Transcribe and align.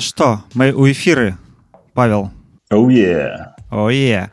Ну 0.00 0.02
што 0.02 0.40
мы 0.54 0.72
у 0.72 0.88
эфіры 0.88 1.36
павел. 1.92 2.30
Ое 2.72 3.52
Ое 3.68 4.30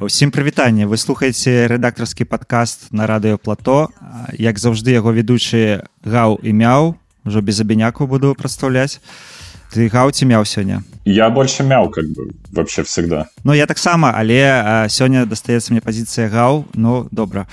усім 0.00 0.32
прывітанне 0.32 0.88
вы 0.88 0.96
слухаеце 0.96 1.68
рэдактарскі 1.68 2.24
падкаст 2.24 2.88
на 2.96 3.04
радыё 3.04 3.36
плато. 3.36 3.92
Як 4.40 4.56
заўжды 4.56 4.96
яго 4.96 5.12
ведучы 5.12 5.84
гаў 6.00 6.40
і 6.40 6.56
мяў 6.56 6.96
ужо 7.28 7.44
без 7.44 7.60
абеняку 7.60 8.08
буду 8.08 8.32
прадстаўляць 8.32 9.04
ты 9.76 9.92
гаў 9.92 10.16
ці 10.16 10.24
мяў 10.32 10.48
сёння 10.48 10.80
я 11.04 11.28
больше 11.28 11.60
мяў 11.60 11.92
как 11.92 12.08
бы 12.08 12.32
вообще 12.48 12.80
всегда. 12.80 13.28
Ну 13.44 13.52
я 13.52 13.66
таксама 13.66 14.16
але 14.16 14.88
сёння 14.88 15.28
дастаецца 15.28 15.76
мне 15.76 15.84
пазіцыя 15.84 16.32
гаў 16.32 16.64
ну 16.72 17.06
добра 17.12 17.44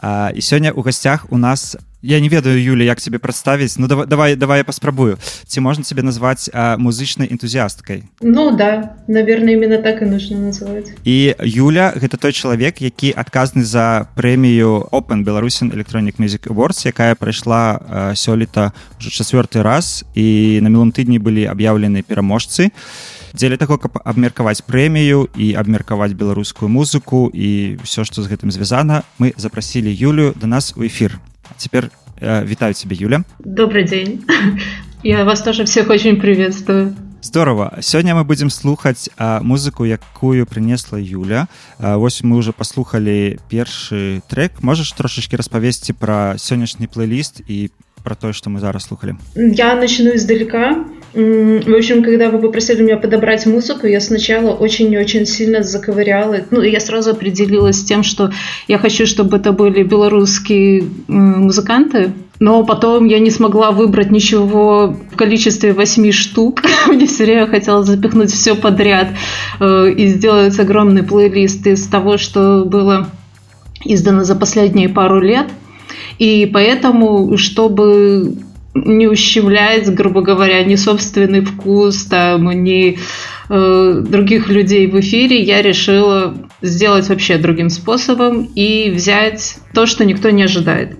а, 0.00 0.32
і 0.32 0.40
сёння 0.40 0.72
у 0.72 0.80
гасцях 0.80 1.28
у 1.28 1.36
нас 1.36 1.76
я 2.02 2.20
не 2.20 2.28
ведаю 2.28 2.62
Юля 2.62 2.84
як 2.84 3.00
тебе 3.00 3.18
прадставіць 3.18 3.78
Ну 3.78 3.86
давай 3.86 4.06
давай 4.06 4.36
давай 4.36 4.58
я 4.58 4.64
паспрабую 4.64 5.18
ці 5.46 5.60
можна 5.60 5.84
тебе 5.84 6.02
назваць 6.02 6.50
музычнай 6.78 7.30
энтузіасткай 7.30 8.04
Ну 8.20 8.50
да. 8.50 8.96
Наверное 9.08 9.54
именно 9.54 9.78
так 9.78 10.02
и 10.02 10.04
нужно 10.04 10.38
называть 10.38 10.92
і 11.04 11.34
Юля 11.40 11.92
гэта 11.96 12.16
той 12.16 12.32
чалавек 12.32 12.82
які 12.82 13.14
адказны 13.16 13.62
за 13.64 14.06
прэмію 14.14 14.88
open 14.92 15.24
беларусін 15.24 15.72
electronic 15.72 16.18
music 16.18 16.50
awards 16.50 16.86
якая 16.86 17.14
прайшла 17.14 18.12
сёлета 18.14 18.72
уже 18.98 19.10
чацвёрты 19.10 19.62
раз. 19.62 20.04
І 20.14 20.60
на 20.62 20.68
мілым 20.68 20.92
тыдні 20.92 21.18
былі 21.18 21.46
аб'яўлены 21.46 22.02
пераможцы 22.02 22.70
дзеля 23.32 23.56
таго 23.56 23.78
каб 23.78 23.96
абмеркаваць 24.04 24.60
прэмію 24.66 25.28
і 25.36 25.54
абмеркаваць 25.54 26.12
беларускую 26.12 26.68
музыку 26.68 27.30
і 27.32 27.78
все 27.82 28.04
што 28.04 28.22
з 28.22 28.28
гэтым 28.28 28.50
звязана 28.50 29.02
мы 29.18 29.32
запрасілі 29.36 29.88
Юлю 29.88 30.34
до 30.36 30.46
нас 30.46 30.74
у 30.76 30.84
эфир 30.84 31.18
теперь 31.57 31.89
э, 32.19 32.45
витаю 32.45 32.73
тебе 32.73 32.95
юля 32.99 33.23
добрый 33.39 33.83
день 33.83 34.25
я 35.03 35.25
вас 35.25 35.41
тоже 35.41 35.65
всех 35.65 35.89
очень 35.89 36.17
приветствую 36.19 36.95
здорово 37.21 37.77
сёння 37.81 38.15
мы 38.15 38.23
будем 38.23 38.49
слухаць 38.49 39.09
музыку 39.19 39.85
якую 39.85 40.45
принесла 40.45 40.99
юля 40.99 41.47
восьось 41.79 42.23
мы 42.23 42.37
уже 42.37 42.53
послухали 42.53 43.39
першы 43.49 44.21
трек 44.29 44.51
можешь 44.61 44.91
трошечки 44.91 45.35
распавесці 45.35 45.93
про 45.93 46.37
сённяшні 46.37 46.87
плейліст 46.87 47.41
і 47.47 47.69
про 48.03 48.15
то 48.15 48.31
что 48.33 48.49
мы 48.49 48.59
зараз 48.59 48.83
слухали 48.83 49.15
я 49.35 49.75
начну 49.75 50.15
издалека 50.15 50.85
в 51.14 51.74
общем, 51.76 52.02
когда 52.02 52.30
вы 52.30 52.38
попросили 52.38 52.82
меня 52.82 52.96
подобрать 52.96 53.44
музыку, 53.46 53.86
я 53.86 54.00
сначала 54.00 54.50
очень 54.50 54.92
и 54.92 54.98
очень 54.98 55.26
сильно 55.26 55.62
заковыряла. 55.62 56.38
Ну, 56.50 56.62
я 56.62 56.80
сразу 56.80 57.10
определилась 57.10 57.80
с 57.80 57.84
тем, 57.84 58.02
что 58.02 58.32
я 58.66 58.78
хочу, 58.78 59.06
чтобы 59.06 59.36
это 59.36 59.52
были 59.52 59.82
белорусские 59.82 60.84
музыканты. 61.08 62.12
Но 62.40 62.64
потом 62.64 63.06
я 63.06 63.20
не 63.20 63.30
смогла 63.30 63.70
выбрать 63.70 64.10
ничего 64.10 64.96
в 65.12 65.16
количестве 65.16 65.72
восьми 65.72 66.12
штук. 66.12 66.62
Мне 66.88 67.06
все 67.06 67.24
время 67.24 67.46
хотелось 67.46 67.86
запихнуть 67.86 68.32
все 68.32 68.54
подряд 68.54 69.08
э, 69.60 69.92
и 69.92 70.08
сделать 70.08 70.58
огромный 70.58 71.02
плейлист 71.02 71.66
из 71.66 71.86
того, 71.86 72.16
что 72.16 72.64
было 72.64 73.08
издано 73.84 74.24
за 74.24 74.34
последние 74.34 74.88
пару 74.88 75.20
лет. 75.20 75.46
И 76.18 76.50
поэтому, 76.52 77.36
чтобы 77.36 78.36
не 78.74 79.06
ущемляет, 79.06 79.92
грубо 79.94 80.22
говоря, 80.22 80.64
ни 80.64 80.76
собственный 80.76 81.42
вкус, 81.42 82.04
там, 82.04 82.50
ни 82.64 82.98
э, 83.48 84.02
других 84.08 84.48
людей 84.48 84.86
в 84.86 84.98
эфире, 85.00 85.42
я 85.42 85.60
решила 85.60 86.34
сделать 86.62 87.08
вообще 87.08 87.36
другим 87.36 87.68
способом 87.68 88.48
и 88.54 88.90
взять 88.90 89.56
то, 89.74 89.86
что 89.86 90.04
никто 90.04 90.30
не 90.30 90.44
ожидает. 90.44 90.96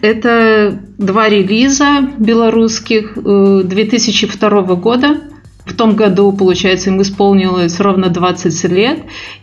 Это 0.00 0.80
два 0.98 1.28
релиза 1.28 2.08
белорусских 2.18 3.14
2002 3.14 4.48
э, 4.48 4.74
года. 4.76 5.20
В 5.64 5.74
том 5.74 5.94
году, 5.94 6.32
получается, 6.32 6.90
им 6.90 7.00
исполнилось 7.02 7.78
ровно 7.78 8.08
20 8.08 8.64
лет. 8.72 8.98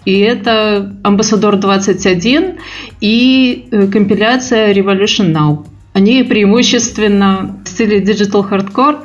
И 0.06 0.19
это 0.19 0.98
«Амбассадор 1.04 1.56
21» 1.56 2.57
и 3.00 3.68
э, 3.72 3.88
компиляция 3.88 4.74
«Revolution 4.74 5.33
Now». 5.33 5.65
Они 5.94 6.24
преимущественно 6.24 7.59
в 7.65 7.68
стиле 7.68 8.00
digital 8.00 8.47
hardcore, 8.50 9.00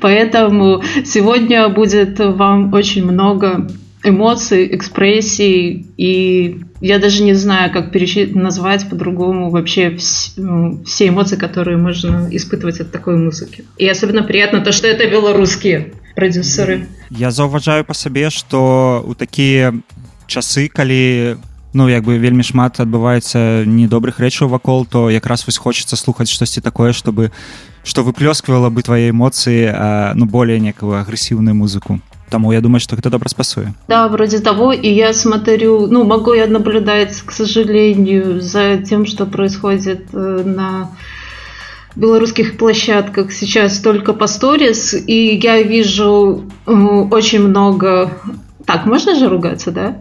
поэтому 0.00 0.82
сегодня 1.04 1.68
будет 1.68 2.18
вам 2.18 2.72
очень 2.72 3.04
много 3.04 3.68
эмоций, 4.04 4.74
экспрессий, 4.74 5.86
и 5.96 6.60
я 6.80 6.98
даже 6.98 7.22
не 7.22 7.34
знаю, 7.34 7.72
как 7.72 7.90
перечислить, 7.90 8.34
назвать 8.34 8.88
по-другому 8.88 9.50
вообще 9.50 9.98
ну, 10.36 10.82
все 10.84 11.08
эмоции, 11.08 11.36
которые 11.36 11.76
можно 11.76 12.28
испытывать 12.30 12.80
от 12.80 12.92
такой 12.92 13.16
музыки. 13.16 13.64
И 13.76 13.88
особенно 13.88 14.22
приятно 14.22 14.60
то, 14.60 14.72
что 14.72 14.86
это 14.86 15.08
белорусские 15.10 15.94
продюсеры. 16.14 16.86
Я 17.10 17.30
заўважаю 17.30 17.84
по 17.84 17.94
сабе, 17.94 18.30
что 18.30 19.04
у 19.06 19.14
такие 19.14 19.82
часы, 20.26 20.68
калі 20.68 21.36
ну 21.73 21.89
як 21.89 22.03
бы 22.03 22.17
вельмі 22.17 22.43
шмат 22.43 22.79
адбываецца 22.79 23.65
недобрых 23.65 24.19
рэчаў 24.19 24.47
вакол 24.47 24.85
то 24.85 25.09
якраз 25.09 25.45
вось 25.45 25.57
хочется 25.57 25.95
слухаць 25.95 26.29
штосьці 26.29 26.61
такое 26.61 26.93
чтобы 26.93 27.31
что 27.83 28.03
выплёсквала 28.03 28.69
бы 28.69 28.83
твои 28.83 29.09
эмоции 29.09 29.73
ну 30.15 30.25
более 30.25 30.59
некую 30.59 30.99
агрэсіўную 30.99 31.55
музыку 31.55 31.99
Тому 32.33 32.51
я 32.51 32.61
думаю, 32.61 32.79
что 32.79 32.95
это 32.95 33.11
добро 33.11 33.29
спасует. 33.29 33.67
Да, 33.87 34.07
вроде 34.07 34.39
того. 34.39 34.73
И 34.73 34.87
я 34.87 35.13
смотрю, 35.13 35.85
ну, 35.85 36.03
могу 36.03 36.33
я 36.33 36.47
наблюдать, 36.47 37.21
к 37.21 37.31
сожалению, 37.31 38.41
за 38.41 38.77
тем, 38.77 39.05
что 39.05 39.27
происходит 39.27 40.07
э, 40.13 40.41
на 40.43 40.89
белорусских 41.95 42.57
площадках 42.57 43.31
сейчас 43.31 43.79
только 43.79 44.13
по 44.13 44.25
сторис. 44.25 44.95
И 44.95 45.39
я 45.43 45.61
вижу 45.61 46.49
э, 46.65 46.71
очень 46.71 47.47
много 47.47 48.09
так, 48.68 48.84
можно 48.84 49.14
же 49.14 49.30
ругаться, 49.30 49.70
да? 49.70 49.98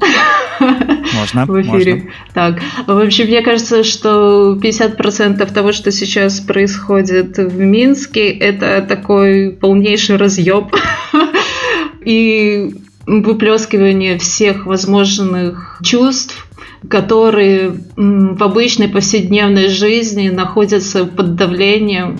Можно. 1.13 1.45
В 1.45 1.61
эфире. 1.61 1.93
Можно. 1.93 2.11
Так, 2.33 2.59
в 2.85 2.99
общем, 2.99 3.27
мне 3.27 3.41
кажется, 3.41 3.85
что 3.85 4.57
50% 4.61 5.53
того, 5.53 5.71
что 5.71 5.89
сейчас 5.93 6.41
происходит 6.41 7.37
в 7.37 7.57
Минске, 7.57 8.29
это 8.29 8.85
такой 8.85 9.51
полнейший 9.51 10.17
разъеб 10.17 10.75
и 12.03 12.75
выплескивание 13.05 14.17
всех 14.17 14.65
возможных 14.65 15.79
чувств, 15.81 16.45
которые 16.89 17.73
в 17.95 18.43
обычной 18.43 18.89
повседневной 18.89 19.69
жизни 19.69 20.27
находятся 20.27 21.05
под 21.05 21.35
давлением 21.35 22.17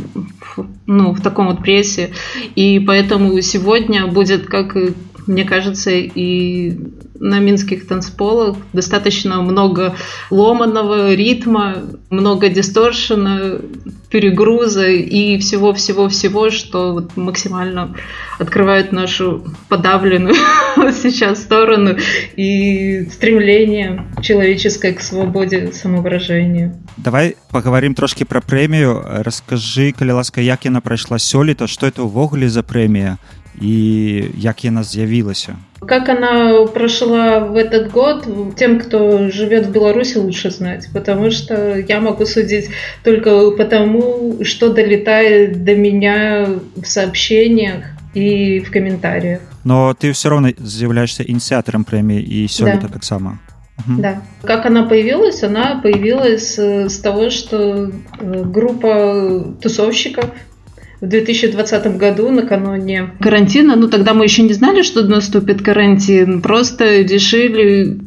ну, 0.86 1.12
в 1.12 1.20
таком 1.20 1.48
вот 1.48 1.62
прессе. 1.62 2.12
И 2.56 2.80
поэтому 2.80 3.42
сегодня 3.42 4.08
будет, 4.08 4.46
как 4.46 4.78
и 4.78 4.94
мне 5.28 5.44
кажется, 5.44 5.92
и 5.92 6.78
на 7.20 7.40
минских 7.40 7.88
танцполах 7.88 8.58
достаточно 8.74 9.42
много 9.42 9.96
ломаного 10.30 11.14
ритма, 11.14 11.78
много 12.10 12.50
дисторшена, 12.50 13.60
перегруза 14.10 14.88
и 14.88 15.38
всего-всего-всего, 15.38 16.50
что 16.50 16.94
вот 16.94 17.18
максимально 17.18 17.96
открывает 18.40 18.92
нашу 18.92 19.44
подавленную 19.68 20.36
сейчас 20.94 21.42
сторону 21.42 21.98
и 22.36 23.08
стремление 23.12 24.06
человеческое 24.22 24.94
к 24.94 25.02
свободе 25.02 25.74
самовыражения. 25.74 26.78
Давай 26.98 27.36
поговорим 27.52 27.96
трошки 27.96 28.24
про 28.24 28.42
премию. 28.42 29.04
Расскажи, 29.08 29.92
калі 29.92 30.12
ласка, 30.12 30.42
як 30.42 30.66
яна 30.66 30.82
прайшла 30.82 31.20
сёлета, 31.20 31.68
что 31.68 31.88
это 31.88 32.04
ўвогуле 32.04 32.50
за 32.50 32.64
премия 32.64 33.18
и 33.62 34.24
як 34.38 34.66
яна 34.66 34.84
з'явілася? 34.84 35.56
Как 35.88 36.10
она 36.10 36.66
прошла 36.66 37.40
в 37.40 37.56
этот 37.56 37.92
год, 37.92 38.28
тем, 38.56 38.80
кто 38.80 39.30
живет 39.30 39.68
в 39.68 39.72
Беларуси, 39.72 40.18
лучше 40.18 40.50
знать, 40.52 40.90
потому 40.94 41.32
что 41.32 41.78
я 41.78 42.02
могу 42.02 42.26
судить 42.26 42.70
только 43.04 43.52
потому, 43.52 44.38
что 44.44 44.70
долетает 44.70 45.64
до 45.64 45.76
меня 45.76 46.48
в 46.76 46.86
сообщениях 46.86 47.84
и 48.16 48.60
в 48.60 48.72
комментариях. 48.72 49.40
Но 49.64 49.94
ты 49.94 50.12
все 50.12 50.30
равно 50.30 50.50
являешься 50.58 51.24
инициатором 51.24 51.84
премии 51.84 52.22
и 52.22 52.48
все 52.48 52.66
да. 52.66 52.74
это 52.74 52.88
так 52.88 53.04
само. 53.04 53.38
Угу. 53.80 54.02
Да. 54.02 54.22
Как 54.44 54.66
она 54.66 54.84
появилась? 54.84 55.44
Она 55.44 55.80
появилась 55.84 56.58
э, 56.58 56.90
с 56.90 56.98
того, 57.00 57.30
что 57.30 57.92
э, 58.20 58.44
группа 58.44 59.54
тусовщиков 59.62 60.26
в 61.00 61.08
2020 61.08 61.98
году, 61.98 62.30
накануне 62.32 63.12
карантина, 63.20 63.76
ну 63.76 63.88
тогда 63.88 64.14
мы 64.14 64.24
еще 64.24 64.42
не 64.44 64.54
знали, 64.54 64.82
что 64.82 65.04
наступит 65.04 65.62
карантин, 65.62 66.42
просто 66.42 67.02
решили 67.02 68.00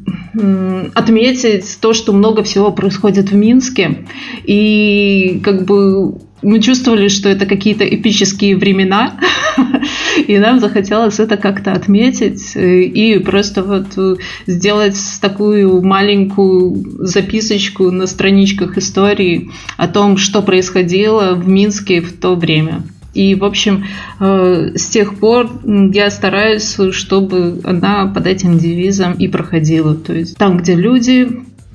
отметить 0.94 1.78
то, 1.80 1.92
что 1.92 2.12
много 2.12 2.42
всего 2.42 2.72
происходит 2.72 3.30
в 3.30 3.34
Минске. 3.34 4.06
И 4.44 5.40
как 5.42 5.64
бы 5.64 6.18
мы 6.42 6.60
чувствовали, 6.60 7.08
что 7.08 7.28
это 7.28 7.46
какие-то 7.46 7.84
эпические 7.84 8.56
времена, 8.56 9.18
и 10.26 10.38
нам 10.38 10.60
захотелось 10.60 11.20
это 11.20 11.36
как-то 11.36 11.72
отметить 11.72 12.56
э, 12.56 12.82
и 12.82 13.18
просто 13.18 13.62
вот 13.62 13.86
э, 13.96 14.16
сделать 14.46 14.98
такую 15.20 15.82
маленькую 15.82 17.06
записочку 17.06 17.90
на 17.90 18.06
страничках 18.06 18.78
истории 18.78 19.50
о 19.76 19.88
том, 19.88 20.16
что 20.16 20.42
происходило 20.42 21.34
в 21.34 21.48
Минске 21.48 22.00
в 22.00 22.18
то 22.18 22.34
время. 22.34 22.82
И, 23.12 23.34
в 23.34 23.44
общем, 23.44 23.84
э, 24.20 24.72
с 24.76 24.86
тех 24.86 25.18
пор 25.18 25.50
я 25.64 26.10
стараюсь, 26.10 26.76
чтобы 26.92 27.60
она 27.64 28.06
под 28.06 28.26
этим 28.26 28.58
девизом 28.58 29.14
и 29.14 29.26
проходила. 29.28 29.94
То 29.94 30.12
есть 30.12 30.36
там, 30.36 30.58
где 30.58 30.74
люди 30.74 31.28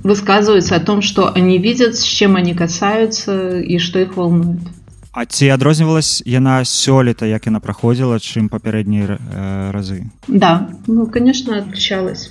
высказываются 0.03 0.75
о 0.75 0.79
том, 0.79 1.01
что 1.01 1.31
они 1.33 1.57
видят, 1.57 1.95
с 1.95 2.03
чем 2.03 2.35
они 2.35 2.53
касаются 2.53 3.59
и 3.59 3.79
что 3.79 3.99
их 3.99 4.15
волнует. 4.15 4.59
А 5.14 5.26
ці 5.26 5.48
адрознівалась 5.48 6.22
яна 6.24 6.62
сёлета 6.62 7.26
як 7.26 7.46
яна 7.46 7.58
праходзіла 7.60 8.22
чым 8.22 8.48
папярэднія 8.48 9.18
э, 9.18 9.70
разы 9.74 10.06
да 10.28 10.70
ну 10.86 11.06
конечно 11.06 11.58
отличалась 11.58 12.30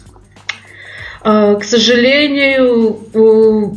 К 1.22 1.60
сожалению, 1.64 2.98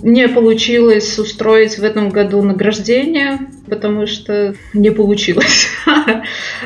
не 0.05 0.29
получилось 0.29 1.19
устроить 1.19 1.76
в 1.76 1.83
этом 1.83 2.11
году 2.11 2.41
награждение, 2.43 3.41
потому 3.69 4.07
что 4.07 4.55
не 4.73 4.91
получилось. 4.91 5.67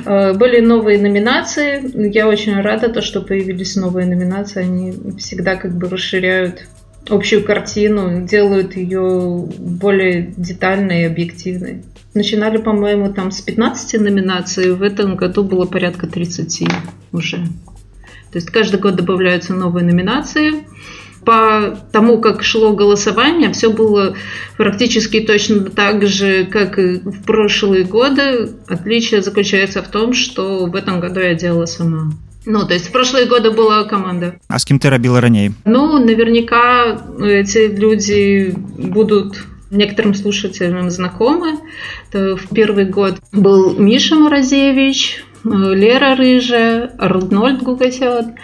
Были 0.04 0.60
новые 0.60 0.98
номинации. 0.98 1.80
Я 2.12 2.28
очень 2.28 2.60
рада, 2.60 2.90
то, 2.90 3.00
что 3.00 3.22
появились 3.22 3.76
новые 3.76 4.06
номинации. 4.06 4.62
Они 4.62 5.16
всегда 5.16 5.56
как 5.56 5.74
бы 5.74 5.88
расширяют 5.88 6.66
общую 7.08 7.42
картину, 7.42 8.26
делают 8.26 8.76
ее 8.76 9.48
более 9.58 10.34
детальной 10.36 11.02
и 11.02 11.06
объективной. 11.06 11.84
Начинали, 12.13 12.57
по-моему, 12.57 13.13
там 13.13 13.31
с 13.31 13.41
15 13.41 14.01
номинаций, 14.01 14.73
в 14.73 14.81
этом 14.81 15.15
году 15.15 15.43
было 15.43 15.65
порядка 15.65 16.07
30 16.07 16.67
уже. 17.13 17.37
То 18.31 18.37
есть 18.37 18.49
каждый 18.49 18.79
год 18.79 18.95
добавляются 18.95 19.53
новые 19.53 19.85
номинации. 19.85 20.65
По 21.25 21.77
тому, 21.91 22.19
как 22.19 22.43
шло 22.43 22.73
голосование, 22.73 23.51
все 23.51 23.71
было 23.71 24.15
практически 24.57 25.19
точно 25.19 25.65
так 25.65 26.07
же, 26.07 26.45
как 26.45 26.79
и 26.79 26.95
в 26.95 27.23
прошлые 27.23 27.83
годы. 27.83 28.49
Отличие 28.67 29.21
заключается 29.21 29.83
в 29.83 29.87
том, 29.87 30.13
что 30.13 30.65
в 30.65 30.75
этом 30.75 30.99
году 30.99 31.19
я 31.19 31.35
делала 31.35 31.65
сама. 31.65 32.11
Ну, 32.45 32.65
то 32.65 32.73
есть 32.73 32.87
в 32.87 32.91
прошлые 32.91 33.27
годы 33.27 33.51
была 33.51 33.83
команда. 33.83 34.35
А 34.47 34.57
с 34.57 34.65
кем 34.65 34.79
ты 34.79 34.89
робила 34.89 35.21
ранее? 35.21 35.53
Ну, 35.63 36.03
наверняка 36.03 36.99
эти 37.21 37.67
люди 37.67 38.55
будут 38.77 39.45
некоторым 39.71 40.13
слушателям 40.13 40.89
знакомы. 40.89 41.59
Это 42.09 42.35
в 42.35 42.49
первый 42.53 42.85
год 42.85 43.15
был 43.31 43.75
Миша 43.77 44.15
Морозевич, 44.15 45.23
Лера 45.43 46.15
Рыжая, 46.15 46.93
Арнольд 46.97 47.63
Гугасян. 47.63 48.35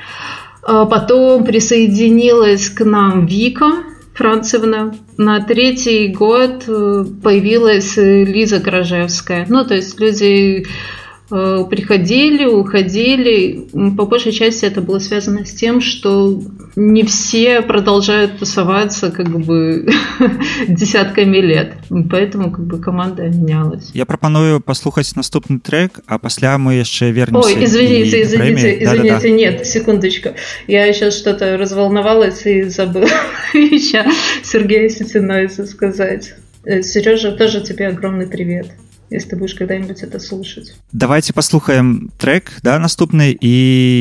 А 0.63 0.86
потом 0.86 1.46
присоединилась 1.46 2.69
к 2.69 2.84
нам 2.84 3.25
Вика 3.25 3.84
Францевна. 4.13 4.96
На 5.17 5.39
третий 5.41 6.07
год 6.10 6.63
э, 6.67 7.05
появилась 7.24 7.96
Лиза 7.98 8.60
Грожевская. 8.60 9.46
Ну, 9.48 9.63
то 9.63 9.75
есть 9.75 10.00
люди 10.00 10.65
Э, 10.65 11.07
приходили, 11.29 12.46
уходили. 12.46 13.67
По 13.98 14.05
большей 14.05 14.31
части 14.31 14.65
это 14.65 14.81
было 14.81 15.00
связано 15.00 15.46
с 15.46 15.51
тем, 15.51 15.81
что 15.81 16.41
не 16.75 17.03
все 17.03 17.62
продолжают 17.62 18.39
тусоваться 18.39 19.12
как 19.12 19.29
бы 19.29 19.89
десятками 20.67 21.38
лет. 21.38 21.74
Поэтому 22.10 22.51
как 22.51 22.65
бы 22.65 22.79
команда 22.79 23.24
менялась. 23.24 23.89
Я 23.93 24.05
пропоную 24.05 24.62
послухать 24.62 25.15
наступный 25.15 25.60
трек, 25.60 26.00
а 26.07 26.17
после 26.17 26.55
мы 26.57 26.75
еще 26.75 27.12
вернемся. 27.12 27.50
Ой, 27.50 27.65
извините, 27.65 28.22
извините, 28.22 28.84
извините, 28.84 28.86
да, 28.86 29.15
да, 29.15 29.19
да. 29.22 29.29
нет, 29.29 29.65
секундочку. 29.65 30.29
Я 30.67 30.91
сейчас 30.93 31.17
что-то 31.17 31.57
разволновалась 31.57 32.46
и 32.46 32.63
забыла 32.63 33.10
еще 33.53 34.05
Сергею 34.43 34.89
Сетиноице 34.89 35.65
сказать. 35.65 36.36
Э, 36.63 36.81
Сережа, 36.81 37.31
тоже 37.34 37.62
тебе 37.62 37.88
огромный 37.88 38.27
привет 38.27 38.67
если 39.12 39.31
ты 39.31 39.37
будешь 39.37 39.54
когда-нибудь 39.54 40.02
это 40.02 40.19
слушать 40.19 40.75
давайте 40.92 41.33
послухаем 41.33 42.11
трек 42.19 42.52
да 42.62 42.78
наступны 42.78 43.37
і 43.38 43.54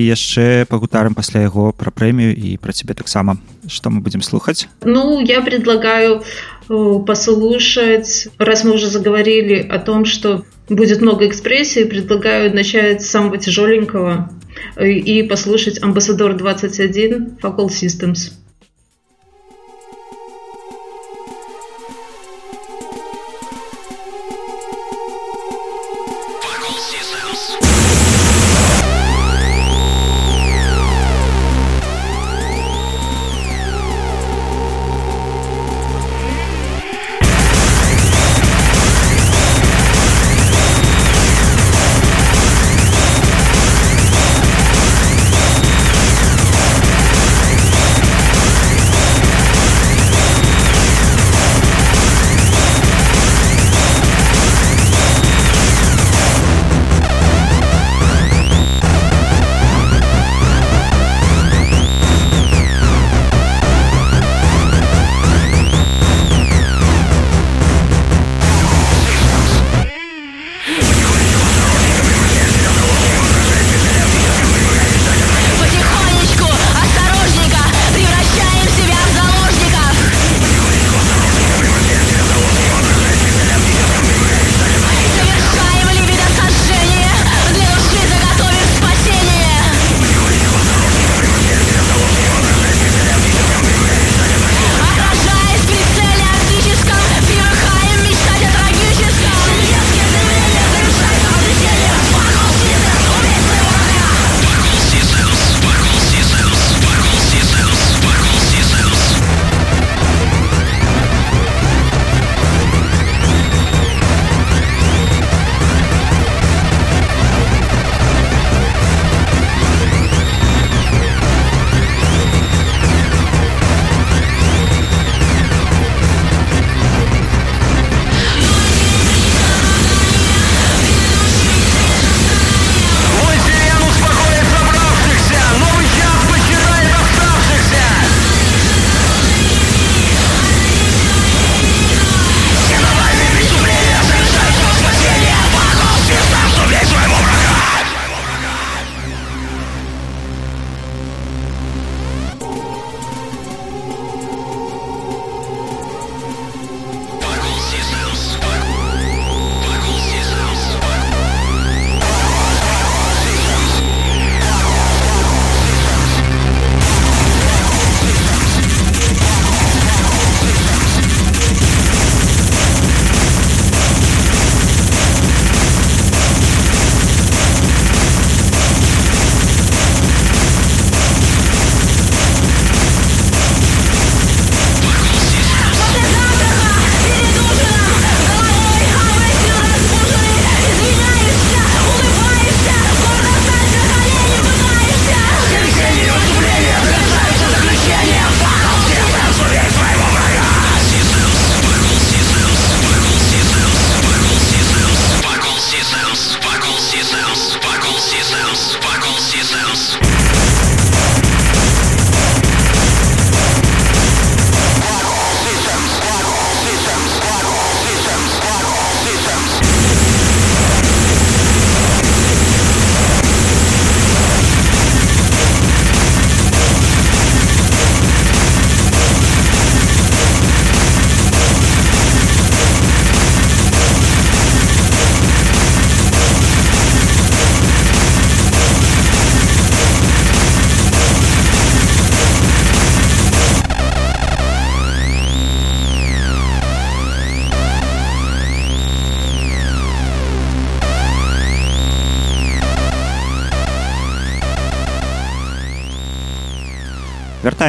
яшчэ 0.08 0.66
пагутарым 0.70 1.14
пасля 1.14 1.42
яго 1.42 1.72
пра 1.72 1.92
прэмію 1.92 2.32
і 2.32 2.58
пра 2.58 2.72
цябе 2.74 2.94
таксама 2.94 3.38
что 3.68 3.90
мы 3.90 4.00
будем 4.00 4.22
слухаць 4.22 4.68
ну 4.84 5.20
я 5.20 5.42
предлагаю 5.42 6.24
э, 6.70 7.00
послушать 7.06 8.30
раз 8.38 8.64
мы 8.64 8.74
уже 8.74 8.88
заговорили 8.88 9.60
о 9.60 9.80
том 9.80 10.06
что 10.06 10.46
будет 10.70 11.02
много 11.02 11.28
экспрессий 11.28 11.86
предлагаю 11.86 12.54
начать 12.56 13.04
с 13.04 13.10
самого 13.10 13.38
тяжеленького 13.38 14.32
э, 14.78 14.92
и 14.92 15.24
послушать 15.24 15.82
амбассадор 15.84 16.38
21 16.38 17.38
факол 17.42 17.70
systems 17.70 18.32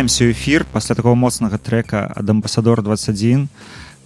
вяртаемся 0.07 0.23
ў 0.23 0.31
эфір 0.31 0.63
пасля 0.71 0.95
такого 0.95 1.15
моцнага 1.15 1.57
трека 1.59 2.07
ад 2.15 2.29
амбасадор 2.29 2.81
21 2.81 3.49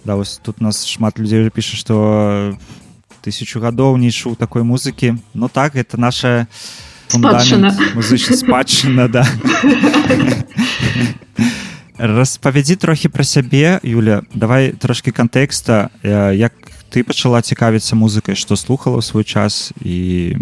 да 0.04 0.16
вось 0.16 0.40
тут 0.42 0.60
нас 0.60 0.82
шмат 0.82 1.18
людзей 1.18 1.46
піша 1.50 1.78
што 1.78 2.58
тысячу 3.22 3.62
гадоў 3.62 3.94
не 4.02 4.10
чуў 4.10 4.34
такой 4.34 4.66
музыкі 4.66 5.14
ну 5.34 5.46
так 5.48 5.76
это 5.76 6.00
наша 6.00 6.48
музычна 7.14 8.34
спадчына 8.34 9.06
да. 9.06 9.22
Распавядзі 12.02 12.82
трохі 12.82 13.06
пра 13.06 13.22
сябе 13.22 13.78
Юля. 13.84 14.26
Давай 14.34 14.72
трошки 14.72 15.14
кантэкста 15.14 15.94
як 16.02 16.50
ты 16.90 17.06
пачала 17.06 17.38
цікавіцца 17.46 17.94
музыкай 17.94 18.34
што 18.34 18.58
слухала 18.58 18.98
ў 18.98 19.06
свой 19.06 19.22
час? 19.22 19.70
І 19.78 20.34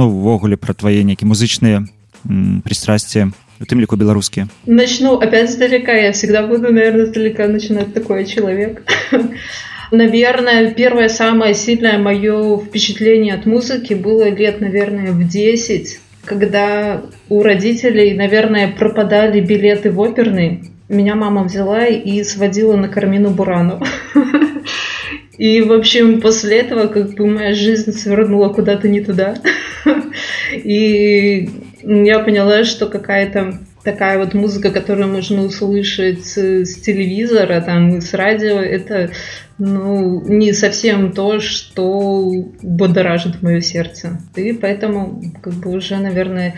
ну 0.00 0.08
увогуле 0.08 0.56
пра 0.56 0.72
твае 0.72 1.04
нейкі 1.04 1.28
музычныя 1.28 1.84
пристрастия 2.64 3.28
лику 3.60 3.96
белорусские. 3.96 4.48
Начну 4.66 5.18
опять 5.18 5.50
сдалека 5.50 5.92
я 5.92 6.12
всегда 6.12 6.46
буду 6.46 6.72
наверное 6.72 7.06
сдалека 7.06 7.46
начинать 7.48 7.94
такой 7.94 8.24
человек. 8.26 8.82
Наверное 9.90 10.72
первое 10.72 11.08
самое 11.08 11.54
сильное 11.54 11.98
мое 11.98 12.58
впечатление 12.58 13.34
от 13.34 13.46
музыки 13.46 13.94
было 13.94 14.28
лет 14.28 14.60
наверное 14.60 15.12
в 15.12 15.28
10 15.28 16.00
когда 16.24 17.02
у 17.28 17.42
родителей 17.42 18.14
наверное 18.14 18.72
пропадали 18.72 19.40
билеты 19.40 19.90
в 19.90 20.00
оперный. 20.00 20.70
Меня 20.88 21.14
мама 21.14 21.44
взяла 21.44 21.86
и 21.86 22.22
сводила 22.24 22.76
на 22.76 22.88
кармину 22.88 23.30
бурану 23.30 23.82
И, 25.38 25.62
в 25.62 25.72
общем, 25.72 26.20
после 26.20 26.58
этого, 26.58 26.86
как 26.86 27.14
бы, 27.14 27.26
моя 27.26 27.54
жизнь 27.54 27.92
свернула 27.92 28.50
куда-то 28.50 28.88
не 28.88 29.00
туда. 29.00 29.36
И 30.52 31.48
я 31.86 32.18
поняла, 32.20 32.64
что 32.64 32.86
какая-то 32.86 33.58
такая 33.84 34.18
вот 34.18 34.34
музыка, 34.34 34.70
которую 34.70 35.08
можно 35.08 35.44
услышать 35.44 36.26
с 36.26 36.74
телевизора, 36.80 37.60
там, 37.60 38.00
с 38.00 38.14
радио, 38.14 38.58
это 38.58 39.10
ну, 39.58 40.22
не 40.26 40.52
совсем 40.52 41.12
то, 41.12 41.38
что 41.38 42.30
будоражит 42.62 43.42
мое 43.42 43.60
сердце. 43.60 44.18
И 44.34 44.52
поэтому, 44.52 45.22
как 45.42 45.52
бы 45.54 45.70
уже, 45.70 45.98
наверное, 45.98 46.54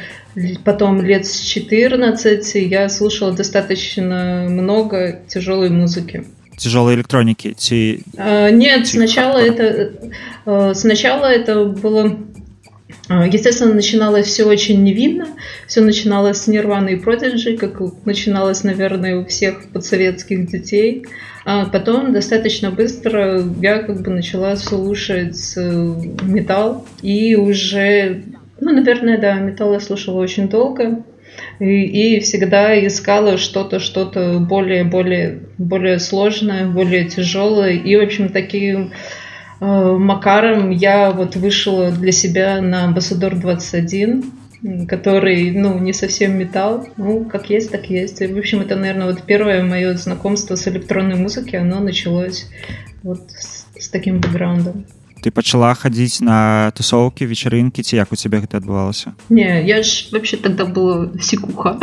потом 0.64 1.02
лет 1.02 1.26
с 1.26 1.40
14 1.40 2.54
я 2.54 2.88
слушала 2.88 3.32
достаточно 3.32 4.46
много 4.48 5.20
тяжелой 5.28 5.70
музыки 5.70 6.24
тяжелой 6.56 6.94
электроники 6.94 7.54
ці... 7.56 8.02
а, 8.18 8.50
нет 8.50 8.86
ці... 8.86 8.96
сначала 8.96 9.38
это 9.38 9.90
э, 10.46 10.74
сначала 10.74 11.26
это 11.26 11.64
было 11.64 12.16
Естественно, 13.08 13.74
начиналось 13.74 14.26
все 14.26 14.44
очень 14.44 14.82
невинно. 14.82 15.28
Все 15.66 15.80
начиналось 15.80 16.38
с 16.38 16.46
Нирваны 16.48 16.94
и 16.94 16.96
Продиджи, 16.96 17.56
как 17.56 17.80
начиналось, 18.04 18.64
наверное, 18.64 19.18
у 19.18 19.24
всех 19.24 19.68
подсоветских 19.70 20.48
детей. 20.48 21.06
А 21.44 21.66
потом 21.66 22.12
достаточно 22.12 22.72
быстро 22.72 23.44
я 23.62 23.78
как 23.78 24.02
бы 24.02 24.10
начала 24.10 24.56
слушать 24.56 25.54
э, 25.56 25.94
металл. 26.22 26.84
И 27.02 27.36
уже, 27.36 28.24
ну, 28.60 28.72
наверное, 28.72 29.18
да, 29.18 29.34
металл 29.34 29.74
я 29.74 29.80
слушала 29.80 30.20
очень 30.20 30.48
долго 30.48 31.04
и, 31.60 32.16
и 32.16 32.20
всегда 32.20 32.84
искала 32.86 33.38
что-то, 33.38 33.78
что-то 33.78 34.38
более, 34.40 34.82
более, 34.82 35.40
более 35.58 36.00
сложное, 36.00 36.66
более 36.66 37.04
тяжелое. 37.04 37.74
И, 37.74 37.94
в 37.94 38.02
общем, 38.02 38.30
таким 38.30 38.86
э, 38.86 39.25
макаром 39.60 40.70
я 40.70 41.10
вот 41.10 41.36
вышла 41.36 41.90
для 41.90 42.12
себя 42.12 42.60
на 42.60 42.84
Амбассадор 42.84 43.36
21, 43.36 44.32
который, 44.88 45.50
ну, 45.52 45.78
не 45.78 45.92
совсем 45.92 46.36
металл, 46.38 46.88
ну, 46.96 47.24
как 47.24 47.50
есть, 47.50 47.70
так 47.70 47.88
есть. 47.88 48.20
И, 48.20 48.26
в 48.26 48.38
общем, 48.38 48.60
это, 48.60 48.76
наверное, 48.76 49.06
вот 49.06 49.22
первое 49.22 49.62
мое 49.62 49.94
знакомство 49.94 50.56
с 50.56 50.66
электронной 50.68 51.16
музыкой, 51.16 51.60
оно 51.60 51.80
началось 51.80 52.46
вот 53.02 53.30
с, 53.30 53.66
с 53.78 53.88
таким 53.88 54.20
бэкграундом 54.20 54.86
ты 55.25 55.29
пачала 55.29 55.73
хадзіць 55.77 56.25
на 56.25 56.71
тусовкі 56.75 57.29
вечарынкі 57.29 57.85
ці 57.85 57.95
як 58.01 58.11
у 58.11 58.17
цябе 58.17 58.41
гэта 58.41 58.57
адбывалася 58.57 59.13
не 59.29 59.61
я 59.69 59.83
ж 59.83 60.09
вообще 60.11 60.37
тогда 60.37 60.65
была 60.65 61.13
секуха 61.21 61.77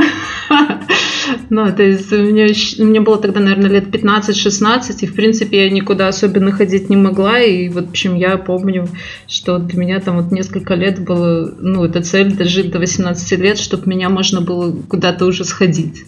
ну 1.51 1.71
то 1.73 1.83
есть 1.83 2.11
мне 2.11 2.51
мне 2.79 3.01
было 3.01 3.19
тогда 3.19 3.41
наверное 3.41 3.71
лет 3.71 3.87
15-16 3.95 4.99
и 5.01 5.07
в 5.07 5.15
принципе 5.15 5.65
я 5.65 5.71
никуда 5.71 6.09
особенно 6.09 6.53
ходить 6.53 6.91
не 6.91 6.97
могла 6.97 7.39
и 7.39 7.69
вот 7.69 7.87
в 7.87 7.91
общем 7.91 8.17
я 8.17 8.37
помню 8.39 8.89
что 9.29 9.59
для 9.59 9.79
меня 9.79 10.01
там 10.01 10.17
вот 10.17 10.33
несколько 10.33 10.75
лет 10.75 10.99
было 10.99 11.55
ну 11.61 11.85
это 11.85 12.03
цель 12.03 12.35
дожить 12.35 12.71
до 12.71 12.79
18 12.79 13.39
лет 13.39 13.59
чтобы 13.59 13.89
меня 13.89 14.09
можно 14.09 14.41
было 14.41 14.75
куда-то 14.89 15.27
уже 15.27 15.45
сходить 15.45 16.05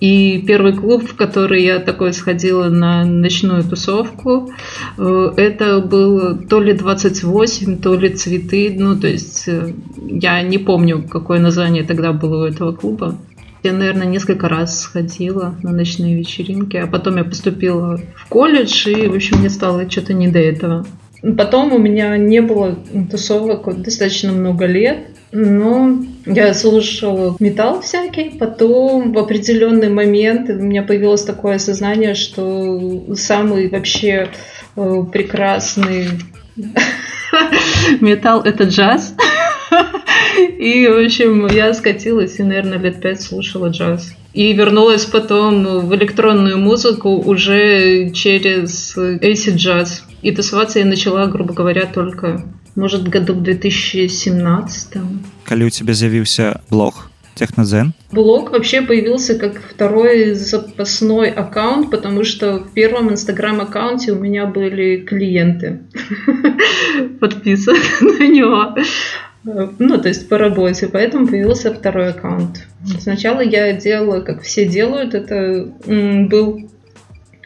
И 0.00 0.44
первый 0.46 0.74
клуб, 0.74 1.04
в 1.04 1.16
который 1.16 1.64
я 1.64 1.80
такой 1.80 2.12
сходила 2.12 2.68
на 2.68 3.04
ночную 3.04 3.64
тусовку, 3.64 4.50
э, 4.96 5.32
это 5.36 5.80
был 5.80 6.38
то 6.38 6.60
ли 6.60 6.72
28, 6.72 7.78
то 7.78 7.94
ли 7.94 8.10
цветы. 8.10 8.74
Ну, 8.78 8.96
то 8.96 9.08
есть 9.08 9.48
э, 9.48 9.72
я 9.96 10.42
не 10.42 10.58
помню, 10.58 11.02
какое 11.08 11.40
название 11.40 11.82
тогда 11.82 12.12
было 12.12 12.44
у 12.44 12.46
этого 12.46 12.72
клуба. 12.72 13.18
Я, 13.64 13.72
наверное, 13.72 14.06
несколько 14.06 14.48
раз 14.48 14.80
сходила 14.80 15.56
на 15.64 15.72
ночные 15.72 16.16
вечеринки, 16.16 16.76
а 16.76 16.86
потом 16.86 17.16
я 17.16 17.24
поступила 17.24 18.00
в 18.14 18.28
колледж, 18.28 18.88
и, 18.88 19.08
в 19.08 19.14
общем, 19.16 19.38
мне 19.38 19.50
стало 19.50 19.90
что-то 19.90 20.14
не 20.14 20.28
до 20.28 20.38
этого. 20.38 20.86
Потом 21.36 21.72
у 21.72 21.78
меня 21.78 22.16
не 22.16 22.40
было 22.40 22.78
тусовок 23.10 23.82
достаточно 23.82 24.30
много 24.30 24.66
лет, 24.66 25.08
но 25.32 25.98
я 26.26 26.54
слушала 26.54 27.36
металл 27.38 27.80
всякий, 27.80 28.30
потом 28.38 29.12
в 29.12 29.18
определенный 29.18 29.90
момент 29.90 30.48
у 30.48 30.54
меня 30.54 30.82
появилось 30.82 31.22
такое 31.22 31.56
осознание, 31.56 32.14
что 32.14 33.14
самый 33.14 33.68
вообще 33.68 34.28
э, 34.76 35.04
прекрасный 35.12 36.08
металл 38.00 38.42
это 38.42 38.64
джаз. 38.64 39.14
И, 40.58 40.86
в 40.86 41.04
общем, 41.04 41.46
я 41.48 41.74
скатилась 41.74 42.38
и, 42.38 42.42
наверное, 42.42 42.78
лет 42.78 43.00
пять 43.00 43.20
слушала 43.20 43.68
джаз. 43.68 44.14
И 44.34 44.52
вернулась 44.52 45.04
потом 45.04 45.86
в 45.86 45.94
электронную 45.94 46.58
музыку 46.58 47.10
уже 47.16 48.10
через 48.10 48.96
AC 48.96 49.54
Jazz. 49.56 50.02
И 50.22 50.30
тусоваться 50.30 50.78
я 50.78 50.84
начала, 50.84 51.26
грубо 51.26 51.54
говоря, 51.54 51.86
только 51.86 52.44
может, 52.74 53.08
году 53.08 53.34
в 53.34 53.42
2017. 53.42 54.92
Коли 55.44 55.64
у 55.64 55.70
тебя 55.70 55.94
з'явился 55.94 56.60
блог 56.70 57.10
Технозен? 57.34 57.92
Блог 58.10 58.50
вообще 58.50 58.82
появился 58.82 59.38
как 59.38 59.62
второй 59.62 60.34
запасной 60.34 61.30
аккаунт, 61.30 61.90
потому 61.90 62.24
что 62.24 62.58
в 62.58 62.70
первом 62.72 63.10
инстаграм-аккаунте 63.10 64.12
у 64.12 64.18
меня 64.18 64.46
были 64.46 64.96
клиенты 64.96 65.80
подписаны 67.20 67.78
на 68.00 68.26
него. 68.26 68.74
Ну, 69.44 69.98
то 69.98 70.08
есть 70.08 70.28
по 70.28 70.36
работе, 70.36 70.88
поэтому 70.88 71.28
появился 71.28 71.72
второй 71.72 72.10
аккаунт. 72.10 72.66
Сначала 72.98 73.40
я 73.40 73.72
делала, 73.72 74.20
как 74.20 74.42
все 74.42 74.66
делают, 74.66 75.14
это 75.14 75.72
был 75.86 76.68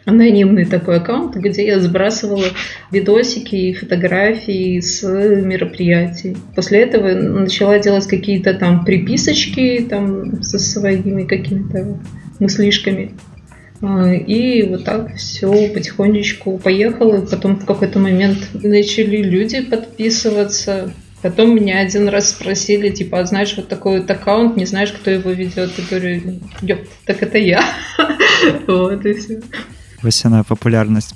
анонимный 0.05 0.65
такой 0.65 0.97
аккаунт, 0.97 1.37
где 1.37 1.67
я 1.67 1.81
сбрасывала 1.81 2.47
видосики 2.91 3.55
и 3.55 3.73
фотографии 3.73 4.81
с 4.81 5.03
мероприятий. 5.03 6.37
После 6.55 6.81
этого 6.81 7.13
начала 7.13 7.79
делать 7.79 8.07
какие-то 8.07 8.55
там 8.55 8.85
приписочки 8.85 9.87
там 9.89 10.43
со 10.43 10.59
своими 10.59 11.25
какими-то 11.25 11.99
мыслишками. 12.41 13.13
А, 13.81 14.13
и 14.13 14.63
вот 14.63 14.85
так 14.85 15.15
все 15.17 15.69
потихонечку 15.69 16.59
поехало. 16.59 17.25
Потом 17.27 17.57
в 17.57 17.67
какой-то 17.67 17.99
момент 17.99 18.39
начали 18.55 19.19
люди 19.23 19.61
подписываться. 19.61 20.93
Потом 21.21 21.55
меня 21.55 21.79
один 21.79 22.09
раз 22.09 22.31
спросили, 22.31 22.91
типа, 22.91 23.21
а 23.21 23.27
знаешь, 23.27 23.55
вот 23.57 23.69
такой 23.69 24.01
вот 24.01 24.11
аккаунт, 24.11 24.57
не 24.57 24.67
знаешь, 24.67 24.91
кто 24.91 25.09
его 25.09 25.31
ведет? 25.31 25.71
Я 25.79 25.85
говорю, 25.89 26.41
ёп, 26.63 26.81
так 27.07 27.23
это 27.23 27.39
я. 27.39 27.63
Вот 28.67 29.07
и 29.07 29.13
все 29.13 29.41
вось 30.03 30.25
яна 30.25 30.43
папулярнасць 30.45 31.15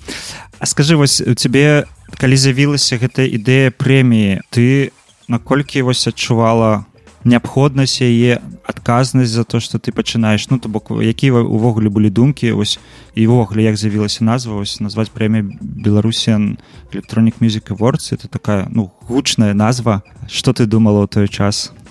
А 0.59 0.67
скажы 0.67 0.97
вось 0.97 1.21
у 1.21 1.35
цябе 1.35 1.85
калі 2.17 2.37
з'явілася 2.37 2.97
гэта 2.97 3.27
ідэя 3.29 3.71
прэміі 3.71 4.41
ты 4.51 4.93
наколькі 5.29 5.83
вось 5.83 6.07
адчувала 6.07 6.87
неабходнасць 7.27 8.01
яе 8.07 8.39
адказнасць 8.63 9.35
за 9.35 9.45
то 9.45 9.61
что 9.61 9.79
ты 9.79 9.93
пачынаеш? 9.93 10.49
Ну 10.51 10.59
то 10.59 10.69
бок 10.69 10.91
якія 10.91 11.43
увогуле 11.43 11.91
былі 11.91 12.11
думкі 12.11 12.53
ось 12.53 12.79
івогуле 13.15 13.63
як 13.67 13.77
з'явілася 13.77 14.25
назва 14.25 14.63
ось 14.63 14.81
назваць 14.81 15.11
прэмія 15.11 15.43
беларусен 15.61 16.59
электронік 16.95 17.43
мюзіка 17.43 17.75
ворцы 17.75 18.15
это 18.15 18.29
такая 18.29 18.71
ну 18.71 18.93
гучная 19.09 19.55
назва. 19.55 20.03
Что 20.29 20.53
ты 20.53 20.67
думала 20.67 21.05
ў 21.05 21.09
той 21.09 21.29
час? 21.29 21.73
А, 21.75 21.86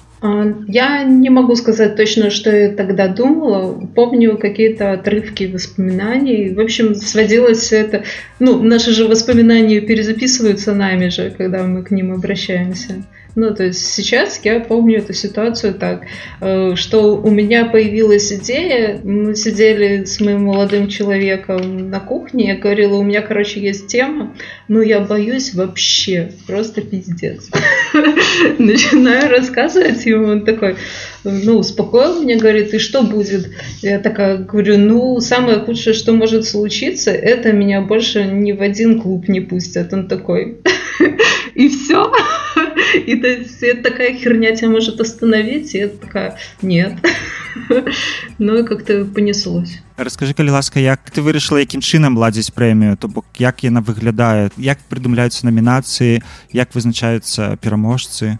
я 0.67 1.03
не 1.03 1.29
могу 1.29 1.55
сказать 1.55 1.95
точно, 1.95 2.29
что 2.29 2.55
я 2.55 2.69
тогда 2.69 3.07
думала. 3.07 3.73
Помню 3.95 4.37
какие-то 4.37 4.93
отрывки 4.93 5.45
воспоминаний. 5.45 6.53
В 6.53 6.59
общем, 6.59 6.95
сводилось 6.95 7.59
все 7.59 7.77
это... 7.77 8.03
Ну, 8.39 8.61
наши 8.61 8.91
же 8.91 9.07
воспоминания 9.07 9.81
перезаписываются 9.81 10.73
нами 10.73 11.09
же, 11.09 11.33
когда 11.37 11.63
мы 11.63 11.83
к 11.83 11.91
ним 11.91 12.13
обращаемся. 12.13 13.03
Ну, 13.35 13.53
то 13.53 13.65
есть 13.65 13.85
сейчас 13.85 14.39
я 14.43 14.61
помню 14.61 14.99
эту 14.99 15.13
ситуацию 15.13 15.73
так, 15.73 16.03
э, 16.39 16.75
что 16.75 17.17
у 17.17 17.29
меня 17.29 17.65
появилась 17.65 18.31
идея, 18.31 19.01
мы 19.03 19.35
сидели 19.35 20.05
с 20.05 20.21
моим 20.21 20.45
молодым 20.45 20.87
человеком 20.87 21.89
на 21.89 21.99
кухне, 21.99 22.47
я 22.47 22.55
говорила, 22.55 22.95
у 22.95 23.03
меня, 23.03 23.21
короче, 23.21 23.59
есть 23.59 23.87
тема, 23.87 24.33
но 24.69 24.81
я 24.81 25.01
боюсь 25.01 25.53
вообще, 25.53 26.31
просто 26.47 26.79
пиздец. 26.79 27.49
Начинаю 28.57 29.29
рассказывать 29.29 30.05
ему, 30.05 30.27
он 30.27 30.45
такой, 30.45 30.77
ну, 31.25 31.57
успокоил 31.57 32.21
меня, 32.21 32.37
говорит, 32.37 32.73
и 32.73 32.79
что 32.79 33.03
будет? 33.03 33.49
Я 33.81 33.99
такая 33.99 34.37
говорю, 34.37 34.77
ну, 34.77 35.19
самое 35.19 35.59
худшее, 35.59 35.93
что 35.93 36.13
может 36.13 36.45
случиться, 36.45 37.11
это 37.11 37.51
меня 37.51 37.81
больше 37.81 38.23
ни 38.23 38.53
в 38.53 38.61
один 38.61 39.01
клуб 39.01 39.27
не 39.27 39.41
пустят. 39.41 39.91
Он 39.91 40.07
такой, 40.07 40.59
и 41.55 41.67
все. 41.67 42.11
И 43.06 43.16
то 43.16 43.28
есть 43.28 43.62
это 43.62 43.90
такая 43.90 44.14
херня 44.14 44.54
тебя 44.54 44.70
может 44.70 45.00
остановить, 45.00 45.74
и 45.74 45.78
это 45.78 45.98
такая, 45.98 46.38
нет. 46.62 46.94
Ну 48.38 48.58
и 48.58 48.62
как-то 48.62 49.04
понеслось. 49.04 49.78
Расскажи, 49.96 50.32
калі 50.34 50.50
ласка, 50.50 50.80
як 50.80 51.00
ты 51.12 51.20
вырашыла, 51.20 51.60
якім 51.60 51.82
чынам 51.84 52.16
ладзіць 52.16 52.54
прэмію, 52.56 52.96
то 52.96 53.08
бок 53.08 53.26
як 53.38 53.60
яна 53.64 53.84
выглядае, 53.84 54.48
як 54.56 54.78
прыдумляюцца 54.88 55.44
намінацыі, 55.44 56.22
як 56.54 56.72
вызначаюцца 56.74 57.58
пераможцы? 57.60 58.38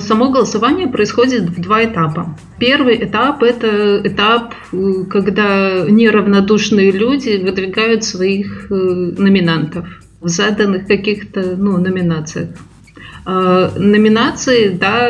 Само 0.00 0.32
голосование 0.32 0.88
происходит 0.88 1.50
в 1.50 1.60
два 1.60 1.84
этапа. 1.84 2.36
Первый 2.58 2.98
этап – 2.98 3.42
это 3.42 4.02
этап, 4.04 4.54
когда 5.08 5.86
неравнодушные 5.88 6.90
люди 6.90 7.40
выдвигают 7.40 8.02
своих 8.04 8.66
э, 8.70 8.74
номинантов 8.74 9.86
в 10.20 10.28
заданных 10.28 10.88
каких-то 10.88 11.54
ну, 11.56 11.78
номинациях. 11.78 12.50
Э, 13.25 13.69
номинации, 13.77 14.67
да, 14.69 15.09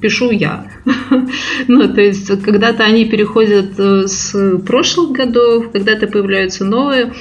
пишу 0.00 0.30
я. 0.30 0.70
ну, 1.68 1.92
то 1.92 2.00
есть, 2.00 2.28
когда-то 2.42 2.84
они 2.84 3.04
переходят 3.04 3.78
э, 3.78 4.06
с 4.06 4.58
прошлых 4.64 5.10
годов, 5.10 5.72
когда-то 5.72 6.06
появляются 6.06 6.64
новые. 6.64 7.14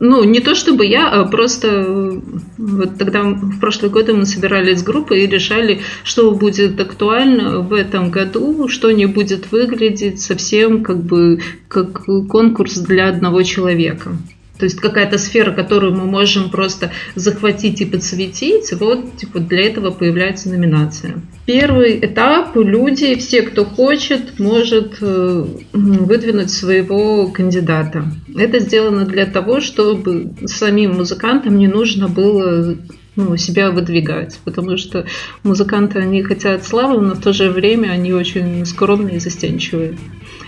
Ну, 0.00 0.24
не 0.24 0.40
то 0.40 0.56
чтобы 0.56 0.84
я, 0.84 1.08
а 1.08 1.26
просто 1.26 1.68
э, 1.68 2.20
вот 2.58 2.98
тогда 2.98 3.22
в 3.22 3.60
прошлые 3.60 3.92
годы 3.92 4.14
мы 4.14 4.26
собирались 4.26 4.80
с 4.80 4.82
группой 4.82 5.22
и 5.22 5.28
решали, 5.28 5.80
что 6.02 6.32
будет 6.32 6.80
актуально 6.80 7.60
в 7.60 7.72
этом 7.72 8.10
году, 8.10 8.66
что 8.66 8.90
не 8.90 9.06
будет 9.06 9.52
выглядеть 9.52 10.20
совсем 10.20 10.82
как 10.82 11.04
бы 11.04 11.40
как 11.68 12.04
конкурс 12.28 12.78
для 12.78 13.08
одного 13.08 13.44
человека. 13.44 14.10
То 14.58 14.64
есть 14.64 14.80
какая-то 14.80 15.18
сфера, 15.18 15.52
которую 15.52 15.94
мы 15.94 16.04
можем 16.04 16.50
просто 16.50 16.90
захватить 17.14 17.80
и 17.80 17.84
подсветить, 17.84 18.72
вот 18.72 19.16
типа 19.16 19.38
для 19.38 19.62
этого 19.66 19.90
появляется 19.90 20.48
номинация. 20.48 21.22
Первый 21.46 21.98
этап 22.00 22.56
люди, 22.56 23.14
все, 23.16 23.42
кто 23.42 23.64
хочет, 23.64 24.38
может 24.38 24.98
э, 25.00 25.46
выдвинуть 25.72 26.50
своего 26.50 27.28
кандидата. 27.28 28.04
Это 28.36 28.58
сделано 28.58 29.04
для 29.04 29.26
того, 29.26 29.60
чтобы 29.60 30.32
самим 30.46 30.96
музыкантам 30.96 31.56
не 31.56 31.68
нужно 31.68 32.08
было 32.08 32.76
ну, 33.18 33.36
себя 33.36 33.70
выдвигать, 33.70 34.38
потому 34.44 34.76
что 34.76 35.04
музыканты, 35.42 35.98
они 35.98 36.22
хотят 36.22 36.64
славы, 36.64 37.00
но 37.00 37.14
в 37.14 37.20
то 37.20 37.32
же 37.32 37.50
время 37.50 37.90
они 37.90 38.12
очень 38.12 38.64
скромные 38.64 39.16
и 39.16 39.20
застенчивые. 39.20 39.98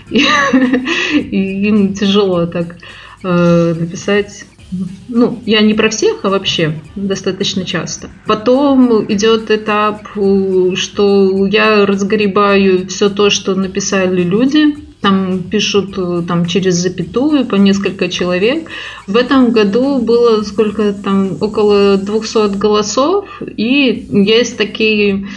И, 0.11 0.25
и 1.15 1.67
им 1.67 1.93
тяжело 1.93 2.45
так 2.45 2.75
э, 3.23 3.75
написать 3.77 4.45
ну, 5.09 5.41
я 5.45 5.61
не 5.61 5.73
про 5.73 5.89
всех, 5.89 6.23
а 6.23 6.29
вообще 6.29 6.79
достаточно 6.95 7.65
часто. 7.65 8.09
Потом 8.25 9.05
идет 9.11 9.51
этап, 9.51 10.07
что 10.75 11.45
я 11.47 11.85
разгребаю 11.85 12.87
все 12.87 13.09
то, 13.09 13.29
что 13.29 13.53
написали 13.55 14.23
люди, 14.23 14.77
там 15.01 15.43
пишут 15.43 15.95
там, 16.25 16.45
через 16.45 16.75
запятую 16.75 17.45
по 17.45 17.55
несколько 17.55 18.07
человек. 18.07 18.69
В 19.07 19.17
этом 19.17 19.51
году 19.51 19.99
было 19.99 20.41
сколько 20.43 20.93
там, 20.93 21.37
около 21.41 21.97
200 21.97 22.55
голосов, 22.57 23.41
и 23.57 24.07
есть 24.09 24.57
такие 24.57 25.25
Э, 25.25 25.27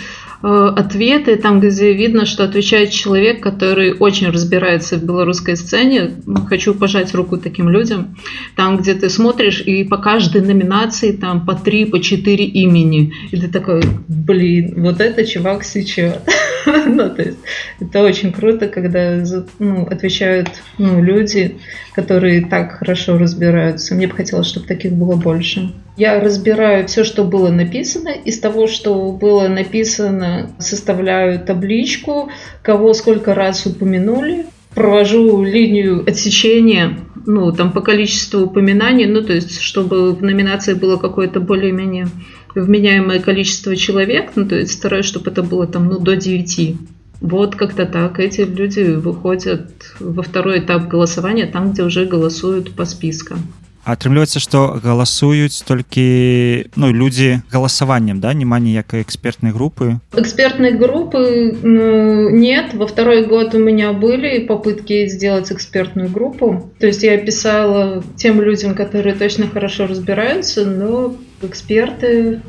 ответы, 0.45 1.37
там, 1.37 1.61
где 1.61 1.95
видно, 1.95 2.27
что 2.27 2.45
отвечает 2.45 2.91
человек, 2.91 3.43
который 3.43 3.95
очень 3.95 4.29
разбирается 4.29 4.97
в 4.97 5.05
белорусской 5.05 5.57
сцене. 5.57 6.11
Хочу 6.49 6.75
пожать 6.75 7.15
руку 7.15 7.39
таким 7.39 7.71
людям. 7.71 8.17
Там, 8.55 8.77
где 8.77 8.95
ты 8.95 9.09
смотришь, 9.09 9.63
и 9.63 9.85
по 9.85 9.97
каждой 9.97 10.43
номинации 10.43 11.13
там 11.13 11.47
по 11.47 11.55
три, 11.55 11.87
по 11.87 12.01
четыре 12.01 12.45
имени. 12.45 13.15
И 13.31 13.41
ты 13.41 13.49
такой, 13.49 13.83
блин, 14.07 14.75
вот 14.83 15.01
это 15.01 15.25
чувак 15.25 15.65
сейчас. 15.65 16.21
ну, 16.67 17.09
то 17.09 17.23
есть 17.23 17.39
это 17.81 18.03
очень 18.03 18.33
круто, 18.33 18.69
когда 18.69 19.25
ну, 19.59 19.87
отвечают 19.87 20.51
ну, 20.77 21.03
люди, 21.03 21.57
которые 21.95 22.45
так 22.45 22.79
хорошо 22.79 23.17
разбираются. 23.17 23.95
Мне 23.95 24.09
бы 24.09 24.15
хотелось, 24.15 24.49
чтобы 24.49 24.67
таких 24.67 24.93
было 24.93 25.17
больше. 25.17 25.73
Я 25.97 26.21
разбираю 26.21 26.89
все, 26.89 27.05
что 27.05 27.25
было 27.25 27.51
написано. 27.51 28.09
Из 28.09 28.41
того, 28.41 28.67
что 28.67 29.13
было 29.13 29.47
написано, 29.47 30.51
составляю 30.59 31.39
табличку, 31.39 32.31
кого 32.63 32.95
сколько 32.95 33.35
раз 33.35 33.65
упомянули. 33.67 34.47
Провожу 34.75 35.45
линию 35.45 36.03
отсечения, 36.05 36.99
ну, 37.27 37.53
там 37.53 37.71
по 37.71 37.81
количеству 37.81 38.41
упоминаний, 38.41 39.07
ну, 39.07 39.23
то 39.23 39.33
есть, 39.33 39.61
чтобы 39.61 40.13
в 40.15 40.23
номинации 40.23 40.75
было 40.75 40.97
какое-то 40.97 41.39
более-менее 41.39 42.09
вменяемое 42.57 43.21
количество 43.21 43.77
человек, 43.77 44.33
ну, 44.35 44.49
то 44.49 44.57
есть 44.57 44.73
стараюсь, 44.73 45.07
чтобы 45.07 45.31
это 45.31 45.45
было 45.45 45.69
там, 45.69 45.87
ну, 45.87 46.01
до 46.01 46.17
9. 46.17 46.77
Вот 47.21 47.55
как-то 47.55 47.87
так. 47.87 48.19
Эти 48.19 48.41
люди 48.41 48.81
выходят 48.81 49.71
во 50.01 50.25
второй 50.25 50.59
этап 50.59 50.89
голосования, 50.89 51.47
там, 51.47 51.73
где 51.73 51.85
уже 51.85 52.05
голосуют 52.05 52.73
по 52.73 52.85
спискам 52.85 53.39
атрымліваецца 53.86 54.40
што 54.44 54.60
галасуюць 54.84 55.64
толькі 55.68 56.06
ну 56.76 56.92
людзі 56.94 57.42
галасаваннем 57.52 58.20
да 58.20 58.34
няма 58.34 58.60
ніякай 58.60 59.02
экспертнай 59.02 59.52
групы 59.52 60.00
экспертной 60.14 60.74
группы 60.74 61.58
ну, 61.64 62.30
нет 62.30 62.74
во 62.74 62.88
второй 62.88 63.26
год 63.26 63.56
у 63.56 63.60
меня 63.60 63.94
были 63.94 64.46
попытки 64.46 65.08
сделать 65.08 65.52
экспертную 65.52 66.10
группу 66.10 66.70
то 66.80 66.88
есть 66.88 67.04
я 67.04 67.18
писала 67.18 68.04
тем 68.16 68.42
людям 68.42 68.76
которые 68.76 69.16
точно 69.16 69.48
хорошо 69.48 69.88
разбираются 69.88 70.66
но 70.66 71.16
эксперты 71.42 72.42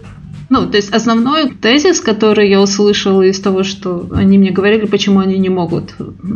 ну, 0.49 0.67
то 0.67 0.77
есть 0.77 0.93
основной 0.93 1.49
тезис, 1.49 2.01
который 2.01 2.49
я 2.49 2.62
услышала 2.62 3.23
из 3.23 3.39
того, 3.39 3.63
что 3.63 4.08
они 4.13 4.38
мне 4.38 4.51
говорили, 4.51 4.86
почему 4.86 5.19
они 5.19 5.38
не 5.38 5.49
могут 5.49 5.95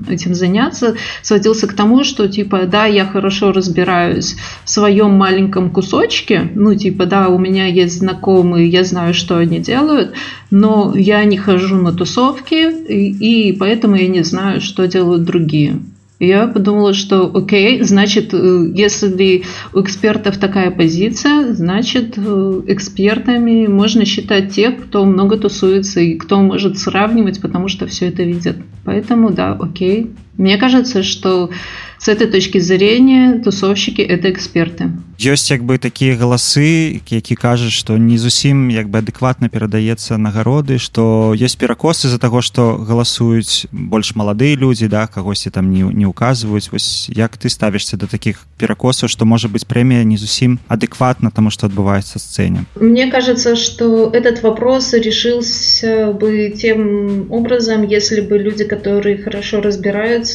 этим 0.10 0.34
заняться, 0.34 0.96
сводился 1.22 1.68
к 1.68 1.74
тому, 1.74 2.04
что 2.04 2.28
типа, 2.28 2.66
да, 2.66 2.86
я 2.86 3.06
хорошо 3.06 3.52
разбираюсь 3.52 4.36
в 4.64 4.70
своем 4.70 5.12
маленьком 5.12 5.70
кусочке, 5.70 6.50
ну, 6.56 6.76
типа, 6.76 7.06
да, 7.06 7.30
у 7.30 7.38
меня 7.38 7.68
есть 7.68 8.00
знакомые, 8.00 8.68
я 8.68 8.84
знаю, 8.84 9.14
что 9.14 9.38
они 9.38 9.60
делают, 9.60 10.14
но 10.50 10.94
я 10.96 11.24
не 11.24 11.38
хожу 11.38 11.76
на 11.76 11.94
тусовки, 11.94 12.70
и, 12.88 13.50
и 13.50 13.54
поэтому 13.54 13.96
я 13.96 14.08
не 14.08 14.24
знаю, 14.24 14.62
что 14.62 14.88
делают 14.88 15.24
другие. 15.24 15.80
Я 16.20 16.48
подумала, 16.48 16.94
что 16.94 17.32
окей, 17.34 17.82
значит, 17.82 18.34
э, 18.34 18.72
если 18.76 19.44
у 19.74 19.82
экспертов 19.82 20.38
такая 20.38 20.70
позиция, 20.70 21.54
значит, 21.54 22.16
э, 22.18 22.62
экспертами 22.68 23.68
можно 23.68 24.04
считать 24.04 24.52
тех, 24.52 24.84
кто 24.84 25.06
много 25.06 25.38
тусуется 25.38 26.02
и 26.02 26.16
кто 26.16 26.42
может 26.42 26.78
сравнивать, 26.78 27.40
потому 27.40 27.70
что 27.70 27.88
все 27.88 28.10
это 28.10 28.24
видят. 28.24 28.58
Поэтому 28.84 29.30
да, 29.30 29.54
окей. 29.54 30.12
Мне 30.39 30.57
кажется, 30.59 31.03
что 31.03 31.51
с 31.99 32.09
этой 32.09 32.27
точки 32.27 32.59
зрения 32.59 33.41
тусовщики 33.43 34.03
это 34.03 34.31
эксперты 34.31 34.91
ёсць 35.19 35.51
як 35.51 35.63
бы 35.65 35.79
такія 35.79 36.17
галасы 36.17 37.01
які 37.09 37.35
кажуць 37.35 37.73
што 37.73 37.97
не 37.97 38.19
зусім 38.19 38.69
як 38.69 38.91
бы 38.91 38.99
адэкватна 38.99 39.49
перадаецца 39.49 40.19
нагароды 40.19 40.79
што 40.79 41.33
ёсць 41.33 41.57
перакосы 41.57 42.11
за 42.13 42.19
таго 42.19 42.43
што 42.43 42.77
галасуюць 42.77 43.71
больш 43.71 44.15
маладыя 44.19 44.59
людзі 44.59 44.89
да 44.93 45.07
кагосьці 45.07 45.51
там 45.51 45.71
не, 45.71 45.81
не 45.81 46.05
указваюць 46.05 46.69
вось 46.73 47.09
як 47.09 47.39
ты 47.39 47.49
ставішся 47.49 47.97
да 47.97 48.07
такіх 48.07 48.43
перакосаў 48.59 49.09
што 49.09 49.25
можа 49.25 49.49
быць 49.49 49.65
прэмія 49.65 50.05
не 50.05 50.19
зусім 50.19 50.59
адэкватна 50.69 51.31
таму 51.31 51.51
што 51.55 51.71
адбываецца 51.71 52.19
сцэне 52.19 52.67
Мне 52.77 53.11
кажется 53.11 53.57
что 53.57 54.11
этот 54.11 54.43
вопрос 54.43 54.93
решился 54.95 56.13
бы 56.13 56.53
тем 56.53 57.31
образом 57.31 57.87
если 57.87 58.21
бы 58.21 58.39
люди 58.39 58.65
которые 58.65 59.23
хорошо 59.23 59.61
разбираются 59.61 60.28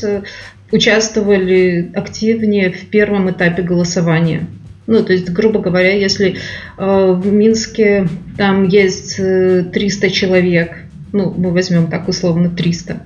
участвовали 0.72 1.90
активнее 1.94 2.72
в 2.72 2.86
первом 2.86 3.30
этапе 3.30 3.62
голосования. 3.62 4.46
Ну, 4.86 5.02
то 5.02 5.12
есть, 5.12 5.30
грубо 5.30 5.60
говоря, 5.60 5.94
если 5.94 6.36
э, 6.76 7.12
в 7.12 7.32
Минске 7.32 8.08
там 8.36 8.66
есть 8.68 9.16
300 9.16 9.72
э, 9.72 10.10
человек, 10.10 10.76
ну, 11.12 11.32
мы 11.36 11.52
возьмем 11.52 11.86
так 11.86 12.08
условно 12.08 12.50
300 12.50 13.00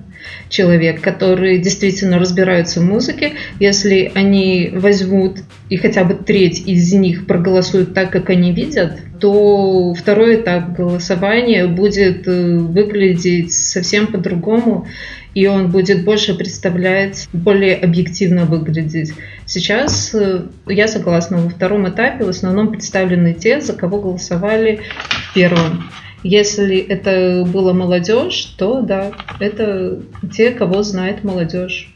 человек, 0.49 1.01
которые 1.01 1.59
действительно 1.59 2.19
разбираются 2.19 2.81
в 2.81 2.83
музыке, 2.83 3.33
если 3.59 4.11
они 4.13 4.71
возьмут 4.73 5.37
и 5.69 5.77
хотя 5.77 6.03
бы 6.03 6.15
треть 6.15 6.67
из 6.67 6.91
них 6.93 7.27
проголосуют 7.27 7.93
так, 7.93 8.11
как 8.11 8.29
они 8.29 8.51
видят, 8.51 8.99
то 9.19 9.93
второй 9.93 10.37
этап 10.37 10.75
голосования 10.75 11.67
будет 11.67 12.27
э, 12.27 12.57
выглядеть 12.57 13.53
совсем 13.53 14.07
по-другому, 14.07 14.87
и 15.33 15.47
он 15.47 15.69
будет 15.69 16.03
больше 16.03 16.33
представлять, 16.33 17.27
более 17.33 17.75
объективно 17.75 18.45
выглядеть. 18.45 19.13
Сейчас 19.45 20.13
э, 20.13 20.47
я 20.67 20.87
согласна, 20.87 21.37
во 21.37 21.49
втором 21.49 21.87
этапе 21.87 22.25
в 22.25 22.29
основном 22.29 22.71
представлены 22.71 23.33
те, 23.33 23.61
за 23.61 23.73
кого 23.73 24.01
голосовали 24.01 24.81
в 25.09 25.33
первом. 25.33 25.89
Если 26.23 26.77
это 26.77 27.45
была 27.47 27.73
молодежь, 27.73 28.53
то 28.57 28.81
да, 28.81 29.11
это 29.39 29.99
те, 30.33 30.51
кого 30.51 30.83
знает 30.83 31.23
молодежь. 31.23 31.93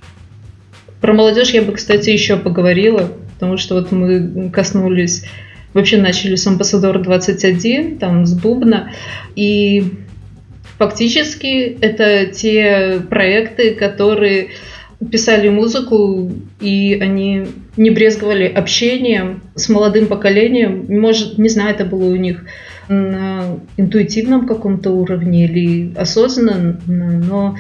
Про 1.02 1.14
молодежь 1.14 1.50
я 1.50 1.62
бы, 1.62 1.74
кстати, 1.74 2.12
еще 2.12 2.38
поговорила, 2.38 3.12
потому 3.34 3.58
что 3.58 3.76
вот 3.76 3.92
мы 3.92 4.50
коснулись, 4.52 5.26
вообще 5.74 5.98
начали 5.98 6.36
с 6.36 6.48
Амбассадор 6.48 7.02
21, 7.02 7.98
там 7.98 8.26
с 8.26 8.34
Бубна, 8.34 8.92
и 9.36 10.03
фактически 10.78 11.78
это 11.82 12.26
те 12.28 13.02
проекты, 13.10 13.74
которые 13.76 14.50
писали 15.12 15.50
музыку, 15.50 16.32
и 16.62 16.98
они 17.02 17.46
не 17.78 17.90
брезговали 17.90 18.48
общением 18.48 19.42
с 19.56 19.70
молодым 19.70 20.08
поколением. 20.08 20.86
Может, 20.88 21.38
не 21.38 21.50
знаю, 21.50 21.72
это 21.72 21.86
было 21.86 22.06
у 22.06 22.16
них 22.16 22.46
на 22.88 23.60
интуитивном 23.78 24.48
каком-то 24.48 24.92
уровне 24.92 25.46
или 25.46 25.94
осознанно, 25.96 26.80
но 26.88 27.58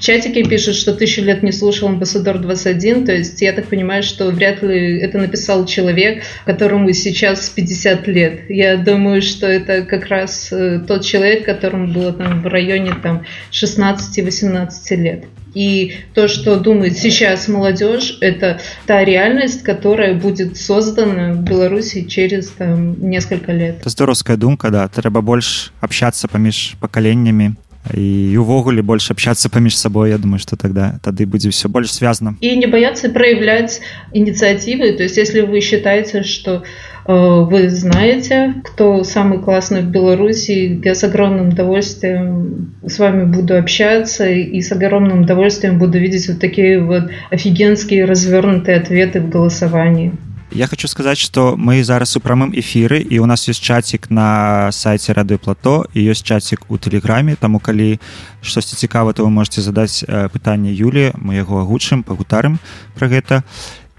в 0.00 0.02
чатике 0.02 0.44
пишут, 0.44 0.76
что 0.76 0.94
тысячу 0.94 1.20
лет 1.20 1.42
не 1.42 1.52
слушал 1.52 1.88
Амбассадор 1.88 2.38
21, 2.38 3.04
то 3.04 3.12
есть 3.12 3.42
я 3.42 3.52
так 3.52 3.66
понимаю, 3.66 4.02
что 4.02 4.30
вряд 4.30 4.62
ли 4.62 4.98
это 4.98 5.18
написал 5.18 5.66
человек, 5.66 6.22
которому 6.46 6.90
сейчас 6.94 7.50
50 7.50 8.08
лет. 8.08 8.40
Я 8.48 8.78
думаю, 8.78 9.20
что 9.20 9.46
это 9.46 9.82
как 9.82 10.06
раз 10.06 10.48
э, 10.52 10.80
тот 10.88 11.04
человек, 11.04 11.44
которому 11.44 11.92
было 11.92 12.14
там 12.14 12.40
в 12.40 12.46
районе 12.46 12.94
там 13.02 13.26
16-18 13.52 14.70
лет. 14.96 15.24
И 15.52 15.96
то, 16.14 16.28
что 16.28 16.58
думает 16.58 16.96
сейчас 16.96 17.46
молодежь, 17.46 18.16
это 18.22 18.58
та 18.86 19.04
реальность, 19.04 19.62
которая 19.62 20.14
будет 20.14 20.56
создана 20.56 21.34
в 21.34 21.42
Беларуси 21.42 22.06
через 22.06 22.48
там, 22.48 22.96
несколько 23.06 23.52
лет. 23.52 23.80
Это 23.80 23.90
здоровская 23.90 24.38
думка, 24.38 24.70
да. 24.70 24.88
Трэба 24.88 25.20
больше 25.20 25.72
общаться 25.82 26.28
поміж 26.28 26.76
поколениями 26.80 27.54
і 27.94 28.38
увогуле 28.38 28.82
больше 28.82 29.12
общаться 29.12 29.48
паміж 29.48 29.78
сабой 29.78 30.10
я 30.10 30.18
думаю 30.18 30.38
что 30.38 30.56
тогда 30.56 31.00
тады 31.02 31.26
будзе 31.26 31.50
все 31.50 31.68
больше 31.68 31.94
связано. 31.94 32.36
И 32.40 32.56
не 32.56 32.66
бояться 32.66 33.08
проявлять 33.08 33.80
инициативы. 34.12 34.92
То 34.92 35.02
есть 35.02 35.16
если 35.16 35.40
вы 35.40 35.60
считаете 35.60 36.22
что 36.22 36.62
э, 37.06 37.12
вы 37.50 37.70
знаете 37.70 38.54
кто 38.64 39.02
самый 39.04 39.38
классный 39.38 39.80
в 39.80 39.90
беларуси 39.90 40.80
я 40.84 40.94
с 40.94 41.04
огромным 41.04 41.48
удовольствием 41.48 42.74
с 42.86 42.98
вами 42.98 43.24
буду 43.24 43.56
общаться 43.56 44.28
и 44.28 44.60
с 44.60 44.72
огромным 44.72 45.22
удовольствием 45.22 45.78
буду 45.78 45.98
видеть 45.98 46.28
вот 46.28 46.38
такие 46.38 46.80
вот 46.82 47.10
офигенские 47.30 48.04
развернутые 48.04 48.76
ответы 48.76 49.20
в 49.20 49.30
голосовании 49.30 50.12
Я 50.51 50.67
хочу 50.67 50.87
сказаць 50.87 51.17
что 51.17 51.55
мы 51.57 51.83
зараз 51.83 52.15
у 52.15 52.19
прамым 52.19 52.53
эфіры 52.55 53.01
і 53.01 53.19
у 53.19 53.25
нас 53.25 53.43
ёсць 53.49 53.59
чацік 53.59 54.07
на 54.09 54.71
сайце 54.71 55.11
рады 55.11 55.37
плато 55.37 55.83
і 55.93 55.99
ёсць 55.99 56.23
чацік 56.23 56.69
у 56.69 56.77
тэлеграме 56.77 57.35
таму 57.35 57.59
калі 57.59 57.99
штосьці 58.41 58.75
цікава 58.75 59.13
то 59.13 59.25
вы 59.25 59.29
можете 59.29 59.61
задаць 59.61 60.05
пытанне 60.07 60.71
Юлі 60.71 61.11
мы 61.19 61.35
яго 61.35 61.59
агучым 61.59 62.03
пагутарым 62.03 62.59
про 62.95 63.11
гэта 63.11 63.43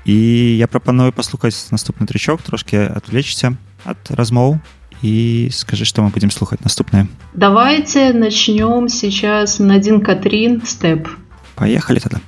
і 0.07 0.17
я 0.57 0.67
прапаную 0.67 1.13
паслухаць 1.13 1.69
наступны 1.71 2.07
трычок 2.07 2.41
трошки 2.41 2.77
отвлечься 2.77 3.53
ад 3.85 3.99
размоў 4.09 4.57
і 5.03 5.49
скажи 5.53 5.85
что 5.85 6.01
мы 6.03 6.09
будем 6.09 6.31
слухаць 6.31 6.65
наступнае 6.65 7.07
давайте 7.35 8.13
начнем 8.13 8.89
сейчас 8.89 9.59
на 9.59 9.75
один 9.75 10.01
катрин 10.01 10.63
степ 10.65 11.09
поехали 11.55 11.99
тогда 11.99 12.21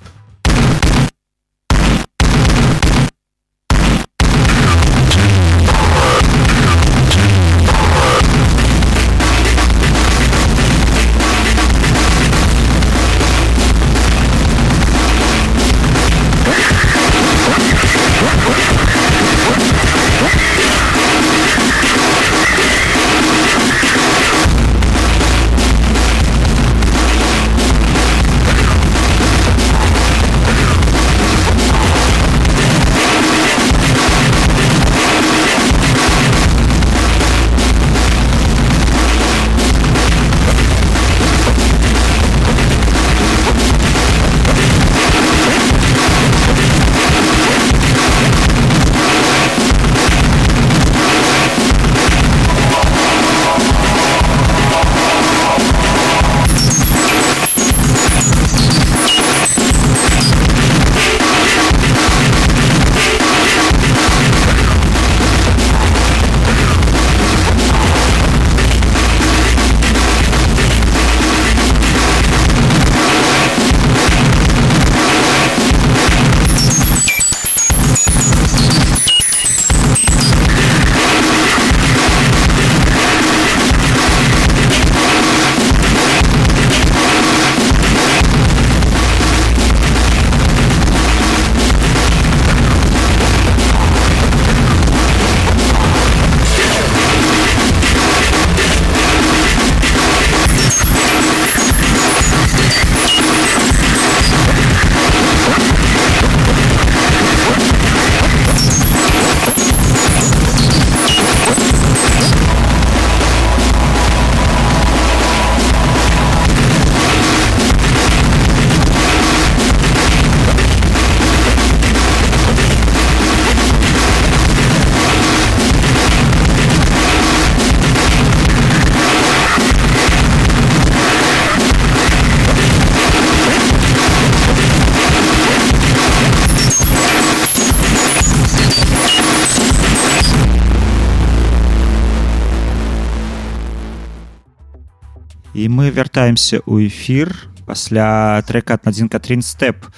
вяртаемся 146.22 146.62
ў 146.62 146.86
эфір 146.86 147.34
пасля 147.66 148.38
трека 148.46 148.78
ад 148.78 148.86
адзін 148.86 149.10
катрин 149.10 149.42
стэп 149.42 149.90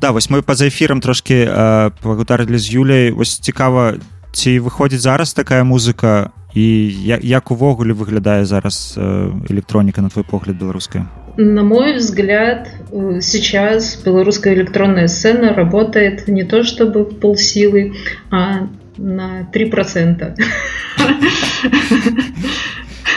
да 0.00 0.12
вось 0.16 0.30
мы 0.32 0.40
па-за 0.40 0.68
эфірам 0.72 1.04
трошки 1.04 1.44
э, 1.44 1.90
пагутарылі 2.00 2.56
з 2.56 2.66
юляй 2.72 3.10
вось 3.12 3.36
цікава 3.38 4.00
ці 4.32 4.58
выходзіць 4.64 5.04
зараз 5.04 5.36
такая 5.36 5.62
музыка 5.64 6.32
і 6.54 6.64
як, 7.04 7.24
як 7.24 7.50
увогуле 7.50 7.92
выглядае 7.92 8.44
зараз 8.48 8.96
э, 8.96 9.30
электроніка 9.50 10.02
на 10.02 10.08
твой 10.08 10.24
погляд 10.24 10.56
беларуская 10.56 11.06
На 11.36 11.62
мой 11.64 11.96
взгляд, 11.96 12.68
э, 12.92 13.20
сейчас 13.20 13.96
белорусская 14.04 14.54
электронная 14.54 15.08
сцена 15.08 15.52
работает 15.52 16.28
не 16.28 16.44
то 16.44 16.62
чтобы 16.62 17.04
в 17.04 17.18
полсилы, 17.18 17.94
а 18.30 18.68
на 18.96 19.48
3%. 19.52 20.36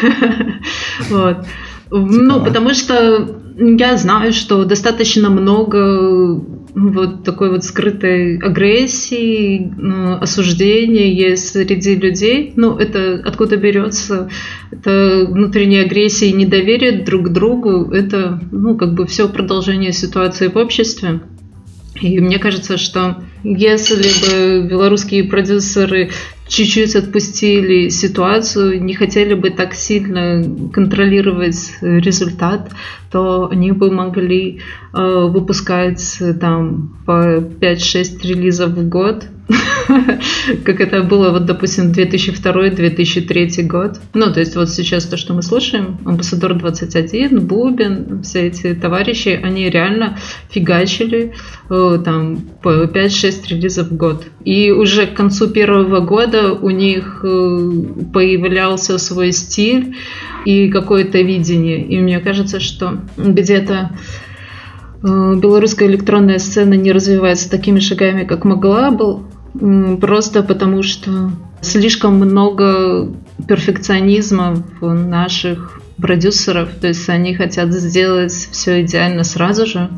Вот. 1.10 1.45
Ну, 1.94 2.42
потому 2.42 2.72
что 2.72 3.38
я 3.59 3.96
знаю, 3.98 4.33
что 4.33 4.64
достаточно 4.64 5.28
много 5.28 6.42
вот 6.74 7.22
такой 7.22 7.50
вот 7.50 7.64
скрытой 7.64 8.38
агрессии, 8.38 9.70
ну, 9.76 10.14
осуждения 10.14 11.12
есть 11.12 11.50
среди 11.50 11.96
людей. 11.96 12.55
Ну, 12.57 12.78
это 12.78 13.20
откуда 13.22 13.59
берется? 13.59 14.31
Это 14.70 15.26
внутренняя 15.28 15.85
агрессия 15.85 16.31
и 16.31 16.33
недоверие 16.33 17.05
друг 17.05 17.26
к 17.26 17.28
другу. 17.28 17.92
Это, 17.92 18.40
ну, 18.50 18.74
как 18.74 18.94
бы 18.94 19.07
все 19.07 19.28
продолжение 19.28 19.92
ситуации 19.92 20.48
в 20.48 20.57
обществе. 20.57 21.20
И 22.00 22.18
мне 22.20 22.38
кажется, 22.38 22.78
что 22.78 23.22
если 23.44 24.62
бы 24.62 24.66
белорусские 24.66 25.24
продюсеры 25.24 26.11
чуть-чуть 26.52 26.96
отпустили 26.96 27.88
ситуацию, 27.88 28.82
не 28.84 28.94
хотели 28.94 29.32
бы 29.34 29.50
так 29.50 29.74
сильно 29.74 30.44
контролировать 30.72 31.72
результат, 31.80 32.70
то 33.10 33.48
они 33.50 33.72
бы 33.72 33.90
могли 33.90 34.60
э, 34.92 35.26
выпускать 35.30 36.18
там 36.40 36.98
по 37.06 37.38
5-6 37.38 38.22
релизов 38.22 38.70
в 38.70 38.88
год, 38.88 39.24
как 40.64 40.80
это 40.80 41.02
было, 41.02 41.30
вот, 41.30 41.44
допустим, 41.44 41.90
2002-2003 41.92 43.62
год. 43.62 44.00
Ну, 44.14 44.32
то 44.32 44.40
есть 44.40 44.56
вот 44.56 44.70
сейчас 44.70 45.04
то, 45.04 45.16
что 45.16 45.34
мы 45.34 45.42
слушаем, 45.42 45.98
Амбассадор 46.04 46.54
21, 46.54 47.40
Бубин, 47.46 48.22
все 48.22 48.46
эти 48.46 48.74
товарищи, 48.74 49.40
они 49.42 49.68
реально 49.68 50.18
фигачили 50.50 51.34
э, 51.70 51.98
там 52.04 52.38
по 52.62 52.84
5-6 52.84 53.48
релизов 53.48 53.88
в 53.88 53.96
год. 53.96 54.24
И 54.44 54.70
уже 54.70 55.06
к 55.06 55.14
концу 55.14 55.48
первого 55.48 56.00
года 56.00 56.52
у 56.52 56.70
них 56.70 57.20
э, 57.24 57.70
появлялся 58.12 58.98
свой 58.98 59.32
стиль 59.32 59.96
и 60.44 60.68
какое-то 60.68 61.20
видение. 61.20 61.84
И 61.84 61.98
мне 61.98 62.20
кажется, 62.20 62.60
что 62.60 63.00
где-то 63.16 63.90
э, 65.02 65.34
белорусская 65.36 65.88
электронная 65.88 66.38
сцена 66.38 66.74
не 66.74 66.92
развивается 66.92 67.50
такими 67.50 67.80
шагами, 67.80 68.24
как 68.24 68.44
могла 68.44 68.90
бы, 68.90 69.20
просто 70.01 70.43
потому 70.43 70.84
что 70.84 71.32
слишком 71.62 72.15
много 72.15 73.12
перфекционизма 73.47 74.63
в 74.80 74.93
наших 74.93 75.82
продюсеров, 75.97 76.69
то 76.80 76.88
есть 76.88 77.10
они 77.10 77.34
хотят 77.34 77.73
сделать 77.73 78.32
все 78.32 78.82
идеально 78.84 79.23
сразу 79.23 79.65
же, 79.65 79.89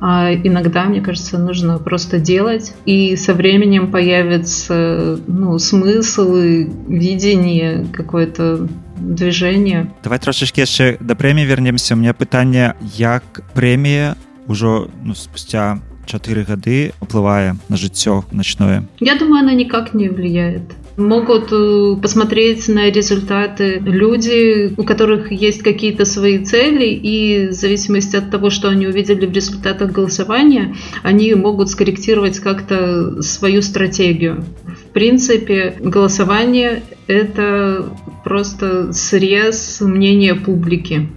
а 0.00 0.32
иногда, 0.32 0.84
мне 0.84 1.00
кажется, 1.00 1.38
нужно 1.38 1.78
просто 1.78 2.18
делать, 2.18 2.74
и 2.84 3.16
со 3.16 3.34
временем 3.34 3.90
появится 3.90 5.18
ну, 5.26 5.58
смысл 5.58 6.36
и 6.36 6.68
видение 6.86 7.86
какое-то 7.92 8.68
движение. 8.98 9.92
Давай 10.02 10.18
трошечки 10.18 10.60
яшчэ 10.60 10.96
да 11.00 11.14
прэміі 11.14 11.44
вернемся 11.44 11.96
мне 11.96 12.12
пытанне 12.12 12.76
як 12.96 13.44
прэмія 13.52 14.16
ўжо 14.48 14.88
ну, 15.02 15.14
спустя 15.14 15.80
чатыры 16.05 16.43
гады 16.43 16.93
уплывае 16.99 17.55
на 17.69 17.77
жыццё 17.77 18.23
ночное 18.31 18.85
я 18.99 19.15
думаю 19.15 19.41
она 19.41 19.53
никак 19.53 19.93
не 19.93 20.09
влияет 20.09 20.63
могут 20.97 21.49
посмотреть 22.01 22.67
на 22.67 22.89
результаты 22.89 23.79
люди, 23.79 24.73
у 24.77 24.83
которых 24.83 25.31
есть 25.31 25.61
какие-то 25.61 26.05
свои 26.05 26.39
цели, 26.39 26.85
и 26.85 27.47
в 27.47 27.53
зависимости 27.53 28.15
от 28.15 28.29
того, 28.31 28.49
что 28.49 28.69
они 28.69 28.87
увидели 28.87 29.25
в 29.25 29.31
результатах 29.31 29.91
голосования, 29.91 30.75
они 31.03 31.33
могут 31.33 31.69
скорректировать 31.69 32.39
как-то 32.39 33.21
свою 33.21 33.61
стратегию. 33.61 34.43
В 34.65 34.93
принципе, 34.93 35.75
голосование— 35.79 36.83
это 37.07 37.85
просто 38.23 38.93
срез 38.93 39.81
мнения 39.81 40.35
публики 40.35 41.09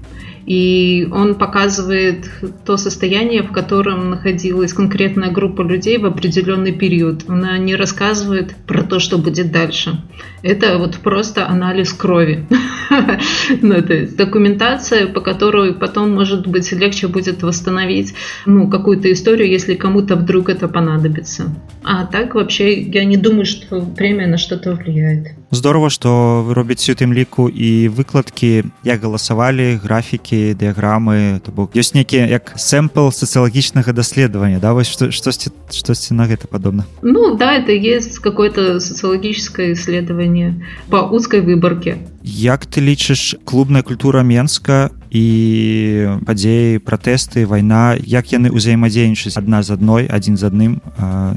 и 0.47 1.09
он 1.11 1.37
показывает 1.37 2.31
то 2.65 2.77
состояние, 2.77 3.43
в 3.43 3.53
котором 3.53 4.11
находилась 4.11 4.73
конкретная 4.73 5.31
группа 5.31 5.63
людей 5.63 5.99
в 5.99 6.07
определенный 6.07 6.73
период. 6.73 7.25
Она 7.29 7.57
не 7.59 7.75
рассказывает 7.77 8.55
про 8.67 8.83
то, 8.83 8.99
что 8.99 9.19
будет 9.19 9.53
дальше. 9.53 10.03
Это 10.43 10.79
вот 10.79 10.97
просто 10.97 11.49
анализ 11.49 11.93
крови. 11.93 12.47
ну, 13.63 13.83
то 13.83 13.95
есть 13.95 14.17
документация, 14.17 15.07
по 15.07 15.21
которой 15.21 15.75
потом, 15.75 16.13
может 16.13 16.47
быть, 16.47 16.71
легче 16.73 17.09
будет 17.09 17.43
восстановить 17.43 18.15
ну, 18.45 18.69
какую-то 18.69 19.11
историю, 19.11 19.49
если 19.49 19.75
кому-то 19.75 20.17
вдруг 20.17 20.51
это 20.51 20.69
понадобится. 20.69 21.55
А 21.83 22.05
так 22.05 22.35
вообще 22.35 22.81
я 22.83 23.05
не 23.05 23.17
думаю, 23.17 23.47
что 23.47 23.81
премия 23.81 24.27
на 24.27 24.37
что-то 24.37 24.75
влияет. 24.75 25.29
Здорово, 25.55 25.88
что 25.88 26.43
вы 26.47 26.55
робіце 26.55 26.93
у 26.93 26.95
тым 26.99 27.14
ліку 27.14 27.47
і 27.49 27.87
выкладкі 27.88 28.67
як 28.83 28.99
галасавалі 29.01 29.79
графікі 29.79 30.59
дыяграмы 30.59 31.38
то 31.47 31.55
бок 31.55 31.79
ёсць 31.79 31.95
нейкі 31.95 32.27
як 32.27 32.59
сэмпл 32.59 33.14
сацыялагічнага 33.14 33.95
даследавання 33.95 34.59
да? 34.59 34.75
Вось 34.75 34.90
што, 34.90 35.14
штосьці 35.14 35.55
штосьці 35.71 36.19
на 36.19 36.27
гэта 36.27 36.51
падобна 36.51 36.83
ну 37.07 37.38
да 37.38 37.55
это 37.55 37.71
есть 37.71 38.19
какое-то 38.19 38.81
социологическое 38.81 39.79
исследование 39.79 40.59
по 40.90 41.07
узкой 41.07 41.40
выборке. 41.40 42.03
Як 42.25 42.67
ты 42.67 42.83
лічыш 42.83 43.37
клубная 43.45 43.87
культура 43.87 44.27
менска 44.27 44.90
і 45.14 46.19
падзеі 46.27 46.83
пратэсты 46.83 47.47
вайна 47.47 47.95
як 48.03 48.35
яны 48.35 48.51
ўзаемадзейнічаць 48.51 49.38
адна 49.38 49.62
з 49.62 49.71
адной 49.79 50.11
адзін 50.11 50.35
з 50.35 50.51
адным 50.51 50.73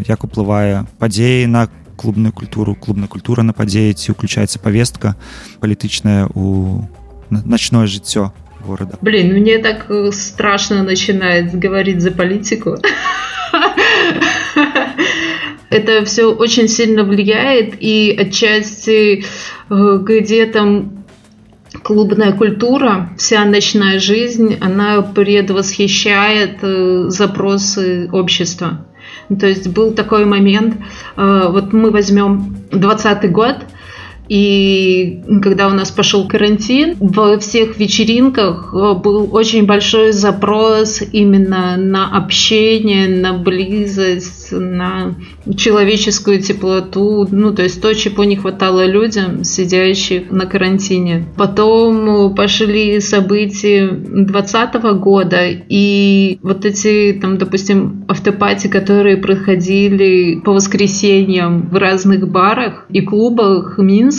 як 0.10 0.26
уплывае 0.26 0.90
падзеі 0.98 1.46
на 1.46 1.70
клубную 1.97 2.33
культуру 2.33 2.75
клубная 2.75 3.09
культура 3.09 3.43
на 3.43 3.53
падзеі 3.53 3.93
ці 3.95 4.13
уключаецца 4.13 4.59
повестка 4.59 5.17
палітычная 5.61 6.29
у 6.35 6.89
ночное 7.31 7.87
жыццё 7.87 8.33
города 8.67 8.99
блин 9.01 9.33
мне 9.35 9.59
так 9.59 9.87
э, 9.91 10.13
страшно 10.13 10.83
начинает 10.83 11.55
говорить 11.55 12.01
за 12.01 12.11
политику 12.11 12.79
это 15.71 16.05
все 16.05 16.27
очень 16.27 16.69
сильно 16.69 17.05
влияет 17.05 17.75
и 17.81 18.17
отчасти 18.19 19.25
э, 19.71 19.99
где 20.03 20.47
там 20.47 21.03
клубная 21.83 22.33
культура, 22.33 23.11
вся 23.19 23.45
ночная 23.45 23.99
жизнь, 23.99 24.57
она 24.61 25.03
предвосхищает 25.03 26.59
э, 26.63 27.05
запросы 27.09 28.09
общества. 28.13 28.86
То 29.40 29.48
есть 29.48 29.68
был 29.68 29.94
такой 29.94 30.26
момент, 30.26 30.76
э, 31.16 31.46
вот 31.50 31.74
мы 31.74 31.92
возьмем 31.92 32.56
20 32.72 33.32
год, 33.32 33.56
и 34.30 35.22
когда 35.42 35.68
у 35.68 35.72
нас 35.72 35.92
пошел 35.92 36.28
карантин, 36.28 36.96
во 37.00 37.38
всех 37.40 37.78
вечеринках 37.78 38.74
э, 38.74 38.94
был 38.94 39.30
очень 39.32 39.66
большой 39.66 40.12
запрос 40.12 41.02
именно 41.12 41.78
на 41.78 42.16
общение, 42.16 43.08
на 43.08 43.34
близость, 43.34 44.52
на 44.52 45.16
человеческую 45.56 46.42
теплоту, 46.42 47.28
ну, 47.32 47.54
то 47.54 47.64
есть 47.64 47.82
то, 47.82 47.94
чего 47.94 48.24
не 48.24 48.36
хватало 48.36 48.86
людям, 48.86 49.44
сидящих 49.44 50.32
на 50.32 50.46
карантине. 50.46 51.26
Потом 51.38 52.36
пошли 52.36 53.00
события 53.00 53.88
2020 53.88 54.74
года, 55.00 55.48
и 55.48 56.40
вот 56.42 56.66
эти, 56.66 57.18
там, 57.22 57.38
допустим, 57.38 58.06
автопати, 58.08 58.68
которые 58.68 59.18
проходили 59.18 60.40
по 60.40 60.54
воскресеньям 60.54 61.70
в 61.70 61.76
разных 61.76 62.28
барах 62.30 62.86
и 62.90 63.02
клубах 63.02 63.78
Минска, 63.78 64.17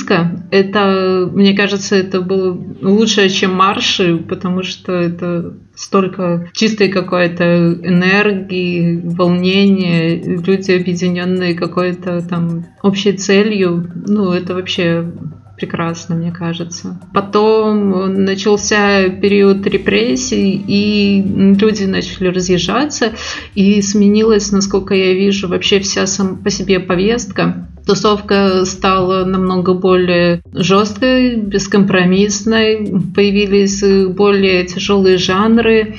это, 0.51 1.29
мне 1.33 1.55
кажется, 1.55 1.97
это 1.97 2.21
было 2.21 2.59
лучше, 2.83 3.29
чем 3.29 3.55
марши, 3.55 4.17
потому 4.17 4.63
что 4.63 4.93
это 4.93 5.55
столько 5.75 6.49
чистой 6.53 6.89
какой-то 6.89 7.75
энергии, 7.83 9.01
волнения, 9.05 10.21
люди 10.21 10.73
объединенные 10.73 11.55
какой-то 11.55 12.21
там 12.23 12.67
общей 12.83 13.13
целью. 13.13 13.91
Ну, 14.07 14.33
это 14.33 14.55
вообще 14.55 15.13
прекрасно, 15.59 16.15
мне 16.15 16.31
кажется. 16.33 17.01
Потом 17.13 18.25
начался 18.25 19.09
период 19.09 19.67
репрессий, 19.67 20.63
и 20.67 21.23
люди 21.23 21.85
начали 21.85 22.29
разъезжаться, 22.29 23.13
и 23.55 23.83
сменилась, 23.83 24.53
насколько 24.53 24.95
я 24.95 25.13
вижу, 25.15 25.49
вообще 25.49 25.81
вся 25.81 26.07
сам 26.07 26.37
по 26.37 26.51
себе 26.51 26.79
повестка. 26.81 27.68
Тусовка 27.89 28.67
стала 28.67 29.25
намного 29.25 29.73
более 29.73 30.43
жесткой, 30.53 31.37
бескомпромиссной, 31.37 32.87
появились 33.15 33.83
более 34.15 34.67
тяжелые 34.67 35.17
жанры, 35.17 35.97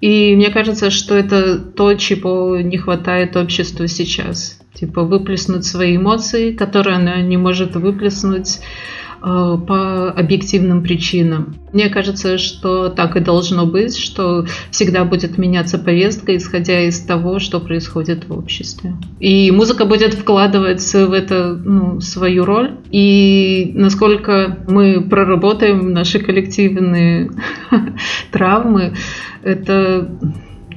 и 0.00 0.36
мне 0.36 0.50
кажется, 0.50 0.90
что 0.90 1.16
это 1.16 1.58
то, 1.58 1.94
чего 1.94 2.58
не 2.60 2.78
хватает 2.78 3.36
обществу 3.36 3.88
сейчас. 3.88 4.60
типа 4.72 5.02
выплеснуть 5.02 5.64
свои 5.64 5.96
эмоции, 5.96 6.52
которые 6.52 6.94
она 6.94 7.20
не 7.20 7.38
может 7.38 7.74
выплеснуть. 7.74 8.60
Э, 8.60 9.11
по 9.22 10.10
объективным 10.10 10.82
причинам. 10.82 11.54
Мне 11.72 11.88
кажется, 11.88 12.38
что 12.38 12.88
так 12.88 13.16
и 13.16 13.20
должно 13.20 13.66
быть, 13.66 13.96
что 13.96 14.46
всегда 14.70 15.04
будет 15.04 15.38
меняться 15.38 15.78
повестка, 15.78 16.36
исходя 16.36 16.80
из 16.80 17.00
того, 17.00 17.38
что 17.38 17.60
происходит 17.60 18.28
в 18.28 18.36
обществе. 18.36 18.94
И 19.20 19.50
музыка 19.52 19.84
будет 19.84 20.14
вкладывать 20.14 20.82
в 20.92 21.12
это 21.12 21.54
ну, 21.54 22.00
свою 22.00 22.44
роль. 22.44 22.72
И 22.90 23.72
насколько 23.74 24.58
мы 24.68 25.00
проработаем 25.00 25.92
наши 25.92 26.18
коллективные 26.18 27.30
травмы, 28.32 28.94
это 29.42 30.10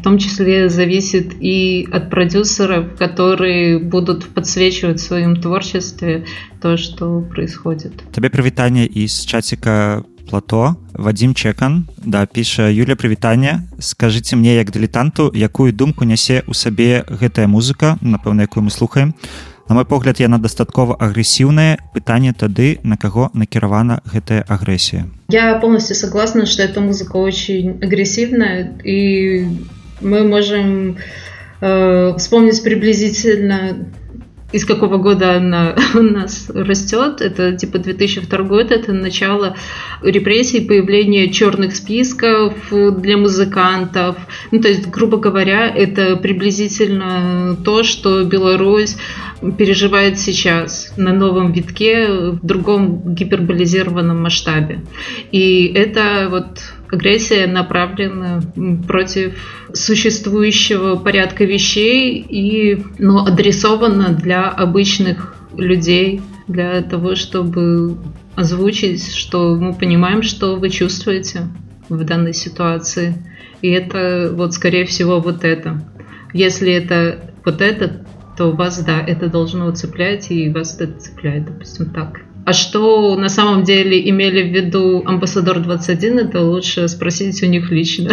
том 0.06 0.20
числе 0.20 0.70
зависит 0.70 1.34
и 1.40 1.88
от 1.92 2.12
продюсеров, 2.12 2.96
которые 2.96 3.80
будут 3.80 4.28
подсвечивать 4.28 5.00
в 5.00 5.04
своем 5.04 5.36
творчестве 5.42 6.26
то, 6.62 6.78
что 6.78 7.22
происходит. 7.22 7.92
Тебе 8.14 8.30
привитание 8.30 8.86
из 8.86 9.22
чатика 9.22 10.04
плато. 10.30 10.76
Вадим 10.94 11.34
чекан. 11.34 11.88
Да 12.06 12.26
піша 12.26 12.70
Юля 12.70 12.96
прывітання 12.96 13.64
скажите 13.80 14.36
мне 14.36 14.56
як 14.56 14.72
дылетанту 14.72 15.32
якую 15.36 15.74
думку 15.74 16.06
нясе 16.06 16.44
у 16.48 16.54
сабе 16.54 17.04
гэтая 17.10 17.48
музыка 17.48 17.98
напэўна 18.02 18.42
якую 18.42 18.64
мы 18.64 18.70
слухаем? 18.70 19.14
На 19.70 19.76
мой 19.76 19.86
погляд 19.86 20.20
яна 20.20 20.38
дастаткова 20.38 20.96
агрэсіўная. 21.00 21.78
Пытанне 21.94 22.34
тады 22.34 22.78
на 22.84 22.98
каго 22.98 23.30
накіравана 23.34 24.02
гэтая 24.06 24.46
агрэсія 24.48 25.06
я 25.30 25.56
полностью 25.60 25.96
согласна 25.96 26.46
что 26.46 26.62
эта 26.62 26.80
музыка 26.82 27.18
очень 27.18 27.80
агрессивная 27.82 28.78
и 28.84 29.48
мы 30.02 30.24
можем 30.24 30.98
э, 31.62 32.14
вспомнить 32.18 32.64
приблизительно 32.64 33.88
из 34.56 34.64
какого 34.64 34.98
года 34.98 35.36
она 35.36 35.76
у 35.96 36.02
нас 36.02 36.50
растет. 36.54 37.20
Это 37.20 37.54
типа 37.54 37.80
2002 37.80 38.44
год, 38.44 38.72
это 38.72 38.94
начало 38.94 39.58
репрессий, 40.02 40.62
появление 40.62 41.30
черных 41.30 41.76
списков 41.76 42.54
для 42.72 43.18
музыкантов. 43.18 44.16
Ну, 44.52 44.62
то 44.62 44.70
есть, 44.70 44.88
грубо 44.88 45.18
говоря, 45.18 45.68
это 45.68 46.16
приблизительно 46.16 47.58
то, 47.66 47.84
что 47.84 48.24
Беларусь 48.24 48.96
переживает 49.58 50.20
сейчас 50.20 50.94
на 50.96 51.12
новом 51.12 51.52
витке 51.52 52.08
в 52.08 52.46
другом 52.46 53.14
гиперболизированном 53.14 54.24
масштабе. 54.24 54.80
И 55.32 55.72
это 55.76 56.28
вот 56.30 56.75
агрессия 56.92 57.48
направлена 57.48 58.42
против 58.88 59.38
существующего 59.74 60.96
порядка 60.96 61.46
вещей 61.46 62.26
и 62.28 62.84
ну, 63.00 63.26
адресована 63.26 64.10
для 64.10 64.50
обычных 64.50 65.36
людей, 65.58 66.22
для 66.48 66.82
того, 66.82 67.16
чтобы 67.16 67.98
озвучить, 68.36 69.14
что 69.14 69.56
мы 69.56 69.74
понимаем, 69.74 70.22
что 70.22 70.56
вы 70.56 70.70
чувствуете 70.70 71.48
в 71.90 72.04
данной 72.04 72.34
ситуации. 72.34 73.16
И 73.62 73.70
это 73.70 74.32
вот, 74.34 74.54
скорее 74.54 74.86
всего, 74.86 75.20
вот 75.20 75.44
это. 75.44 75.82
Если 76.34 76.72
это 76.72 77.32
вот 77.46 77.62
это, 77.62 78.06
то 78.38 78.52
вас, 78.52 78.84
да, 78.84 79.00
это 79.00 79.28
должно 79.28 79.72
цеплять, 79.72 80.30
и 80.32 80.50
вас 80.50 80.80
это 80.80 81.00
цепляет, 81.00 81.46
допустим, 81.46 81.90
так. 81.92 82.25
А 82.46 82.54
что 82.54 83.16
на 83.16 83.28
самом 83.28 83.64
деле 83.64 84.08
имели 84.08 84.44
в 84.44 84.54
виду 84.54 85.04
амбассадор 85.06 85.60
21, 85.60 86.20
это 86.20 86.42
лучше 86.42 86.88
спросить 86.88 87.42
у 87.42 87.48
них 87.48 87.72
лично. 87.72 88.12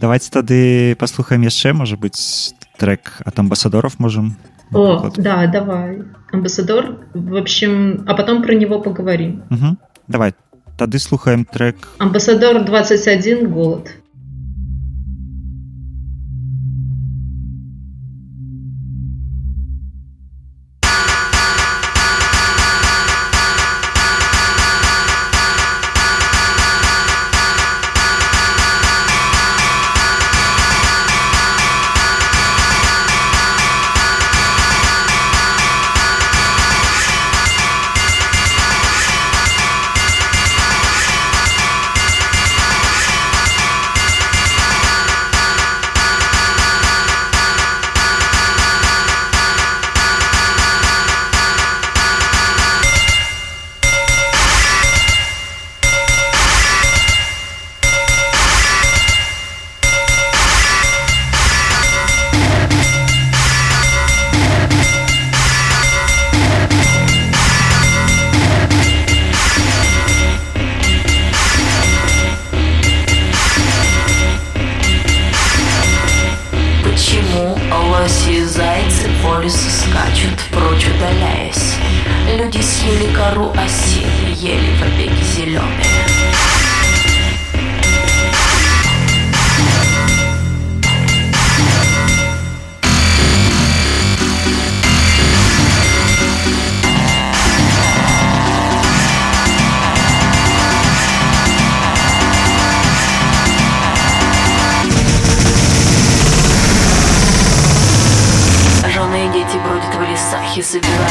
Давайте 0.00 0.30
тады 0.30 0.96
паслухаем 0.98 1.42
яшчэ 1.42 1.72
можа 1.72 1.96
быць 1.96 2.52
трек 2.76 3.22
от 3.24 3.38
амбассадоров 3.38 4.00
можем 4.00 4.34
о 4.74 5.08
да 5.16 5.46
давай. 5.46 6.02
Амбассадор 6.32 7.06
в 7.14 7.36
общем 7.36 8.02
а 8.08 8.14
потом 8.14 8.42
про 8.42 8.54
него 8.54 8.80
поговорим. 8.80 9.44
Угу. 9.50 9.76
давай 10.08 10.34
тады 10.76 10.98
слухаем 10.98 11.44
трек. 11.44 11.76
Амбассадор 11.98 12.64
21 12.64 13.52
голод 13.52 13.92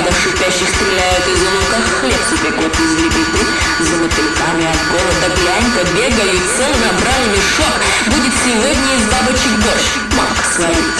Гадов 0.00 0.18
шипящих 0.22 0.66
стреляют 0.66 1.26
из 1.28 1.42
лука. 1.42 1.76
Хлеб 2.00 2.20
пекут 2.42 2.74
из 2.80 2.94
лепеты. 3.02 3.44
За 3.80 3.96
мотыльками 3.96 4.64
от 4.64 4.80
голода 4.88 5.28
глянь-ка 5.36 5.84
Бегают 5.92 6.42
цел, 6.56 6.72
набрали 6.72 7.28
мешок. 7.28 7.76
Будет 8.06 8.32
сегодня 8.42 8.96
из 8.96 9.04
бабочек 9.12 9.52
борщ. 9.60 9.88
Мамка 10.16 10.44
сварит. 10.56 10.96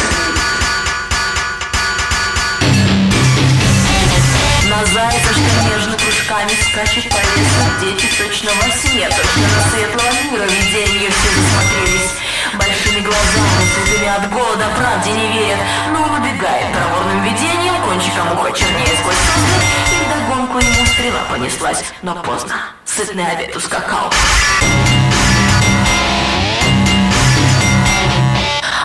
На 4.68 4.84
зайца, 4.84 5.32
что 5.32 5.64
нежно 5.64 5.96
кружками 5.96 6.52
скачет 6.68 7.08
по 7.08 7.16
лесу. 7.16 7.64
Дети 7.80 8.06
точно 8.18 8.50
во 8.52 8.70
сне, 8.70 9.08
точно 9.08 9.48
на 9.48 9.70
светлого 9.70 10.30
мира 10.30 10.44
Виденье 10.44 11.10
все 11.10 11.30
засмотрелись 11.40 12.19
Большими 12.54 13.00
глазами, 13.00 13.64
сытыми 13.74 14.08
от 14.08 14.32
голода, 14.32 14.66
правде 14.76 15.12
не 15.12 15.32
верят. 15.32 15.58
Но 15.92 16.02
выбегает 16.04 16.72
проворным 16.72 17.22
видением 17.24 17.70
Кончиком 17.84 18.32
уха 18.32 18.52
чернее 18.52 18.96
сквозь 18.98 19.16
сосны. 19.16 19.62
И 19.90 20.04
вдогонку 20.04 20.58
ему 20.58 20.86
стрела 20.86 21.20
понеслась 21.30 21.84
Но 22.02 22.14
поздно. 22.14 22.54
Сытный 22.84 23.26
обед 23.26 23.56
ускакал. 23.56 24.12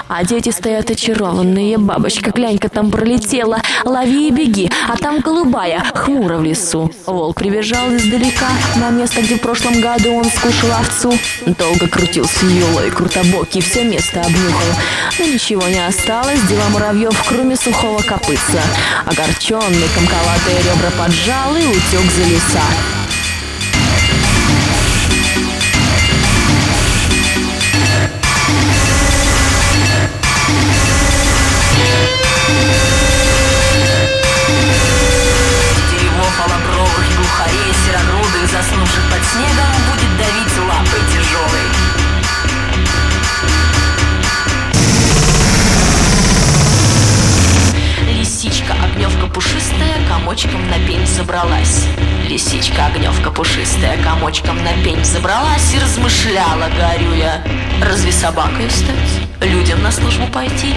А 0.07 0.23
дети 0.23 0.49
стоят 0.49 0.91
очарованные. 0.91 1.77
Бабочка, 1.77 2.31
глянь-ка, 2.31 2.69
там 2.69 2.91
пролетела. 2.91 3.61
Лови 3.83 4.27
и 4.27 4.31
беги. 4.31 4.71
А 4.87 4.97
там 4.97 5.19
голубая, 5.19 5.83
хмуро 5.93 6.37
в 6.37 6.43
лесу. 6.43 6.91
Волк 7.05 7.39
прибежал 7.39 7.93
издалека 7.95 8.49
на 8.75 8.91
место, 8.91 9.21
где 9.21 9.35
в 9.35 9.41
прошлом 9.41 9.81
году 9.81 10.13
он 10.13 10.25
скушал 10.25 10.71
овцу. 10.71 11.17
Долго 11.45 11.87
крутился 11.87 12.45
юлой, 12.45 12.91
крутобокий, 12.91 13.61
все 13.61 13.83
место 13.83 14.21
обнюхал. 14.21 14.75
Но 15.19 15.25
ничего 15.25 15.67
не 15.67 15.85
осталось, 15.85 16.41
дела 16.43 16.69
муравьев, 16.71 17.23
кроме 17.27 17.55
сухого 17.55 18.01
копытца. 18.01 18.61
Огорченный, 19.05 19.89
комковатые 19.95 20.59
ребра 20.59 20.91
поджал 20.97 21.55
и 21.55 21.65
утек 21.65 22.11
за 22.11 22.23
леса. 22.23 22.94
Комочком 50.35 50.67
на 50.67 50.77
пень 50.85 51.07
забралась. 51.07 51.85
Лисичка, 52.27 52.87
огневка 52.87 53.31
пушистая, 53.31 53.97
комочком 54.03 54.61
на 54.65 54.73
пень 54.83 55.01
забралась 55.05 55.73
и 55.73 55.79
размышляла, 55.79 56.67
горюя. 56.77 57.41
Разве 57.81 58.11
собакой 58.11 58.69
стать? 58.69 59.49
Людям 59.49 59.81
на 59.81 59.93
службу 59.93 60.27
пойти? 60.27 60.75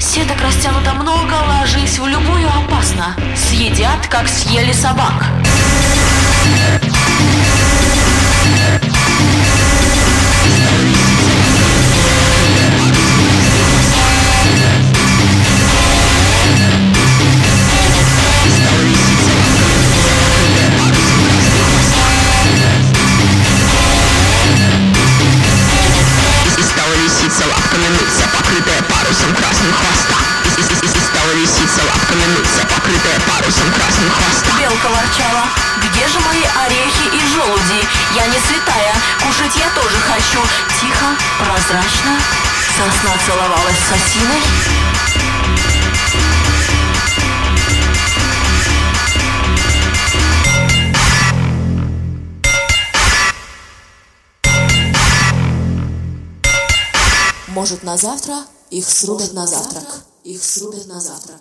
Сеток 0.00 0.40
растянуто 0.42 0.92
много, 0.94 1.34
ложись 1.34 2.00
в 2.00 2.06
любую 2.08 2.48
опасно. 2.48 3.14
Съедят, 3.36 4.08
как 4.08 4.26
съели 4.26 4.72
собак. 4.72 5.26
И 6.44 7.45
осиной. 43.92 44.42
Может, 57.48 57.82
на 57.82 57.96
завтра 57.96 58.44
их 58.70 58.88
срубят 58.88 59.32
на 59.32 59.46
завтрак. 59.46 60.04
Их 60.24 60.44
срубят 60.44 60.86
на 60.86 61.00
завтрак. 61.00 61.40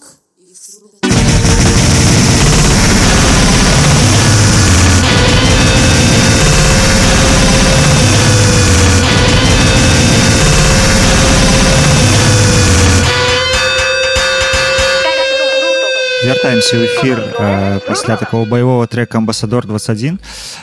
вяртаемся 16.25 16.77
ў 16.77 16.85
эфир 16.85 17.17
э, 17.17 17.81
пасля 17.87 18.17
такого 18.17 18.45
баявого 18.45 18.87
трека 18.87 19.19
амбасадор 19.19 19.67
21 19.67 20.21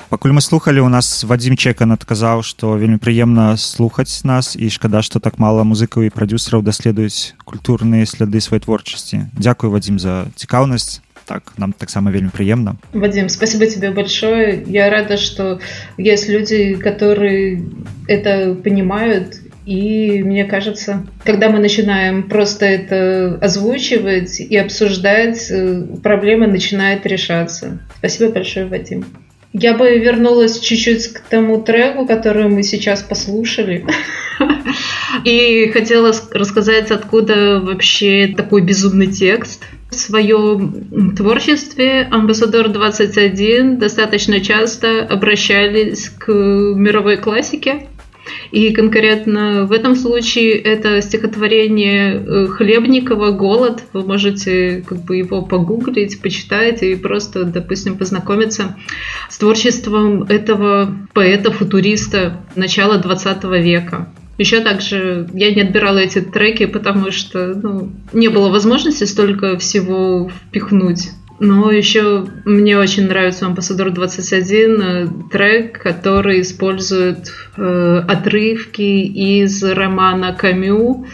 пакуль 0.10 0.32
мы 0.32 0.42
слухали 0.42 0.80
у 0.80 0.90
нас 0.90 1.24
вадзім 1.24 1.58
чекан 1.58 1.92
адказаў 1.98 2.46
что 2.46 2.78
вельмі 2.78 3.02
прыемна 3.02 3.58
слухаць 3.58 4.22
нас 4.24 4.56
і 4.56 4.70
шкада 4.70 5.02
что 5.02 5.20
так 5.20 5.40
мало 5.42 5.66
музыкаў 5.66 6.06
і 6.06 6.14
прадюсераў 6.14 6.62
даследуюць 6.62 7.34
культурныя 7.42 8.06
сляды 8.06 8.38
сваёй 8.38 8.62
творчасці 8.62 9.34
Дякую 9.34 9.74
вадзім 9.74 9.98
за 9.98 10.30
цікаўнасць 10.38 11.02
так 11.26 11.54
нам 11.58 11.74
таксама 11.74 12.12
вельмі 12.12 12.30
прыемна 12.30 12.78
Вадим, 12.94 13.30
спасибо 13.30 13.66
тебе 13.66 13.92
большое. 13.92 14.64
Я 14.66 14.90
рада, 14.90 15.18
что 15.18 15.60
есть 15.98 16.30
люди, 16.30 16.76
которые 16.76 17.66
это 18.08 18.56
понимают. 18.56 19.42
и 19.65 20.23
мне 20.23 20.45
кажется, 20.45 21.07
когда 21.25 21.49
мы 21.49 21.61
начинаем 21.61 22.29
просто 22.29 22.67
это 22.67 23.39
озвучивать 23.41 24.41
и 24.41 24.57
обсуждать, 24.57 25.51
э, 25.51 25.85
проблема 26.03 26.47
начинает 26.47 27.07
решаться. 27.07 27.81
Спасибо 27.99 28.33
большое, 28.33 28.67
Вадим. 28.67 29.05
Я 29.53 29.75
бы 29.75 29.99
вернулась 29.99 30.59
чуть-чуть 30.59 31.09
к 31.09 31.21
тому 31.21 31.61
треку, 31.61 32.07
который 32.07 32.49
мы 32.49 32.63
сейчас 32.63 33.03
послушали. 33.03 33.85
И 35.25 35.71
хотела 35.73 36.13
рассказать, 36.33 36.91
откуда 36.91 37.61
вообще 37.61 38.33
такой 38.35 38.63
безумный 38.63 39.09
текст. 39.09 39.63
В 39.91 39.95
своем 39.95 41.15
творчестве 41.15 42.09
Амбассадор 42.11 42.71
21 42.71 43.79
достаточно 43.79 44.41
часто 44.41 45.03
обращались 45.03 46.09
к 46.09 46.33
мировой 46.33 47.19
классике. 47.19 47.89
И 48.51 48.73
конкретно 48.73 49.65
в 49.65 49.73
этом 49.73 49.97
случае 49.97 50.53
это 50.53 51.01
стихотворение 51.01 52.15
э, 52.15 52.47
Хлебникова 52.47 53.31
«Голод». 53.33 53.83
Вы 53.93 54.03
можете 54.03 54.85
как 54.87 55.03
бы 55.05 55.17
его 55.17 55.43
погуглить, 55.43 56.21
почитать 56.21 56.83
и 56.83 56.95
просто, 56.95 57.45
допустим, 57.45 57.97
познакомиться 57.97 58.77
с 59.29 59.39
творчеством 59.39 60.25
этого 60.25 60.97
поэта-футуриста 61.15 62.45
начала 62.55 62.99
20 62.99 63.45
века. 63.45 64.09
Еще 64.39 64.61
также 64.61 65.29
я 65.35 65.55
не 65.55 65.61
отбирала 65.63 65.99
эти 65.99 66.21
треки, 66.21 66.67
потому 66.67 67.11
что 67.11 67.55
ну, 67.55 67.93
не 68.13 68.29
было 68.29 68.49
возможности 68.49 69.05
столько 69.05 69.59
всего 69.59 70.31
впихнуть. 70.49 71.11
Но 71.45 71.73
еще 71.73 72.25
мне 72.45 72.79
очень 72.79 73.09
нравится 73.09 73.47
Амбассадор 73.47 73.91
21 73.91 74.81
э, 74.81 75.09
трек, 75.29 75.83
который 75.83 76.41
использует 76.43 77.33
э, 77.57 78.05
отрывки 78.07 78.81
из 78.81 79.61
романа 79.65 80.37
Камю 80.39 81.05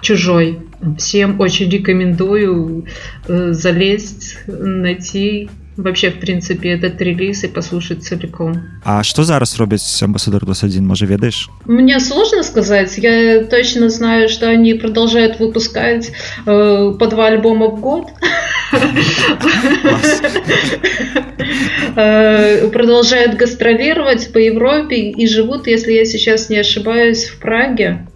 «Чужой». 0.00 0.60
Всем 0.96 1.38
очень 1.38 1.68
рекомендую 1.68 2.86
э, 3.28 3.52
залезть, 3.52 4.38
найти 4.46 5.50
вообще, 5.76 6.10
в 6.10 6.20
принципе, 6.20 6.70
этот 6.70 7.00
релиз 7.00 7.44
и 7.44 7.48
послушать 7.48 8.04
целиком. 8.04 8.62
А 8.84 9.02
што 9.02 9.24
зараз 9.24 9.56
робяць 9.58 10.02
амбасадар 10.02 10.44
21 10.44 10.86
можа 10.86 11.06
ведаеш 11.06 11.48
Мне 11.66 12.00
сложно 12.00 12.42
сказать. 12.42 12.96
Я 12.98 13.44
точно 13.44 13.88
знаю, 13.88 14.28
что 14.28 14.48
они 14.48 14.74
продолжают 14.74 15.40
выпускать 15.40 16.12
э, 16.46 16.92
по 16.98 17.06
два 17.06 17.26
альбома 17.26 17.68
в 17.68 17.80
год. 17.80 18.08
Э, 21.96 22.68
Продолжают 22.68 23.36
гастролировать 23.36 24.32
по 24.32 24.38
Европе 24.38 24.96
и 25.10 25.26
живут, 25.26 25.66
если 25.66 25.92
я 25.92 26.04
сейчас 26.04 26.48
не 26.48 26.58
ошибаюсь, 26.58 27.24
в 27.26 27.38
Праге. 27.38 28.06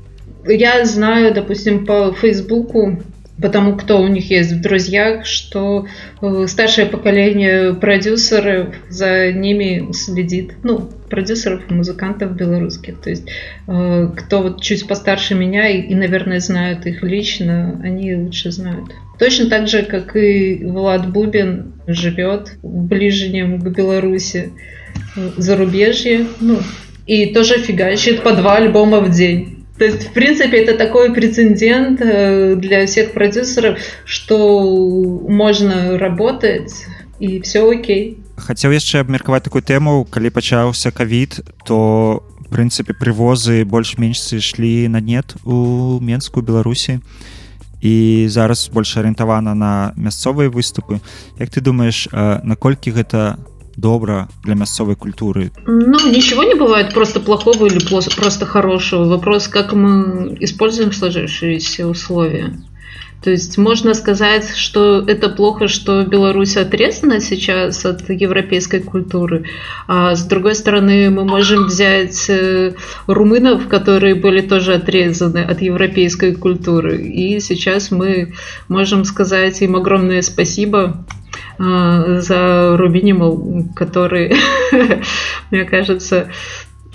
Я 0.46 0.84
знаю, 0.84 1.34
допустим, 1.34 1.86
по 1.86 2.12
Фейсбуку, 2.12 3.02
потому 3.40 3.76
кто 3.76 4.00
у 4.00 4.08
них 4.08 4.30
есть 4.30 4.52
в 4.52 4.60
друзьях, 4.60 5.26
что 5.26 5.86
э, 6.20 6.46
старшее 6.48 6.86
поколение 6.86 7.74
продюсеров 7.74 8.74
за 8.88 9.32
ними 9.32 9.92
следит. 9.92 10.54
Ну, 10.62 10.90
продюсеров 11.08 11.62
и 11.70 11.74
музыкантов 11.74 12.34
белорусских. 12.34 12.98
То 13.00 13.10
есть, 13.10 13.28
э, 13.66 14.10
кто 14.16 14.42
вот 14.42 14.60
чуть 14.60 14.86
постарше 14.86 15.34
меня 15.34 15.68
и, 15.68 15.82
и, 15.82 15.94
наверное, 15.94 16.40
знают 16.40 16.86
их 16.86 17.02
лично, 17.02 17.80
они 17.82 18.14
лучше 18.14 18.50
знают. 18.50 18.90
Точно 19.18 19.48
так 19.48 19.68
же, 19.68 19.82
как 19.82 20.16
и 20.16 20.64
Влад 20.64 21.10
Бубин 21.10 21.74
живет 21.86 22.52
в 22.62 22.86
ближнем 22.86 23.60
к 23.60 23.68
Беларуси 23.68 24.52
э, 25.16 25.30
зарубежье, 25.36 26.26
ну, 26.40 26.58
и 27.06 27.32
тоже 27.32 27.58
фигачит 27.58 28.22
по 28.22 28.32
два 28.32 28.56
альбома 28.56 29.00
в 29.00 29.10
день. 29.10 29.57
То 29.78 29.84
есть, 29.84 30.08
в 30.08 30.12
принципе, 30.12 30.58
это 30.64 30.76
такой 30.76 31.12
прецедент 31.12 32.00
э, 32.00 32.56
для 32.56 32.86
всех 32.86 33.12
продюсеров, 33.12 33.78
что 34.04 34.64
можно 35.28 35.96
работать, 35.98 36.72
и 37.20 37.40
все 37.40 37.70
окей. 37.70 38.18
хацеў 38.38 38.70
яшчэ 38.70 39.02
абмеркаваць 39.02 39.42
такую 39.42 39.66
тэму 39.66 40.06
калі 40.06 40.30
пачаўся 40.30 40.94
кавід 40.94 41.42
то 41.66 42.22
прынцыпе 42.48 42.94
прывозы 42.94 43.66
больш-менш 43.66 44.22
ішлі 44.38 44.86
на 44.88 45.02
нет 45.02 45.34
у 45.44 45.98
менску 45.98 46.40
беларусі 46.40 47.02
і 47.82 48.26
зараз 48.30 48.70
больш 48.70 48.96
арыентавана 48.96 49.54
на 49.54 49.92
мясцовыя 49.96 50.50
выступы. 50.50 51.00
Як 51.38 51.50
ты 51.50 51.60
думаешь 51.60 52.08
наколькі 52.12 52.90
гэта 52.90 53.38
добра 53.78 54.28
для 54.42 54.54
мясцовой 54.54 54.96
культуры? 54.96 55.52
Ну 55.66 56.10
ничего 56.10 56.42
не 56.42 56.54
бывает 56.54 56.92
просто 56.92 57.20
плохого 57.20 57.66
или 57.66 57.78
просто 57.78 58.44
хорошего. 58.44 59.04
Вопрос 59.04 59.48
как 59.48 59.72
мы 59.72 60.36
используем 60.40 60.92
сложившиеся 60.92 61.86
условия. 61.86 62.54
То 63.22 63.30
есть 63.30 63.58
можно 63.58 63.94
сказать, 63.94 64.54
что 64.54 65.00
это 65.00 65.28
плохо, 65.28 65.66
что 65.66 66.04
Беларусь 66.04 66.56
отрезана 66.56 67.20
сейчас 67.20 67.84
от 67.84 68.08
европейской 68.08 68.78
культуры, 68.78 69.44
а 69.88 70.14
с 70.14 70.24
другой 70.24 70.54
стороны 70.54 71.10
мы 71.10 71.24
можем 71.24 71.64
взять 71.64 72.30
э, 72.30 72.74
румынов, 73.08 73.66
которые 73.66 74.14
были 74.14 74.40
тоже 74.40 74.74
отрезаны 74.74 75.38
от 75.38 75.60
европейской 75.62 76.32
культуры, 76.36 77.02
и 77.02 77.40
сейчас 77.40 77.90
мы 77.90 78.34
можем 78.68 79.04
сказать 79.04 79.62
им 79.62 79.74
огромное 79.74 80.22
спасибо 80.22 81.04
за 81.58 82.76
Рубинимал, 82.76 83.64
который, 83.74 84.34
мне 85.50 85.64
кажется, 85.64 86.30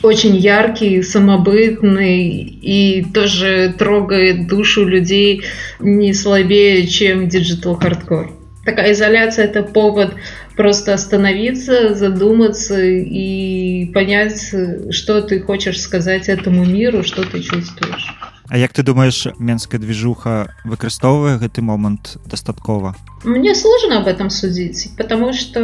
очень 0.03 0.35
яркий, 0.35 1.01
самобытный 1.01 2.29
и 2.29 3.05
тоже 3.13 3.73
трогает 3.77 4.47
душу 4.47 4.85
людей 4.85 5.43
не 5.79 6.13
слабее, 6.13 6.85
чем 6.87 7.29
digital 7.29 7.75
hardcore. 7.75 8.31
Такая 8.65 8.93
изоляция 8.93 9.45
это 9.45 9.63
повод 9.63 10.13
просто 10.55 10.93
остановиться, 10.93 11.95
задуматься 11.95 12.81
и 12.81 13.91
понять, 13.93 14.53
что 14.91 15.21
ты 15.21 15.41
хочешь 15.41 15.81
сказать 15.81 16.29
этому 16.29 16.65
миру, 16.65 17.03
что 17.03 17.23
ты 17.23 17.41
чувствуешь. 17.41 18.13
А 18.49 18.57
як 18.57 18.73
ты 18.73 18.83
думаешь 18.83 19.27
менская 19.39 19.79
движуха 19.79 20.53
выкарыстоўвае 20.65 21.37
гэты 21.37 21.61
момант 21.61 22.17
дастаткова? 22.25 22.95
Мне 23.23 23.55
сложно 23.55 23.99
об 23.99 24.07
этом 24.07 24.29
судить 24.29 24.91
потому 24.97 25.33
что 25.33 25.59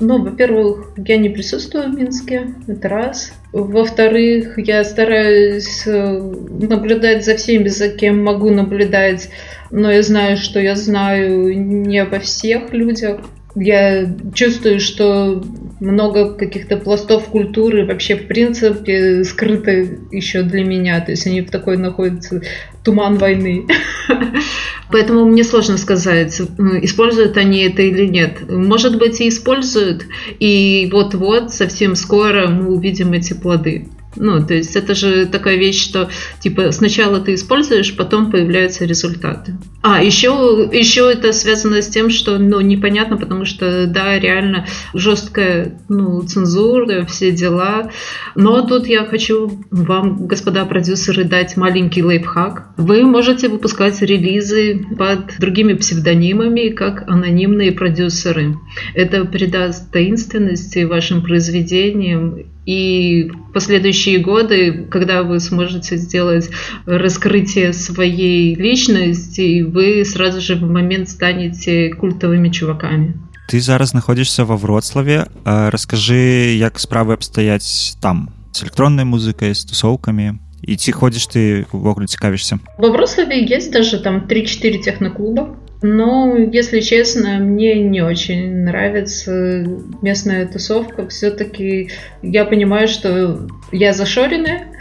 ну 0.00 0.22
во-первых 0.22 0.92
я 0.96 1.16
не 1.16 1.28
присутствую 1.28 1.92
в 1.92 1.94
минске 1.94 2.54
это 2.66 2.88
раз. 2.88 3.32
Во-вторых 3.52 4.58
я 4.58 4.84
стараюсь 4.84 5.86
э, 5.86 6.20
наблюдать 6.20 7.24
за 7.24 7.36
всеми 7.36 7.68
за 7.68 7.88
кем 7.88 8.22
могу 8.22 8.50
наблюдать 8.50 9.30
но 9.70 9.90
я 9.90 10.02
знаю 10.02 10.36
что 10.36 10.60
я 10.60 10.74
знаю 10.74 11.58
не 11.58 11.98
обо 11.98 12.18
всех 12.18 12.72
людях 12.72 13.20
я 13.60 14.08
чувствую, 14.34 14.80
что 14.80 15.42
много 15.80 16.34
каких-то 16.34 16.76
пластов 16.76 17.26
культуры 17.26 17.86
вообще 17.86 18.16
в 18.16 18.26
принципе 18.26 19.24
скрыто 19.24 19.70
еще 19.70 20.42
для 20.42 20.64
меня. 20.64 21.00
То 21.00 21.12
есть 21.12 21.26
они 21.26 21.42
в 21.42 21.50
такой 21.50 21.76
находятся 21.76 22.42
туман 22.82 23.18
войны. 23.18 23.66
Поэтому 24.90 25.24
мне 25.24 25.44
сложно 25.44 25.76
сказать, 25.76 26.40
используют 26.40 27.36
они 27.36 27.60
это 27.60 27.82
или 27.82 28.06
нет. 28.06 28.48
Может 28.48 28.98
быть 28.98 29.20
и 29.20 29.28
используют, 29.28 30.04
и 30.38 30.88
вот-вот 30.90 31.52
совсем 31.52 31.94
скоро 31.94 32.48
мы 32.48 32.72
увидим 32.74 33.12
эти 33.12 33.34
плоды. 33.34 33.88
Ну, 34.18 34.44
то 34.44 34.54
есть 34.54 34.76
это 34.76 34.94
же 34.94 35.26
такая 35.26 35.56
вещь, 35.56 35.82
что 35.82 36.08
типа 36.40 36.72
сначала 36.72 37.20
ты 37.20 37.34
используешь, 37.34 37.96
потом 37.96 38.30
появляются 38.30 38.84
результаты. 38.84 39.56
А, 39.80 40.02
еще, 40.02 40.68
еще 40.72 41.10
это 41.10 41.32
связано 41.32 41.82
с 41.82 41.88
тем, 41.88 42.10
что 42.10 42.38
ну, 42.38 42.60
непонятно, 42.60 43.16
потому 43.16 43.44
что, 43.44 43.86
да, 43.86 44.18
реально 44.18 44.66
жесткая 44.92 45.80
ну, 45.88 46.20
цензура, 46.22 47.06
все 47.06 47.30
дела. 47.30 47.90
Но 48.34 48.62
тут 48.66 48.86
я 48.88 49.04
хочу 49.04 49.64
вам, 49.70 50.26
господа 50.26 50.64
продюсеры, 50.64 51.24
дать 51.24 51.56
маленький 51.56 52.02
лайфхак. 52.02 52.70
Вы 52.76 53.04
можете 53.04 53.48
выпускать 53.48 54.02
релизы 54.02 54.84
под 54.98 55.38
другими 55.38 55.74
псевдонимами, 55.74 56.70
как 56.70 57.08
анонимные 57.08 57.72
продюсеры. 57.72 58.56
Это 58.94 59.24
придаст 59.24 59.92
таинственности 59.92 60.84
вашим 60.84 61.22
произведениям 61.22 62.44
и 62.67 63.29
в 63.49 63.51
последующие 63.51 64.19
годы, 64.19 64.87
когда 64.89 65.23
вы 65.23 65.39
сможете 65.39 65.97
сделать 65.97 66.49
раскрытие 66.85 67.73
своей 67.73 68.55
личности, 68.55 69.61
вы 69.61 70.05
сразу 70.05 70.39
же 70.39 70.55
в 70.55 70.61
момент 70.61 71.09
станете 71.09 71.89
культовыми 71.93 72.49
чуваками. 72.49 73.15
Ты 73.49 73.59
зараз 73.59 73.89
знаходзішся 73.89 74.45
ва 74.45 74.55
вроцлаве 74.55 75.27
расскажы 75.43 76.55
як 76.55 76.79
справы 76.79 77.13
абстаяць 77.13 77.99
там 77.99 78.31
з 78.55 78.63
электроннай 78.63 79.03
музыкай 79.03 79.51
з 79.51 79.67
тусоўкамі 79.67 80.39
і 80.63 80.75
ці 80.79 80.91
ходзіш 80.95 81.27
ты 81.27 81.41
увогуле 81.75 82.07
цікавішся 82.07 82.59
во 82.79 82.89
вроцлаве 82.89 83.43
есть 83.43 83.73
даже 83.73 83.99
там 83.99 84.23
3-4 84.31 84.79
техноклуба 84.79 85.56
но, 85.80 86.36
если 86.36 86.80
честно, 86.80 87.38
мне 87.38 87.80
не 87.82 88.02
очень 88.02 88.64
нравится 88.64 89.64
местная 90.02 90.46
тусовка. 90.46 91.06
Все-таки 91.08 91.90
я 92.20 92.44
понимаю, 92.44 92.88
что 92.88 93.46
я 93.70 93.92
зашоренная. 93.92 94.72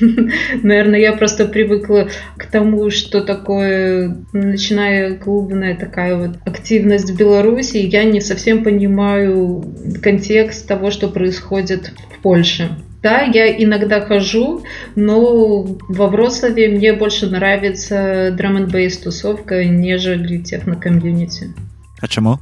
Наверное, 0.62 1.00
я 1.00 1.12
просто 1.12 1.46
привыкла 1.46 2.08
к 2.36 2.46
тому, 2.46 2.90
что 2.90 3.20
такое, 3.20 4.16
начиная 4.32 5.16
клубная 5.16 5.76
такая 5.76 6.16
вот 6.16 6.36
активность 6.44 7.10
в 7.10 7.16
Беларуси. 7.16 7.78
Я 7.78 8.04
не 8.04 8.20
совсем 8.20 8.62
понимаю 8.62 9.64
контекст 10.02 10.68
того, 10.68 10.92
что 10.92 11.08
происходит 11.08 11.90
в 12.16 12.22
Польше. 12.22 12.70
Да, 13.04 13.20
я 13.20 13.62
иногда 13.62 14.00
хожу, 14.00 14.64
но 14.96 15.62
во 15.62 16.06
Вроцлаве 16.06 16.68
мне 16.68 16.94
больше 16.94 17.26
нравится 17.26 18.30
драм 18.32 18.56
н 18.56 18.66
бейс 18.66 18.96
тусовка, 18.96 19.62
нежели 19.62 20.38
техно-комьюнити. 20.38 21.52
А 22.00 22.08
чему? 22.08 22.38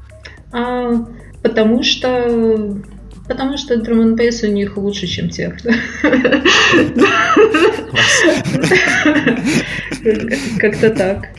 А, 0.52 1.04
потому 1.42 1.82
что 1.82 2.76
Потому 3.26 3.56
что 3.56 3.76
драм 3.76 4.00
н 4.02 4.12
у 4.14 4.46
них 4.52 4.76
лучше, 4.76 5.08
чем 5.08 5.30
техно. 5.30 5.74
Как-то 10.60 10.90
так. 10.90 11.30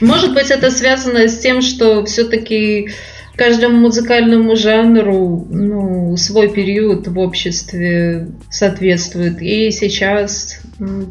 Может 0.00 0.32
быть, 0.32 0.52
это 0.52 0.70
связано 0.70 1.26
с 1.26 1.38
тем, 1.40 1.60
что 1.60 2.04
все-таки 2.04 2.90
каждому 3.36 3.78
музыкальному 3.78 4.56
жанру 4.56 5.46
ну, 5.50 6.16
свой 6.16 6.48
период 6.48 7.06
в 7.06 7.18
обществе 7.18 8.28
соответствует. 8.50 9.40
И 9.42 9.70
сейчас 9.70 10.60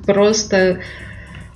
просто 0.06 0.58
э, 0.58 0.78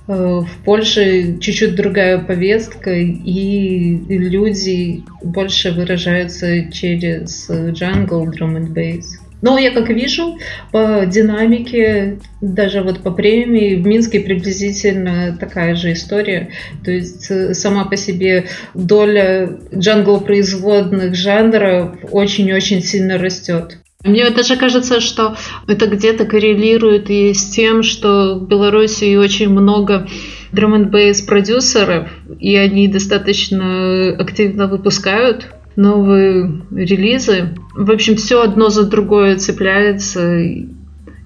в 0.06 0.48
Польше 0.64 1.38
чуть-чуть 1.38 1.74
другая 1.74 2.18
повестка, 2.18 2.92
и 2.92 3.96
люди 4.08 5.04
больше 5.22 5.72
выражаются 5.72 6.70
через 6.70 7.50
джангл, 7.50 8.28
drum 8.28 8.56
and 8.56 8.72
bass. 8.72 9.04
Но 9.42 9.58
я 9.58 9.70
как 9.70 9.88
вижу 9.88 10.38
по 10.70 11.04
динамике, 11.06 12.18
даже 12.40 12.82
вот 12.82 13.00
по 13.00 13.10
премии 13.10 13.76
в 13.76 13.86
Минске 13.86 14.20
приблизительно 14.20 15.36
такая 15.38 15.74
же 15.74 15.92
история. 15.92 16.50
То 16.84 16.90
есть 16.90 17.30
э, 17.30 17.54
сама 17.54 17.84
по 17.84 17.96
себе 17.96 18.46
доля 18.74 19.58
джангл-производных 19.74 21.14
жанров 21.14 21.96
очень-очень 22.10 22.82
сильно 22.82 23.18
растет. 23.18 23.78
Мне 24.02 24.30
даже 24.30 24.56
кажется, 24.56 25.00
что 25.00 25.36
это 25.66 25.86
где-то 25.86 26.24
коррелирует 26.24 27.10
и 27.10 27.34
с 27.34 27.50
тем, 27.50 27.82
что 27.82 28.36
в 28.36 28.48
Беларуси 28.48 29.14
очень 29.16 29.50
много 29.50 30.08
драм 30.52 30.74
н 30.74 30.90
продюсеров, 31.26 32.08
и 32.38 32.56
они 32.56 32.88
достаточно 32.88 34.08
активно 34.18 34.68
выпускают 34.68 35.46
новые 35.76 36.62
релизы. 36.70 37.54
В 37.74 37.90
общем, 37.90 38.16
все 38.16 38.42
одно 38.42 38.68
за 38.68 38.84
другое 38.84 39.36
цепляется. 39.36 40.42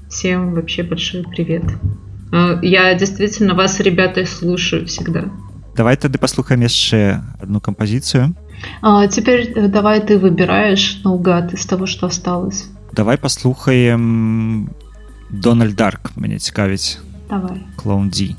Всем 0.09 0.55
вообще 0.55 0.83
большой 0.83 1.25
привет. 1.25 1.65
А, 2.33 2.59
я 2.63 2.95
действительно 2.95 3.55
вас, 3.55 3.81
ребята, 3.81 4.25
слушаю 4.27 4.87
всегда. 4.87 5.25
Давай 5.77 5.97
тогда 5.97 6.19
послухаем 6.19 6.61
еще 6.63 7.21
одну 7.41 7.61
композицию. 7.61 8.35
А, 8.81 9.07
теперь 9.09 9.53
э, 9.55 9.69
давай 9.69 10.01
ты 10.01 10.19
выбираешь 10.19 11.01
наугад 11.05 11.53
из 11.53 11.67
того, 11.67 11.87
что 11.87 12.07
осталось. 12.07 12.67
Давай 12.93 13.19
послухаем 13.19 14.71
Дональд 15.31 15.75
Дарк, 15.75 16.13
мне 16.17 16.39
цікавіць. 16.39 16.99
Давай. 17.29 17.59
Клоун 17.77 18.09
Ди. 18.11 18.37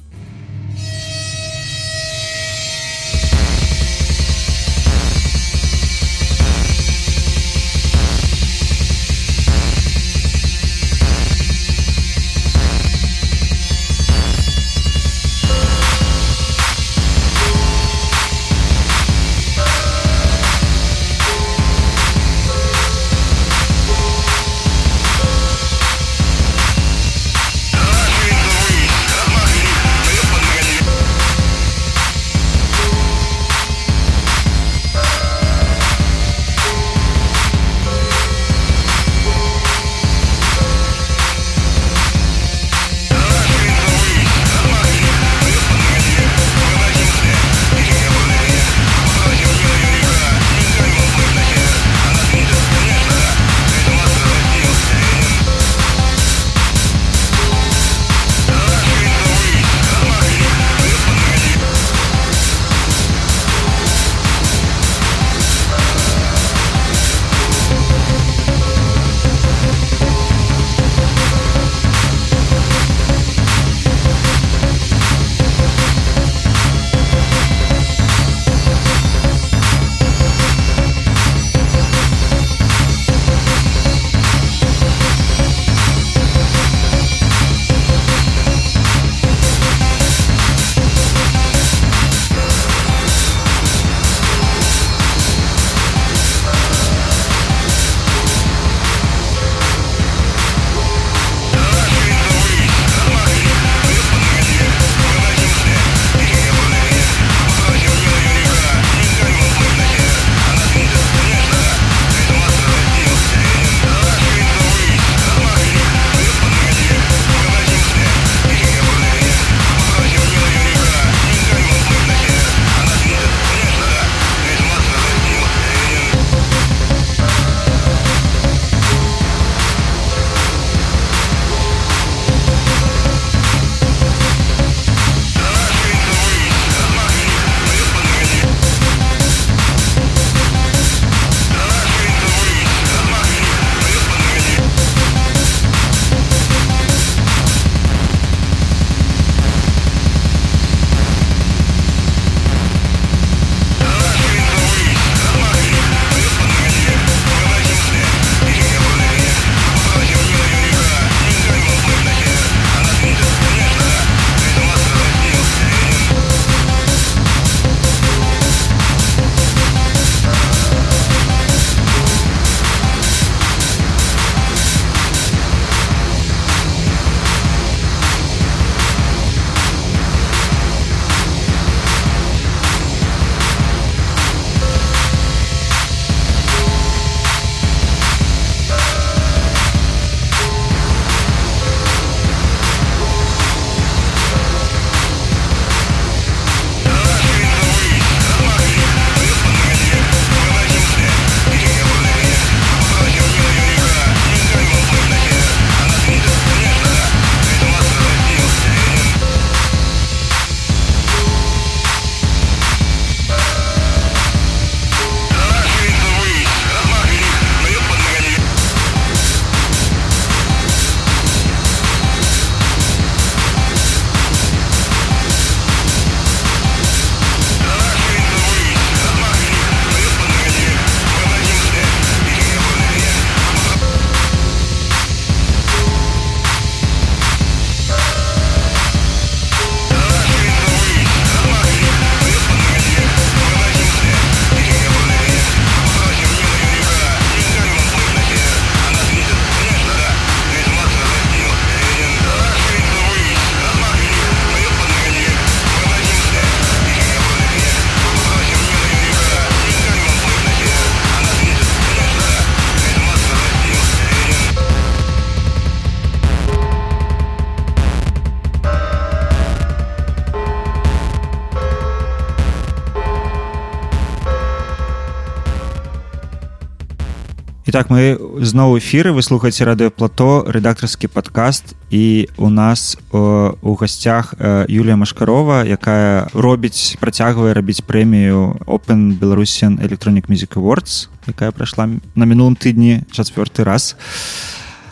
Так 277.71 277.89
мы 277.89 278.13
зноў 278.45 278.77
эфіры 278.77 279.09
вы 279.09 279.25
слухаеце 279.25 279.65
радыёплато 279.65 280.45
рэдактарскі 280.45 281.09
падкаст. 281.09 281.73
І 281.89 282.29
у 282.37 282.49
нас 282.53 282.93
о, 283.09 283.57
у 283.61 283.73
гасцях 283.73 284.35
Юлія 284.69 284.95
Машкарова 284.95 285.65
якая 285.65 286.29
робіць 286.37 286.93
працягвае 287.01 287.57
рабіць 287.57 287.81
прэмію 287.81 288.61
open 288.69 289.17
Belarusian 289.17 289.81
electronic 289.81 290.29
music 290.29 290.61
awards 290.61 291.09
якая 291.25 291.49
прайшла 291.49 291.89
на 292.13 292.25
мінулым 292.29 292.53
тыдні 292.53 293.01
чацвёрты 293.09 293.65
раз. 293.65 293.97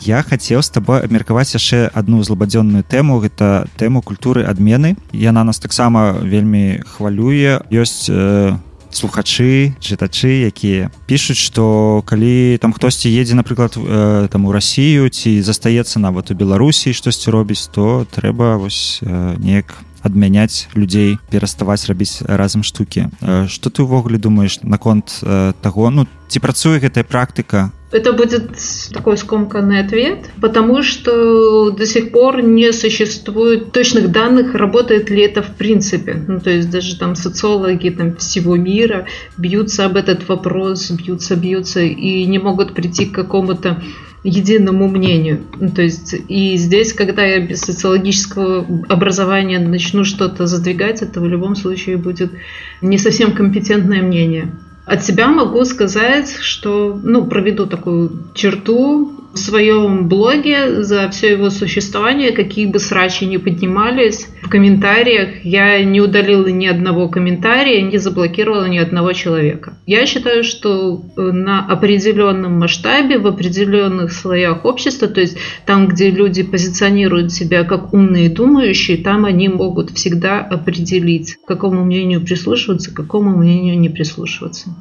Я 0.02 0.20
хацеў 0.26 0.60
з 0.60 0.68
табой 0.68 1.00
абмеркаваць 1.00 1.54
яшчэ 1.54 1.94
одну 1.94 2.26
злабадзённую 2.26 2.82
тэму. 2.82 3.22
Гэта 3.22 3.70
тэму 3.78 4.02
культуры 4.02 4.44
адмены. 4.44 4.98
Яна 5.14 5.44
нас 5.44 5.62
таксама 5.62 6.18
вельмі 6.20 6.82
хвалюе. 6.84 7.62
Ёсць 7.70 8.10
у 8.10 8.58
слухачы 8.96 9.74
чытачы 9.80 10.46
якія 10.48 10.90
пішуць 11.06 11.38
што 11.38 12.02
калі 12.06 12.58
там 12.62 12.72
хтосьці 12.72 13.10
едзе 13.10 13.34
напрыклад 13.34 13.76
э, 13.76 14.28
там 14.30 14.46
у 14.46 14.52
Росію 14.52 15.08
ці 15.08 15.42
застаецца 15.42 15.98
нават 15.98 16.30
у 16.30 16.34
Беларусі 16.34 16.94
штосьці 16.94 17.30
робіць 17.30 17.68
то 17.74 18.06
трэба 18.10 18.56
вось 18.56 19.00
э, 19.02 19.36
неяк 19.38 19.74
адмяняць 20.04 20.68
людзей 20.76 21.16
пераставаць 21.32 21.88
рабіць 21.88 22.20
разам 22.28 22.62
штукі. 22.62 23.08
Э, 23.24 23.48
что 23.48 23.70
ты 23.72 23.82
ўвогуле 23.82 24.20
думаешь 24.20 24.60
наконт 24.62 25.24
э, 25.24 25.52
таго? 25.64 25.90
Ну 25.90 26.06
ці 26.28 26.38
працуе 26.44 26.78
гэтая 26.78 27.08
практыка 27.08 27.72
Это 27.94 28.12
будет 28.12 28.50
такой 28.92 29.16
скомканный 29.16 29.78
ответ, 29.78 30.28
потому 30.40 30.82
что 30.82 31.70
до 31.70 31.86
сих 31.86 32.10
пор 32.10 32.42
не 32.42 32.72
существует 32.72 33.70
точных 33.70 34.10
данных, 34.10 34.56
работает 34.56 35.10
ли 35.10 35.22
это 35.22 35.42
в 35.42 35.54
принципе. 35.54 36.20
Ну, 36.26 36.40
то 36.40 36.50
есть 36.50 36.68
даже 36.70 36.98
там 36.98 37.14
социологи 37.14 37.90
там, 37.90 38.16
всего 38.16 38.56
мира 38.56 39.06
бьются 39.38 39.84
об 39.84 39.96
этот 39.96 40.28
вопрос, 40.28 40.90
бьются, 40.90 41.36
бьются 41.36 41.82
и 41.82 42.24
не 42.24 42.40
могут 42.40 42.74
прийти 42.74 43.06
к 43.06 43.14
какому-то 43.14 43.80
единому 44.24 44.88
мнению. 44.88 45.42
Ну, 45.60 45.70
то 45.70 45.82
есть 45.82 46.16
и 46.26 46.56
здесь, 46.56 46.94
когда 46.94 47.24
я 47.24 47.46
без 47.46 47.60
социологического 47.60 48.66
образования 48.88 49.60
начну 49.60 50.02
что-то 50.02 50.48
задвигать, 50.48 51.02
это 51.02 51.20
в 51.20 51.28
любом 51.28 51.54
случае 51.54 51.98
будет 51.98 52.32
не 52.80 52.98
совсем 52.98 53.30
компетентное 53.30 54.02
мнение. 54.02 54.50
От 54.84 55.04
себя 55.04 55.28
могу 55.28 55.64
сказать, 55.64 56.36
что 56.40 56.98
ну, 57.02 57.26
проведу 57.26 57.66
такую 57.66 58.24
черту 58.34 59.23
в 59.34 59.38
своем 59.38 60.08
блоге 60.08 60.82
за 60.84 61.08
все 61.10 61.32
его 61.32 61.50
существование, 61.50 62.30
какие 62.30 62.66
бы 62.66 62.78
срачи 62.78 63.24
ни 63.24 63.36
поднимались, 63.36 64.28
в 64.42 64.48
комментариях 64.48 65.44
я 65.44 65.82
не 65.82 66.00
удалила 66.00 66.46
ни 66.46 66.66
одного 66.66 67.08
комментария, 67.08 67.82
не 67.82 67.98
заблокировала 67.98 68.66
ни 68.66 68.78
одного 68.78 69.12
человека. 69.12 69.76
Я 69.86 70.06
считаю, 70.06 70.44
что 70.44 71.02
на 71.16 71.66
определенном 71.66 72.58
масштабе, 72.60 73.18
в 73.18 73.26
определенных 73.26 74.12
слоях 74.12 74.64
общества, 74.64 75.08
то 75.08 75.20
есть 75.20 75.36
там, 75.66 75.88
где 75.88 76.10
люди 76.10 76.44
позиционируют 76.44 77.32
себя 77.32 77.64
как 77.64 77.92
умные 77.92 78.26
и 78.26 78.34
думающие, 78.34 78.98
там 78.98 79.24
они 79.24 79.48
могут 79.48 79.90
всегда 79.90 80.40
определить, 80.40 81.36
к 81.44 81.48
какому 81.48 81.84
мнению 81.84 82.20
прислушиваться, 82.20 82.92
к 82.92 82.94
какому 82.94 83.36
мнению 83.36 83.78
не 83.78 83.88
прислушиваться. 83.88 84.74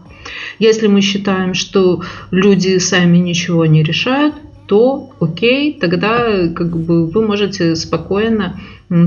Если 0.59 0.87
мы 0.87 1.01
считаем, 1.01 1.53
что 1.53 2.01
люди 2.31 2.77
сами 2.77 3.17
ничего 3.17 3.65
не 3.65 3.83
решают, 3.83 4.35
то 4.67 5.11
окей, 5.19 5.77
тогда 5.79 6.47
как 6.49 6.77
бы 6.77 7.07
вы 7.07 7.25
можете 7.25 7.75
спокойно 7.75 8.59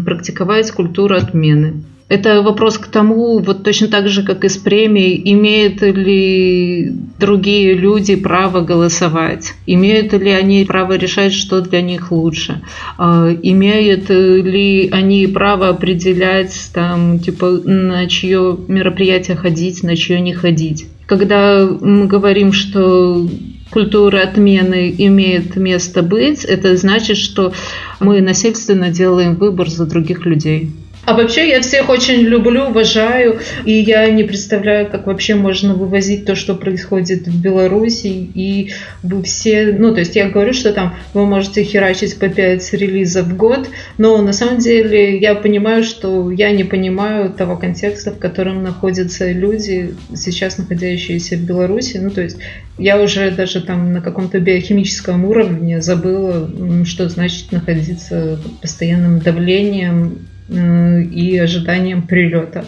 практиковать 0.04 0.70
культуру 0.70 1.16
отмены. 1.16 1.82
Это 2.08 2.40
вопрос 2.42 2.78
к 2.78 2.86
тому, 2.86 3.40
вот 3.40 3.64
точно 3.64 3.88
так 3.88 4.08
же, 4.08 4.22
как 4.22 4.44
и 4.44 4.48
с 4.48 4.56
премией, 4.56 5.20
имеют 5.32 5.82
ли 5.82 6.92
другие 7.18 7.74
люди 7.74 8.14
право 8.14 8.60
голосовать? 8.60 9.54
Имеют 9.66 10.12
ли 10.12 10.30
они 10.30 10.64
право 10.64 10.92
решать, 10.92 11.32
что 11.32 11.60
для 11.62 11.82
них 11.82 12.12
лучше? 12.12 12.62
А, 12.96 13.28
имеют 13.42 14.08
ли 14.08 14.88
они 14.92 15.26
право 15.26 15.70
определять, 15.70 16.70
там, 16.72 17.18
типа, 17.18 17.60
на 17.64 18.06
чье 18.06 18.56
мероприятие 18.68 19.36
ходить, 19.36 19.82
на 19.82 19.96
чье 19.96 20.20
не 20.20 20.32
ходить? 20.32 20.86
Когда 21.06 21.66
мы 21.66 22.06
говорим, 22.06 22.52
что 22.52 23.28
культура 23.70 24.20
отмены 24.20 24.94
имеет 24.96 25.56
место 25.56 26.02
быть, 26.02 26.44
это 26.44 26.76
значит, 26.76 27.16
что 27.16 27.52
мы 27.98 28.20
насильственно 28.20 28.90
делаем 28.90 29.34
выбор 29.34 29.68
за 29.68 29.86
других 29.86 30.24
людей. 30.24 30.70
А 31.06 31.14
вообще 31.14 31.48
я 31.48 31.60
всех 31.60 31.88
очень 31.88 32.22
люблю, 32.22 32.64
уважаю, 32.64 33.38
и 33.64 33.72
я 33.72 34.10
не 34.10 34.24
представляю, 34.24 34.90
как 34.90 35.06
вообще 35.06 35.36
можно 35.36 35.74
вывозить 35.74 36.24
то, 36.24 36.34
что 36.34 36.56
происходит 36.56 37.28
в 37.28 37.40
Беларуси, 37.40 38.08
и 38.34 38.72
вы 39.04 39.22
все, 39.22 39.72
ну, 39.78 39.94
то 39.94 40.00
есть 40.00 40.16
я 40.16 40.28
говорю, 40.28 40.52
что 40.52 40.72
там 40.72 40.96
вы 41.14 41.24
можете 41.24 41.62
херачить 41.62 42.18
по 42.18 42.28
5 42.28 42.72
релизов 42.72 43.26
в 43.26 43.36
год, 43.36 43.68
но 43.98 44.20
на 44.20 44.32
самом 44.32 44.58
деле 44.58 45.16
я 45.18 45.36
понимаю, 45.36 45.84
что 45.84 46.32
я 46.32 46.50
не 46.50 46.64
понимаю 46.64 47.32
того 47.32 47.56
контекста, 47.56 48.10
в 48.10 48.18
котором 48.18 48.64
находятся 48.64 49.30
люди, 49.30 49.94
сейчас 50.12 50.58
находящиеся 50.58 51.36
в 51.36 51.42
Беларуси, 51.42 51.98
ну, 51.98 52.10
то 52.10 52.22
есть 52.22 52.38
я 52.78 53.00
уже 53.00 53.30
даже 53.30 53.60
там 53.60 53.92
на 53.92 54.00
каком-то 54.00 54.40
биохимическом 54.40 55.24
уровне 55.24 55.80
забыла, 55.80 56.50
что 56.84 57.08
значит 57.08 57.52
находиться 57.52 58.40
под 58.42 58.60
постоянным 58.60 59.20
давлением 59.20 60.18
и 60.48 61.38
ожиданием 61.38 62.02
прилета 62.02 62.64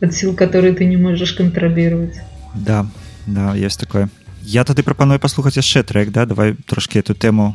от 0.00 0.14
сил, 0.14 0.34
которые 0.34 0.74
ты 0.74 0.84
не 0.84 0.96
можешь 0.96 1.32
контролировать. 1.32 2.20
Да, 2.54 2.86
да, 3.26 3.54
есть 3.54 3.78
такое. 3.78 4.08
Я 4.42 4.64
тады 4.64 4.82
прапаную 4.82 5.20
паслухаць 5.20 5.56
яшчэ 5.56 5.82
трек 5.82 6.10
да 6.10 6.26
давай 6.26 6.54
трошки 6.66 6.98
эту 6.98 7.14
тему 7.14 7.54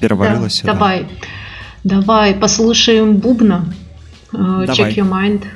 перавалілася 0.00 0.66
да, 0.66 0.72
давай 0.72 1.06
да. 1.84 2.00
давай 2.00 2.34
послушаем 2.34 3.16
бубна 3.16 3.72
uh, 4.32 4.66
check 4.66 4.96
your 4.96 5.08
mind 5.08 5.46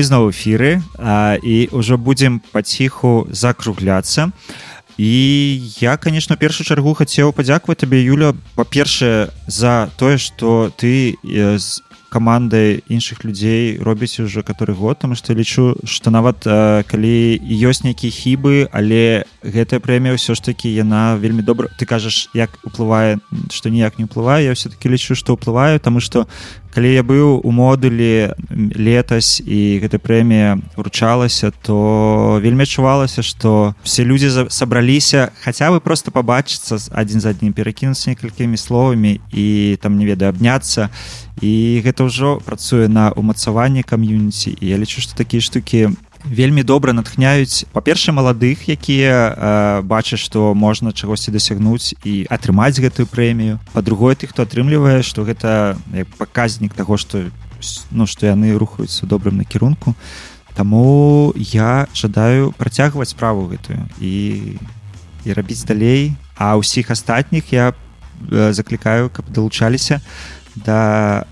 мы 0.00 0.04
зноў 0.08 0.32
эфіры 0.32 0.80
і 1.44 1.56
ўжо 1.76 2.00
будзем 2.00 2.40
паціху 2.56 3.28
закругляцца. 3.28 4.32
І 4.96 5.12
я 5.76 6.00
конечно 6.00 6.40
першую 6.40 6.64
чаргу 6.64 6.96
хацеў 6.96 7.36
падзякаваць 7.36 7.84
табе 7.84 8.00
Юля 8.00 8.32
па-першае 8.56 9.28
за 9.44 9.92
тое 10.00 10.16
што 10.16 10.72
ты 10.72 11.20
з 11.20 11.84
камандай 12.10 12.82
іншых 12.90 13.24
людзей 13.24 13.78
робіць 13.78 14.20
уже 14.20 14.42
который 14.42 14.74
год 14.74 14.98
там 14.98 15.14
што 15.14 15.32
лічу 15.32 15.78
што 15.84 16.10
нават 16.10 16.44
э, 16.44 16.82
калі 16.84 17.38
ёсць 17.46 17.86
нейкія 17.86 18.10
хібы 18.10 18.68
але 18.72 19.24
гэтая 19.46 19.78
прэмія 19.80 20.18
ўсё 20.18 20.34
ж 20.34 20.42
таки 20.42 20.68
яна 20.68 21.14
вельмі 21.16 21.46
добра 21.46 21.70
ты 21.78 21.86
кажаш 21.86 22.28
як 22.34 22.50
уплывае 22.66 23.22
што 23.48 23.70
ніяк 23.70 23.96
не 24.02 24.10
ўплывае 24.10 24.50
я 24.50 24.52
все-таки 24.58 24.90
лічу 24.90 25.14
што 25.14 25.38
ўплываю 25.38 25.78
таму 25.78 26.02
што 26.02 26.26
калі 26.74 26.92
я 26.94 27.02
быў 27.02 27.40
у 27.42 27.50
модулі 27.50 28.34
летась 28.50 29.40
і 29.40 29.80
гэта 29.82 29.98
прэмія 29.98 30.58
уручалася 30.76 31.50
то 31.62 32.38
вельмі 32.42 32.66
адчувалася 32.66 33.22
што 33.22 33.74
все 33.82 34.04
людзі 34.04 34.46
сабраліся 34.48 35.30
хаця 35.42 35.70
бы 35.70 35.80
просто 35.80 36.10
пабачыцца 36.10 36.78
адзін 36.92 37.20
за 37.20 37.34
аднім 37.34 37.52
перакінуцца 37.52 38.10
некалькімі 38.10 38.56
словамі 38.56 39.20
і 39.32 39.78
там 39.82 39.98
не 39.98 40.06
ведаю 40.06 40.30
абняцца 40.30 40.90
і 41.40 41.80
гэта 41.84 42.04
ўжо 42.04 42.38
працуе 42.44 42.88
на 42.88 43.10
умацаванне 43.16 43.82
кам'юніці. 43.82 44.56
І 44.60 44.64
я 44.68 44.76
лічу 44.76 45.00
што 45.00 45.16
такія 45.16 45.40
штукі 45.40 45.96
вельмі 46.24 46.62
добра 46.62 46.92
натхняюць 46.92 47.64
па-першае 47.72 48.14
маладых 48.14 48.68
якія 48.68 49.14
э, 49.14 49.82
бачаць 49.82 50.20
што 50.20 50.54
можна 50.54 50.92
чагосьці 50.92 51.32
дасягнуць 51.32 51.94
і 52.04 52.26
атрымаць 52.30 52.80
гэтую 52.80 53.06
прэмію. 53.06 53.58
Па-другое 53.72 54.14
тых 54.14 54.34
хто 54.34 54.44
атрымлівае 54.44 55.02
што 55.02 55.24
гэта 55.24 55.76
як 55.94 56.08
паказнік 56.20 56.74
таго 56.74 56.96
што 57.00 57.30
ну 57.90 58.06
што 58.06 58.26
яны 58.26 58.56
рухаюцца 58.56 59.06
добрым 59.06 59.40
накірунку. 59.40 59.94
Таму 60.54 61.32
я 61.36 61.86
жадаю 61.94 62.52
працягваць 62.52 63.14
справу 63.14 63.48
гэтую 63.48 63.86
і 64.00 64.56
і 65.24 65.32
рабіць 65.32 65.64
далей. 65.68 66.16
А 66.36 66.56
ўсіх 66.56 66.90
астатніх 66.90 67.52
я 67.52 67.72
заклікаю 68.28 69.08
каб 69.08 69.28
далучаліся 69.32 70.00
да 70.56 71.24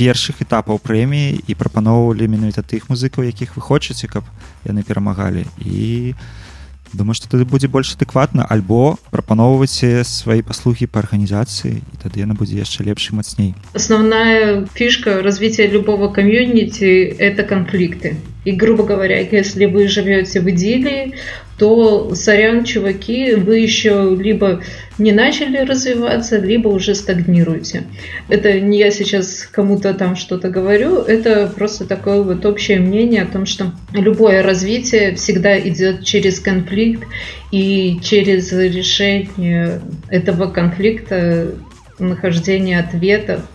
першых 0.00 0.40
этапаў 0.40 0.80
прэміі 0.80 1.44
і 1.44 1.52
прапаноўвалі 1.60 2.24
менавіта 2.24 2.64
тых 2.64 2.88
музыкаў 2.88 3.28
якіх 3.28 3.52
вы 3.52 3.60
хочаце 3.60 4.08
каб 4.08 4.24
яны 4.64 4.80
перамагалі. 4.80 5.44
І 5.60 6.16
думаю 6.96 7.14
што 7.14 7.28
тады 7.28 7.44
будзе 7.44 7.68
больш 7.68 7.92
адэкватна 8.00 8.48
альбо 8.48 8.96
прапаноўваце 9.12 10.00
свае 10.08 10.40
паслугі 10.40 10.88
па 10.88 11.04
арганізацыі 11.04 11.84
і 11.84 11.94
тады 12.00 12.24
яна 12.24 12.32
будзе 12.32 12.56
яшчэ 12.64 12.88
лепш 12.88 13.12
мацней. 13.12 13.52
Основная 13.76 14.64
фішка 14.72 15.20
развития 15.20 15.68
любого 15.68 16.08
комьюнити 16.08 17.12
это 17.20 17.44
конфликты 17.44 18.16
и 18.50 18.52
грубо 18.52 18.84
говоря 18.84 19.20
если 19.20 19.66
вы 19.66 19.86
живете 19.86 20.40
в 20.40 20.50
идиллии 20.50 21.14
то 21.56 22.14
сорян, 22.14 22.64
чуваки, 22.64 23.34
вы 23.34 23.58
еще 23.58 24.16
либо 24.18 24.62
не 24.96 25.12
начали 25.12 25.58
развиваться, 25.58 26.38
либо 26.38 26.68
уже 26.68 26.94
стагнируете. 26.94 27.84
Это 28.30 28.58
не 28.58 28.78
я 28.78 28.90
сейчас 28.90 29.46
кому-то 29.52 29.92
там 29.92 30.16
что-то 30.16 30.48
говорю, 30.48 31.02
это 31.02 31.52
просто 31.54 31.86
такое 31.86 32.22
вот 32.22 32.46
общее 32.46 32.80
мнение 32.80 33.22
о 33.22 33.26
том, 33.26 33.44
что 33.44 33.72
любое 33.92 34.42
развитие 34.42 35.14
всегда 35.16 35.60
идет 35.60 36.02
через 36.02 36.40
конфликт 36.40 37.06
и 37.52 37.98
через 38.02 38.50
решение 38.52 39.82
этого 40.08 40.50
конфликта, 40.50 41.54
нахождение 41.98 42.80
ответов– 42.80 43.42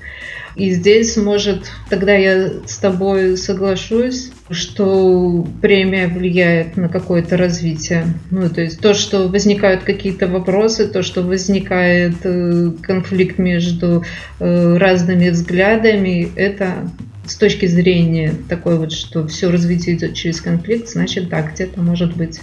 и 0.55 0.71
здесь, 0.71 1.17
может, 1.17 1.69
тогда 1.89 2.13
я 2.13 2.49
с 2.65 2.77
тобой 2.77 3.35
соглашусь, 3.37 4.31
что 4.49 5.45
премия 5.61 6.07
влияет 6.07 6.77
на 6.77 6.87
какое-то 6.87 7.35
развитие. 7.35 8.05
Ну, 8.31 8.49
то 8.49 8.61
есть 8.61 8.79
то, 8.79 8.93
что 8.93 9.27
возникают 9.27 9.83
какие-то 9.83 10.27
вопросы, 10.27 10.87
то, 10.87 11.03
что 11.03 11.23
возникает 11.23 12.15
э, 12.23 12.71
конфликт 12.81 13.37
между 13.37 14.05
э, 14.39 14.77
разными 14.77 15.29
взглядами, 15.29 16.29
это 16.35 16.89
с 17.25 17.35
точки 17.35 17.65
зрения 17.65 18.33
такой 18.47 18.77
вот, 18.77 18.93
что 18.93 19.27
все 19.27 19.51
развитие 19.51 19.95
идет 19.95 20.13
через 20.13 20.39
конфликт, 20.39 20.87
значит, 20.87 21.27
да, 21.27 21.41
где-то 21.41 21.81
может 21.81 22.15
быть 22.15 22.39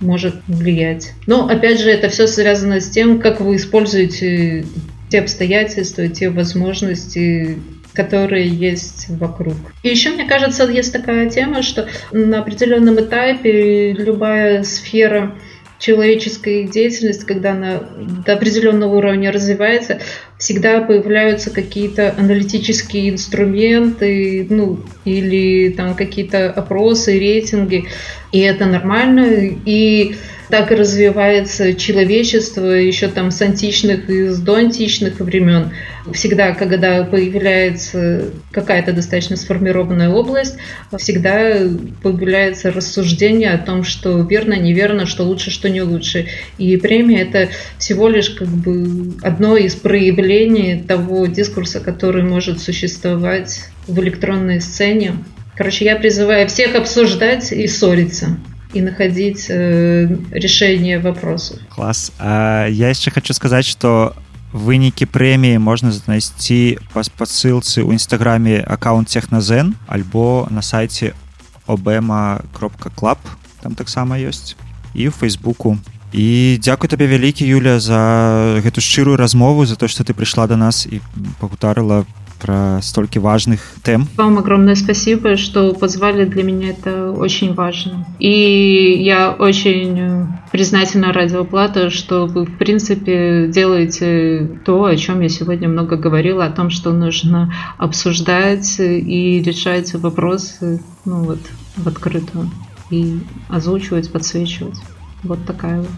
может 0.00 0.34
влиять. 0.48 1.12
Но 1.26 1.48
опять 1.48 1.80
же, 1.80 1.88
это 1.88 2.08
все 2.08 2.26
связано 2.26 2.80
с 2.80 2.88
тем, 2.88 3.20
как 3.20 3.40
вы 3.40 3.54
используете 3.54 4.64
те 5.12 5.20
обстоятельства, 5.20 6.08
те 6.08 6.30
возможности, 6.30 7.58
которые 7.92 8.48
есть 8.48 9.10
вокруг. 9.10 9.54
И 9.82 9.90
еще, 9.90 10.08
мне 10.10 10.24
кажется, 10.24 10.64
есть 10.70 10.90
такая 10.90 11.28
тема, 11.28 11.62
что 11.62 11.86
на 12.12 12.40
определенном 12.40 12.98
этапе 12.98 13.92
любая 13.92 14.62
сфера 14.62 15.34
человеческой 15.78 16.64
деятельности, 16.64 17.26
когда 17.26 17.52
она 17.52 17.82
до 18.24 18.34
определенного 18.34 18.96
уровня 18.96 19.30
развивается, 19.32 20.00
всегда 20.38 20.80
появляются 20.80 21.50
какие-то 21.50 22.14
аналитические 22.16 23.10
инструменты, 23.10 24.46
ну, 24.48 24.80
или 25.04 25.72
там 25.72 25.94
какие-то 25.94 26.50
опросы, 26.50 27.18
рейтинги, 27.18 27.84
и 28.30 28.40
это 28.40 28.64
нормально, 28.64 29.26
и 29.66 30.14
так 30.52 30.70
и 30.70 30.74
развивается 30.74 31.72
человечество 31.72 32.66
еще 32.66 33.08
там 33.08 33.30
с 33.30 33.40
античных 33.40 34.10
и 34.10 34.28
с 34.28 34.38
доантичных 34.38 35.18
времен. 35.20 35.70
Всегда, 36.12 36.52
когда 36.52 37.04
появляется 37.04 38.24
какая-то 38.50 38.92
достаточно 38.92 39.36
сформированная 39.36 40.10
область, 40.10 40.58
всегда 40.98 41.56
появляется 42.02 42.70
рассуждение 42.70 43.52
о 43.52 43.56
том, 43.56 43.82
что 43.82 44.20
верно, 44.20 44.52
неверно, 44.52 45.06
что 45.06 45.22
лучше, 45.22 45.50
что 45.50 45.70
не 45.70 45.80
лучше. 45.80 46.26
И 46.58 46.76
премия 46.76 47.22
это 47.22 47.48
всего 47.78 48.10
лишь 48.10 48.28
как 48.28 48.48
бы 48.48 49.14
одно 49.22 49.56
из 49.56 49.74
проявлений 49.74 50.84
того 50.86 51.24
дискурса, 51.28 51.80
который 51.80 52.24
может 52.24 52.60
существовать 52.60 53.70
в 53.88 53.98
электронной 54.00 54.60
сцене. 54.60 55.14
Короче, 55.56 55.86
я 55.86 55.96
призываю 55.96 56.46
всех 56.46 56.74
обсуждать 56.74 57.52
и 57.52 57.66
ссориться 57.66 58.36
и 58.72 58.80
находить 58.80 59.46
э, 59.48 60.08
решение 60.30 60.98
вопросов. 60.98 61.58
Класс. 61.68 62.12
А 62.18 62.66
я 62.68 62.88
еще 62.88 63.10
хочу 63.10 63.34
сказать, 63.34 63.64
что 63.64 64.14
вынікі 64.52 65.08
прэміі 65.08 65.56
можна 65.58 65.88
знайсці 65.92 66.76
па 66.92 67.00
спасылцы 67.00 67.80
ў 67.80 67.96
нстаграме 67.96 68.60
аккаунт 68.60 69.08
технозен 69.08 69.74
альбо 69.88 70.46
на 70.52 70.60
сайце 70.60 71.16
обема 71.64 72.44
кропка 72.52 72.92
клаб 72.92 73.18
там 73.64 73.74
таксама 73.74 74.20
ёсць 74.20 74.52
і 74.92 75.08
ў 75.08 75.10
фейсбуку 75.10 75.80
і 76.12 76.60
дзякуй 76.60 76.92
табе 76.92 77.08
вялікі 77.08 77.48
Юля 77.48 77.80
за 77.80 78.60
гэту 78.60 78.84
шчырую 78.84 79.16
размову 79.16 79.64
за 79.64 79.80
то 79.80 79.88
что 79.88 80.04
ты 80.04 80.12
прыйшла 80.12 80.44
до 80.44 80.60
нас 80.60 80.84
і 80.84 81.00
пагутарыла 81.40 82.04
про 82.42 82.80
столько 82.82 83.20
важных 83.20 83.60
тем. 83.84 84.08
Вам 84.16 84.36
огромное 84.38 84.74
спасибо, 84.74 85.36
что 85.36 85.72
позвали. 85.72 86.24
Для 86.24 86.42
меня 86.42 86.70
это 86.70 87.12
очень 87.12 87.54
важно. 87.54 88.06
И 88.18 89.00
я 89.00 89.30
очень 89.30 90.26
признательна 90.50 91.12
радиоплата, 91.12 91.90
что 91.90 92.26
вы, 92.26 92.44
в 92.44 92.58
принципе, 92.58 93.46
делаете 93.48 94.58
то, 94.64 94.84
о 94.84 94.96
чем 94.96 95.20
я 95.20 95.28
сегодня 95.28 95.68
много 95.68 95.96
говорила, 95.96 96.44
о 96.44 96.50
том, 96.50 96.70
что 96.70 96.92
нужно 96.92 97.54
обсуждать 97.78 98.76
и 98.78 99.42
решать 99.42 99.94
вопросы 99.94 100.82
ну, 101.04 101.24
вот, 101.24 101.40
в 101.76 101.86
открытую 101.86 102.50
и 102.90 103.20
озвучивать, 103.48 104.10
подсвечивать. 104.10 104.78
Вот 105.22 105.44
такая 105.46 105.80
вот 105.80 105.90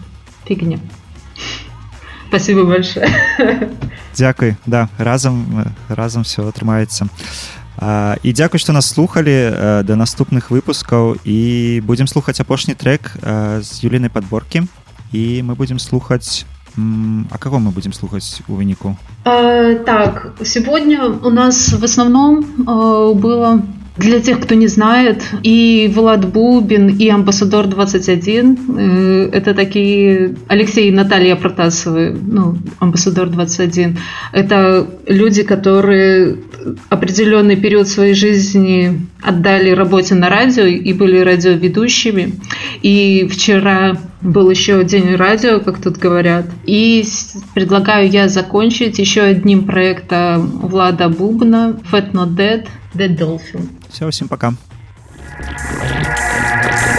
фигня 0.45 0.79
Спасибо 2.34 2.64
большое. 2.64 3.08
Дзякуй 4.14 4.56
да 4.66 4.88
разам 4.98 5.66
разам 5.88 6.22
все 6.22 6.46
атрымаецца 6.46 7.08
і 8.22 8.32
дзякуй 8.32 8.60
што 8.60 8.72
нас 8.72 8.90
слухалі 8.92 9.82
да 9.86 9.94
наступных 9.96 10.50
выпускаў 10.50 11.16
і 11.24 11.80
будзем 11.86 12.06
слухаць 12.06 12.40
апошні 12.40 12.74
трек 12.74 13.16
з 13.22 13.70
юлінай 13.82 14.10
подборкі 14.10 14.66
і 15.12 15.42
мы 15.42 15.54
будзем 15.54 15.78
слухаць 15.78 16.44
а 16.76 17.38
кого 17.38 17.58
мы 17.58 17.70
будем 17.70 17.92
слухаць 17.92 18.42
у 18.48 18.54
выніку 18.54 18.96
а, 19.24 19.74
так 19.86 20.32
сегодня 20.44 21.04
у 21.06 21.30
нас 21.30 21.72
в 21.72 21.84
основном 21.84 22.44
а, 22.66 23.12
было 23.14 23.62
для 23.97 24.19
тех, 24.19 24.41
кто 24.41 24.55
не 24.55 24.67
знает, 24.67 25.23
и 25.43 25.89
Влад 25.93 26.25
Бубин, 26.25 26.89
и 26.89 27.07
Амбассадор 27.07 27.67
21 27.67 28.57
э, 28.77 29.29
это 29.31 29.53
такие 29.53 30.35
Алексей 30.47 30.89
и 30.89 30.91
Наталья 30.91 31.35
Протасовы, 31.37 32.15
ну, 32.21 32.57
Амбассадор 32.79 33.29
21. 33.29 33.97
Это 34.33 34.87
люди, 35.07 35.43
которые 35.43 36.39
определенный 36.89 37.55
период 37.55 37.87
своей 37.87 38.15
жизни 38.15 39.07
отдали 39.21 39.69
работе 39.69 40.13
на 40.15 40.29
радио 40.29 40.65
и 40.65 40.91
были 40.91 41.19
радиоведущими. 41.19 42.33
И 42.81 43.27
вчера 43.31 43.97
был 44.21 44.49
еще 44.49 44.83
день 44.83 45.15
радио, 45.15 45.59
как 45.61 45.81
тут 45.81 45.97
говорят. 45.97 46.45
И 46.65 47.05
предлагаю 47.53 48.09
я 48.09 48.27
закончить 48.27 48.99
еще 48.99 49.21
одним 49.21 49.65
проектом 49.65 50.59
Влада 50.59 51.07
Бубна 51.07 51.79
«Fat 51.91 52.11
Not 52.11 52.35
Dead» 52.35 52.67
«The 52.93 53.15
Dolphin». 53.17 53.69
Все, 53.95 54.11
всем 54.11 54.27
пока. 54.27 54.53
Ty 55.37 55.53
słuchasz 55.57 56.94